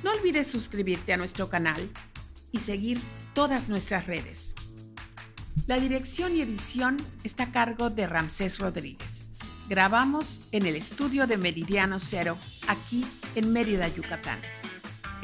No 0.04 0.12
olvides 0.12 0.46
suscribirte 0.46 1.12
a 1.12 1.16
nuestro 1.16 1.48
canal 1.48 1.90
y 2.52 2.58
seguir 2.58 3.00
todas 3.34 3.68
nuestras 3.68 4.06
redes. 4.06 4.54
La 5.66 5.80
dirección 5.80 6.36
y 6.36 6.42
edición 6.42 6.98
está 7.24 7.44
a 7.44 7.52
cargo 7.52 7.90
de 7.90 8.06
Ramsés 8.06 8.58
Rodríguez. 8.58 9.24
Grabamos 9.68 10.48
en 10.52 10.66
el 10.66 10.76
estudio 10.76 11.26
de 11.26 11.38
Meridiano 11.38 11.98
Cero, 11.98 12.36
aquí 12.68 13.04
en 13.34 13.52
Mérida, 13.52 13.88
Yucatán. 13.88 14.38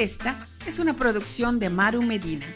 Esta 0.01 0.47
es 0.67 0.79
una 0.79 0.97
producción 0.97 1.59
de 1.59 1.69
Maru 1.69 2.01
Medina 2.01 2.47